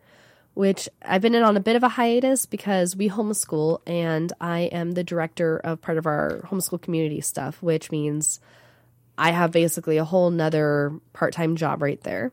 which 0.58 0.88
I've 1.02 1.22
been 1.22 1.36
in 1.36 1.44
on 1.44 1.56
a 1.56 1.60
bit 1.60 1.76
of 1.76 1.84
a 1.84 1.88
hiatus 1.88 2.44
because 2.44 2.96
we 2.96 3.08
homeschool 3.08 3.80
and 3.86 4.32
I 4.40 4.62
am 4.62 4.90
the 4.90 5.04
director 5.04 5.56
of 5.58 5.80
part 5.80 5.98
of 5.98 6.06
our 6.06 6.40
homeschool 6.46 6.82
community 6.82 7.20
stuff, 7.20 7.62
which 7.62 7.92
means 7.92 8.40
I 9.16 9.30
have 9.30 9.52
basically 9.52 9.98
a 9.98 10.04
whole 10.04 10.32
nother 10.32 10.98
part 11.12 11.32
time 11.32 11.54
job 11.54 11.80
right 11.80 12.02
there. 12.02 12.32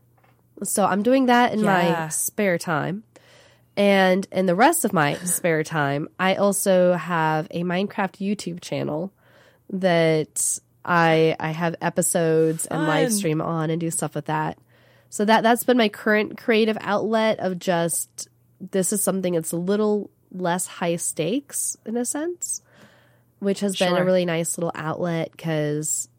So 0.64 0.86
I'm 0.86 1.04
doing 1.04 1.28
that 1.28 1.54
in 1.54 1.60
yeah. 1.60 1.66
my 1.66 2.10
spare 2.10 2.58
time. 2.58 3.04
And 3.78 4.28
in 4.32 4.48
the 4.48 4.56
rest 4.56 4.86
of 4.86 4.92
my 4.92 5.14
spare 5.24 5.64
time, 5.64 6.08
I 6.20 6.34
also 6.34 6.94
have 6.94 7.46
a 7.52 7.62
Minecraft 7.62 8.18
YouTube 8.18 8.60
channel 8.60 9.14
that 9.70 10.60
I 10.84 11.36
I 11.40 11.52
have 11.52 11.76
episodes 11.80 12.66
and 12.66 12.88
live 12.88 13.14
stream 13.14 13.40
on 13.40 13.70
and 13.70 13.80
do 13.80 13.92
stuff 13.92 14.16
with 14.16 14.26
that. 14.26 14.58
So 15.16 15.24
that 15.24 15.44
that's 15.44 15.64
been 15.64 15.78
my 15.78 15.88
current 15.88 16.38
creative 16.38 16.78
outlet 16.82 17.40
of 17.40 17.58
just 17.58 18.28
this 18.60 18.92
is 18.92 19.02
something 19.02 19.32
that's 19.32 19.54
a 19.54 19.58
little 19.58 20.10
less 20.30 20.68
high 20.68 20.98
stakes 20.98 21.78
in 21.86 21.96
a 21.96 22.04
sense, 22.04 22.62
which 23.40 23.62
has 23.62 23.78
sure. 23.78 23.88
been 23.88 23.96
a 23.96 24.04
really 24.04 24.26
nice 24.26 24.58
little 24.58 24.74
outlet 24.76 25.32
because 25.32 26.10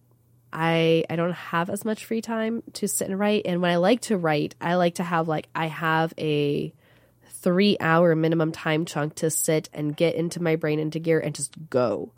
I 0.50 1.04
I 1.10 1.16
don't 1.16 1.34
have 1.34 1.68
as 1.68 1.84
much 1.84 2.06
free 2.06 2.22
time 2.22 2.62
to 2.72 2.88
sit 2.88 3.10
and 3.10 3.18
write. 3.18 3.42
And 3.44 3.60
when 3.60 3.70
I 3.70 3.76
like 3.76 4.00
to 4.02 4.16
write, 4.16 4.54
I 4.62 4.76
like 4.76 4.94
to 4.94 5.04
have 5.04 5.28
like 5.28 5.50
I 5.54 5.66
have 5.66 6.14
a 6.16 6.72
three 7.28 7.76
hour 7.78 8.14
minimum 8.14 8.50
time 8.50 8.86
chunk 8.86 9.16
to 9.16 9.28
sit 9.28 9.68
and 9.74 9.94
get 9.94 10.14
into 10.14 10.42
my 10.42 10.56
brain 10.56 10.78
into 10.78 11.00
gear 11.00 11.20
and 11.20 11.34
just 11.34 11.52
go. 11.68 12.12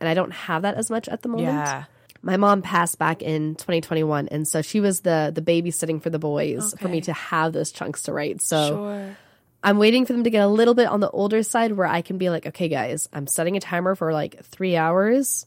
And 0.00 0.08
I 0.08 0.14
don't 0.14 0.32
have 0.32 0.62
that 0.62 0.74
as 0.74 0.90
much 0.90 1.08
at 1.08 1.22
the 1.22 1.28
moment. 1.28 1.46
Yeah. 1.46 1.84
My 2.22 2.36
mom 2.36 2.62
passed 2.62 2.98
back 2.98 3.22
in 3.22 3.54
2021 3.54 4.28
and 4.28 4.46
so 4.46 4.60
she 4.62 4.80
was 4.80 5.00
the 5.00 5.30
the 5.34 5.40
babysitting 5.42 6.02
for 6.02 6.10
the 6.10 6.18
boys 6.18 6.74
for 6.80 6.88
me 6.88 7.00
to 7.02 7.12
have 7.12 7.52
those 7.52 7.70
chunks 7.72 8.02
to 8.04 8.12
write. 8.12 8.42
So 8.42 8.68
Sure. 8.68 9.16
i'm 9.62 9.78
waiting 9.78 10.04
for 10.06 10.12
them 10.12 10.24
to 10.24 10.30
get 10.30 10.42
a 10.42 10.48
little 10.48 10.74
bit 10.74 10.86
on 10.88 11.00
the 11.00 11.10
older 11.10 11.42
side 11.42 11.72
where 11.72 11.86
i 11.86 12.02
can 12.02 12.18
be 12.18 12.30
like 12.30 12.46
okay 12.46 12.68
guys 12.68 13.08
i'm 13.12 13.26
setting 13.26 13.56
a 13.56 13.60
timer 13.60 13.94
for 13.94 14.12
like 14.12 14.42
three 14.44 14.76
hours. 14.76 15.46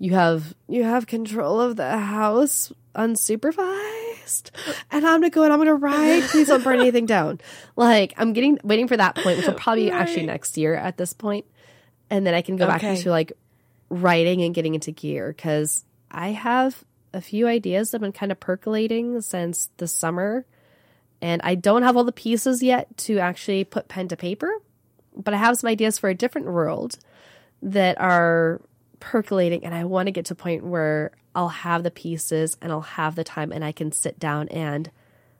You 0.00 0.12
have 0.14 0.54
you 0.68 0.84
have 0.84 1.06
control 1.08 1.60
of 1.60 1.74
the 1.76 1.98
house 1.98 2.72
unsupervised 2.94 4.50
and 4.90 5.06
i'm 5.06 5.20
gonna 5.20 5.30
go 5.30 5.42
and 5.44 5.52
i'm 5.52 5.58
gonna 5.58 5.74
write. 5.74 6.22
Please 6.24 6.48
don't 6.48 6.62
burn 6.64 6.80
anything 6.80 7.06
down. 7.06 7.40
Like 7.76 8.14
i'm 8.16 8.32
getting 8.32 8.58
waiting 8.62 8.88
for 8.88 8.96
that 8.96 9.14
point 9.16 9.38
which 9.38 9.46
will 9.46 9.54
probably 9.54 9.84
be 9.84 9.90
actually 9.90 10.26
next 10.26 10.56
year 10.56 10.74
at 10.74 10.96
this 10.96 11.12
point 11.12 11.46
and 12.10 12.26
then 12.26 12.34
i 12.34 12.42
can 12.42 12.56
go 12.56 12.66
back 12.66 12.82
into 12.96 13.10
like 13.10 13.32
writing 13.90 14.42
and 14.42 14.54
getting 14.54 14.74
into 14.74 14.90
gear 14.92 15.28
because 15.28 15.84
I 16.10 16.28
have 16.28 16.84
a 17.12 17.20
few 17.20 17.46
ideas 17.46 17.90
that 17.90 17.96
have 17.96 18.02
been 18.02 18.12
kind 18.12 18.32
of 18.32 18.40
percolating 18.40 19.20
since 19.20 19.70
the 19.78 19.88
summer, 19.88 20.44
and 21.20 21.40
I 21.42 21.54
don't 21.54 21.82
have 21.82 21.96
all 21.96 22.04
the 22.04 22.12
pieces 22.12 22.62
yet 22.62 22.96
to 22.98 23.18
actually 23.18 23.64
put 23.64 23.88
pen 23.88 24.08
to 24.08 24.16
paper, 24.16 24.50
but 25.16 25.34
I 25.34 25.38
have 25.38 25.56
some 25.56 25.68
ideas 25.68 25.98
for 25.98 26.08
a 26.08 26.14
different 26.14 26.48
world 26.48 26.98
that 27.62 28.00
are 28.00 28.60
percolating, 29.00 29.64
and 29.64 29.74
I 29.74 29.84
want 29.84 30.06
to 30.06 30.12
get 30.12 30.26
to 30.26 30.34
a 30.34 30.36
point 30.36 30.64
where 30.64 31.12
I'll 31.34 31.48
have 31.48 31.82
the 31.82 31.90
pieces 31.90 32.56
and 32.60 32.72
I'll 32.72 32.80
have 32.80 33.14
the 33.14 33.24
time 33.24 33.52
and 33.52 33.64
I 33.64 33.72
can 33.72 33.92
sit 33.92 34.18
down 34.18 34.48
and 34.48 34.90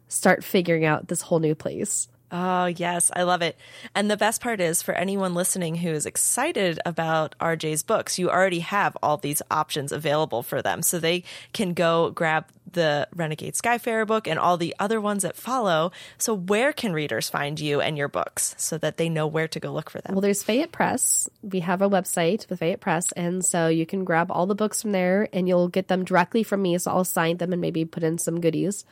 start 0.06 0.44
figuring 0.44 0.84
out 0.84 1.08
this 1.08 1.22
whole 1.22 1.40
new 1.40 1.54
place. 1.54 2.08
Oh, 2.30 2.66
yes, 2.66 3.10
I 3.16 3.22
love 3.22 3.42
it. 3.42 3.56
And 3.94 4.10
the 4.10 4.16
best 4.16 4.40
part 4.40 4.60
is 4.60 4.82
for 4.82 4.92
anyone 4.92 5.34
listening 5.34 5.76
who 5.76 5.90
is 5.90 6.04
excited 6.04 6.78
about 6.84 7.34
RJ's 7.40 7.82
books, 7.82 8.18
you 8.18 8.30
already 8.30 8.60
have 8.60 8.96
all 9.02 9.16
these 9.16 9.40
options 9.50 9.92
available 9.92 10.42
for 10.42 10.60
them. 10.60 10.82
So 10.82 10.98
they 10.98 11.24
can 11.52 11.72
go 11.72 12.10
grab 12.10 12.44
the 12.72 13.08
Renegade 13.14 13.54
Skyfarer 13.54 14.06
book 14.06 14.26
and 14.26 14.38
all 14.38 14.56
the 14.56 14.74
other 14.78 15.00
ones 15.00 15.22
that 15.22 15.36
follow. 15.36 15.92
So, 16.18 16.34
where 16.34 16.72
can 16.72 16.92
readers 16.92 17.30
find 17.30 17.58
you 17.58 17.80
and 17.80 17.96
your 17.96 18.08
books 18.08 18.54
so 18.58 18.78
that 18.78 18.96
they 18.96 19.08
know 19.08 19.26
where 19.26 19.48
to 19.48 19.60
go 19.60 19.72
look 19.72 19.90
for 19.90 20.00
them? 20.00 20.14
Well, 20.14 20.20
there's 20.20 20.42
Fayette 20.42 20.72
Press. 20.72 21.28
We 21.42 21.60
have 21.60 21.82
a 21.82 21.88
website 21.88 22.48
with 22.48 22.58
Fayette 22.58 22.80
Press, 22.80 23.12
and 23.12 23.44
so 23.44 23.68
you 23.68 23.86
can 23.86 24.04
grab 24.04 24.30
all 24.30 24.46
the 24.46 24.54
books 24.54 24.82
from 24.82 24.92
there, 24.92 25.28
and 25.32 25.48
you'll 25.48 25.68
get 25.68 25.88
them 25.88 26.04
directly 26.04 26.42
from 26.42 26.62
me. 26.62 26.76
So 26.78 26.90
I'll 26.90 27.04
sign 27.04 27.38
them 27.38 27.52
and 27.52 27.60
maybe 27.60 27.84
put 27.84 28.02
in 28.02 28.18
some 28.18 28.40
goodies. 28.40 28.84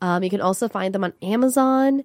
Um, 0.00 0.24
you 0.24 0.30
can 0.30 0.40
also 0.40 0.68
find 0.68 0.94
them 0.94 1.04
on 1.04 1.12
Amazon, 1.22 2.04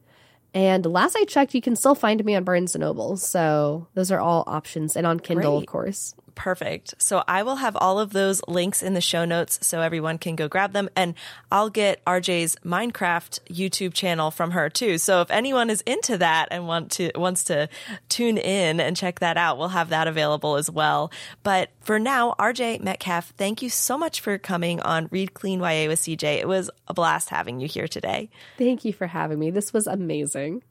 and 0.54 0.86
last 0.86 1.16
I 1.16 1.24
checked, 1.26 1.54
you 1.54 1.62
can 1.62 1.76
still 1.76 1.96
find 1.96 2.24
me 2.24 2.36
on 2.36 2.44
Barnes 2.44 2.76
and 2.76 2.82
Noble. 2.82 3.18
So 3.18 3.88
those 3.94 4.12
are 4.12 4.20
all 4.20 4.44
options, 4.48 4.96
and 4.96 5.06
on 5.08 5.20
Kindle, 5.20 5.58
Great. 5.60 5.64
of 5.64 5.72
course. 5.72 6.16
Perfect. 6.38 6.94
So 7.00 7.24
I 7.28 7.42
will 7.42 7.56
have 7.56 7.76
all 7.76 8.00
of 8.00 8.14
those 8.14 8.44
links 8.48 8.84
in 8.84 8.94
the 8.94 9.02
show 9.02 9.26
notes 9.26 9.58
so 9.66 9.82
everyone 9.82 10.20
can 10.20 10.36
go 10.36 10.48
grab 10.48 10.72
them. 10.72 10.88
And 10.96 11.16
I'll 11.52 11.72
get 11.72 12.06
RJ's 12.06 12.56
Minecraft 12.64 13.40
YouTube 13.50 13.96
channel 13.96 14.30
from 14.30 14.52
her 14.52 14.70
too. 14.70 15.00
So 15.00 15.22
if 15.22 15.32
anyone 15.32 15.72
is 15.72 15.82
into 15.82 16.16
that 16.20 16.50
and 16.52 16.68
want 16.68 16.92
to 16.94 17.10
wants 17.16 17.46
to 17.46 17.70
tune 18.08 18.38
in 18.38 18.80
and 18.80 18.96
check 18.96 19.20
that 19.20 19.36
out, 19.36 19.58
we'll 19.58 19.70
have 19.70 19.90
that 19.90 20.08
available 20.08 20.58
as 20.58 20.70
well. 20.70 21.12
But 21.42 21.72
for 21.82 21.98
now, 21.98 22.36
RJ 22.38 22.82
Metcalf, 22.82 23.34
thank 23.36 23.64
you 23.64 23.72
so 23.72 23.98
much 23.98 24.22
for 24.22 24.38
coming 24.38 24.80
on 24.82 25.08
Read 25.10 25.34
Clean 25.34 25.60
YA 25.60 25.88
with 25.88 26.00
CJ. 26.00 26.38
It 26.38 26.48
was 26.48 26.70
a 26.88 26.94
blast 26.94 27.30
having 27.30 27.60
you 27.60 27.68
here 27.68 27.88
today. 27.88 28.30
Thank 28.60 28.86
you 28.86 28.94
for 28.94 29.08
having 29.08 29.40
me. 29.40 29.50
This 29.50 29.74
was 29.74 29.88
amazing. 29.88 30.62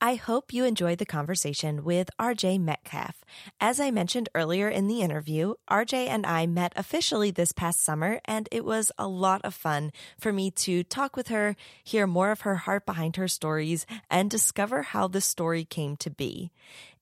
I 0.00 0.14
hope 0.14 0.52
you 0.52 0.64
enjoyed 0.64 0.98
the 0.98 1.06
conversation 1.06 1.84
with 1.84 2.10
RJ 2.18 2.60
Metcalf. 2.60 3.24
As 3.60 3.80
I 3.80 3.90
mentioned 3.90 4.28
earlier 4.34 4.68
in 4.68 4.86
the 4.86 5.00
interview, 5.00 5.54
RJ 5.70 6.08
and 6.08 6.26
I 6.26 6.46
met 6.46 6.72
officially 6.76 7.30
this 7.30 7.52
past 7.52 7.82
summer, 7.82 8.20
and 8.24 8.48
it 8.52 8.64
was 8.64 8.92
a 8.98 9.08
lot 9.08 9.40
of 9.44 9.54
fun 9.54 9.92
for 10.18 10.32
me 10.32 10.50
to 10.50 10.82
talk 10.84 11.16
with 11.16 11.28
her, 11.28 11.56
hear 11.82 12.06
more 12.06 12.30
of 12.30 12.42
her 12.42 12.56
heart 12.56 12.86
behind 12.86 13.16
her 13.16 13.28
stories, 13.28 13.86
and 14.10 14.30
discover 14.30 14.82
how 14.82 15.08
the 15.08 15.20
story 15.20 15.64
came 15.64 15.96
to 15.96 16.10
be. 16.10 16.50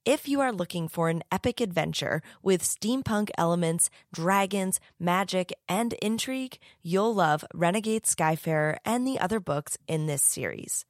If 0.07 0.27
you 0.27 0.41
are 0.41 0.53
looking 0.53 0.89
for 0.89 1.11
an 1.11 1.23
epic 1.31 1.61
adventure 1.61 2.23
with 2.43 2.63
steampunk 2.63 3.31
elements, 3.37 3.91
dragons, 4.13 4.81
magic, 4.99 5.53
and 5.69 5.93
intrigue, 6.01 6.59
you'll 6.83 7.15
love 7.15 7.45
Renegade 7.53 8.05
Skyfarer 8.05 8.79
and 8.85 9.07
the 9.07 9.19
other 9.19 9.41
books 9.41 9.77
in 9.87 10.07
this 10.07 10.23
series. 10.23 10.87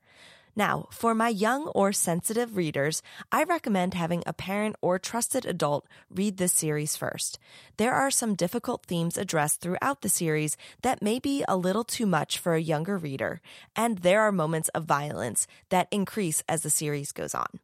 Now, 0.56 0.88
for 0.90 1.14
my 1.14 1.28
young 1.28 1.68
or 1.68 1.92
sensitive 1.92 2.56
readers, 2.56 3.02
I 3.30 3.44
recommend 3.44 3.94
having 3.94 4.22
a 4.26 4.32
parent 4.32 4.76
or 4.80 4.98
trusted 4.98 5.46
adult 5.46 5.86
read 6.10 6.36
this 6.36 6.52
series 6.52 6.96
first. 6.96 7.38
There 7.76 7.94
are 7.94 8.10
some 8.10 8.34
difficult 8.34 8.86
themes 8.86 9.16
addressed 9.16 9.60
throughout 9.60 10.02
the 10.02 10.08
series 10.08 10.56
that 10.82 11.02
may 11.02 11.18
be 11.18 11.44
a 11.46 11.56
little 11.56 11.84
too 11.84 12.06
much 12.06 12.38
for 12.38 12.54
a 12.54 12.60
younger 12.60 12.98
reader, 12.98 13.40
and 13.76 13.98
there 13.98 14.22
are 14.22 14.32
moments 14.32 14.68
of 14.70 14.84
violence 14.84 15.46
that 15.68 15.88
increase 15.90 16.42
as 16.48 16.62
the 16.62 16.70
series 16.70 17.12
goes 17.12 17.34
on. 17.34 17.60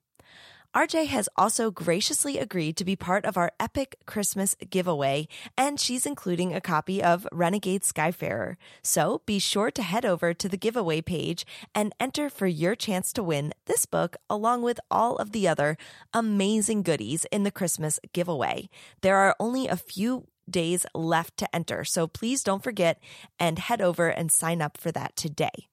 RJ 0.77 1.07
has 1.07 1.27
also 1.39 1.71
graciously 1.71 2.37
agreed 2.37 2.77
to 2.77 2.85
be 2.85 2.97
part 2.97 3.25
of 3.25 3.39
our 3.39 3.51
epic 3.59 3.97
Christmas 4.05 4.55
giveaway, 4.69 5.27
and 5.57 5.81
she's 5.81 6.05
including 6.05 6.55
a 6.55 6.61
copy 6.61 7.03
of 7.03 7.27
Renegade 7.33 7.81
Skyfarer. 7.81 8.57
So 8.83 9.23
be 9.25 9.39
sure 9.39 9.71
to 9.71 9.83
head 9.83 10.05
over 10.05 10.35
to 10.35 10.49
the 10.51 10.59
giveaway 10.59 11.01
page 11.01 11.47
and 11.75 11.95
enter 11.99 12.29
for 12.29 12.47
your 12.47 12.75
chance 12.75 13.15
to 13.15 13.23
win 13.23 13.55
this 13.65 13.87
book 13.87 14.17
along 14.29 14.61
with 14.61 14.79
all 14.91 15.17
of 15.17 15.33
the 15.33 15.49
other 15.49 15.79
amazing 16.13 16.83
goodies 16.83 17.25
in 17.33 17.45
the 17.45 17.51
Christmas 17.51 17.99
giveaway. 18.13 18.69
There 19.01 19.17
are 19.17 19.35
only 19.41 19.69
a 19.69 19.79
few 19.79 20.27
days 20.49 20.85
left 20.95 21.39
to 21.39 21.57
enter, 21.57 21.85
so 21.85 22.07
please 22.07 22.43
don't 22.43 22.63
forget 22.63 23.01
and 23.41 23.59
head 23.59 23.81
over 23.81 24.09
and 24.09 24.31
sign 24.31 24.61
up 24.61 24.77
for 24.77 24.93
that 24.93 25.17
today. 25.17 25.69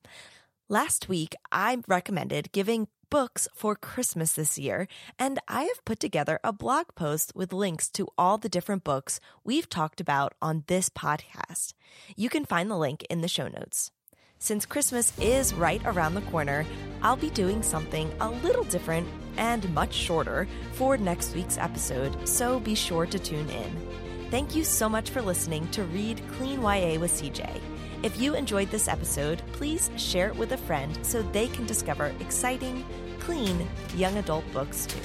Last 0.70 1.10
week, 1.10 1.36
I 1.52 1.80
recommended 1.90 2.54
giving 2.54 2.88
books 3.10 3.48
for 3.54 3.76
Christmas 3.76 4.34
this 4.34 4.58
year, 4.58 4.88
and 5.18 5.40
I 5.48 5.64
have 5.64 5.86
put 5.86 6.00
together 6.00 6.40
a 6.44 6.54
blog 6.54 6.88
post 6.96 7.34
with 7.36 7.54
links 7.54 7.90
to 7.92 8.08
all 8.18 8.38
the 8.38 8.50
different 8.50 8.84
books 8.84 9.20
we've 9.44 9.70
talked 9.70 10.02
about 10.02 10.34
on 10.42 10.64
this 10.68 10.90
podcast. 10.90 11.74
You 12.16 12.30
can 12.30 12.46
find 12.46 12.70
the 12.70 12.78
link 12.78 13.04
in 13.10 13.22
the 13.22 13.28
show 13.28 13.48
notes. 13.48 13.92
Since 14.40 14.66
Christmas 14.66 15.18
is 15.20 15.54
right 15.54 15.82
around 15.86 16.16
the 16.16 16.22
corner, 16.22 16.66
I'll 17.02 17.16
be 17.16 17.30
doing 17.30 17.64
something 17.64 18.12
a 18.20 18.30
little 18.30 18.66
different 18.66 19.08
and 19.38 19.74
much 19.74 19.94
shorter 19.94 20.48
for 20.74 20.98
next 20.98 21.34
week's 21.34 21.58
episode, 21.58 22.28
so 22.28 22.60
be 22.60 22.76
sure 22.76 23.06
to 23.06 23.20
tune 23.20 23.50
in. 23.50 23.94
Thank 24.32 24.56
you 24.56 24.64
so 24.64 24.90
much 24.90 25.12
for 25.12 25.22
listening 25.22 25.70
to 25.72 25.84
Read 25.84 26.22
Clean 26.34 26.60
YA 26.62 27.00
with 27.00 27.12
CJ. 27.12 27.73
If 28.04 28.20
you 28.20 28.36
enjoyed 28.36 28.70
this 28.70 28.90
episode, 28.90 29.42
please 29.54 29.90
share 29.96 30.28
it 30.28 30.36
with 30.36 30.52
a 30.52 30.58
friend 30.58 30.94
so 31.06 31.22
they 31.22 31.48
can 31.48 31.66
discover 31.66 32.14
exciting, 32.20 32.84
clean 33.22 33.66
young 33.96 34.18
adult 34.18 34.44
books 34.52 34.86
too. 34.86 35.00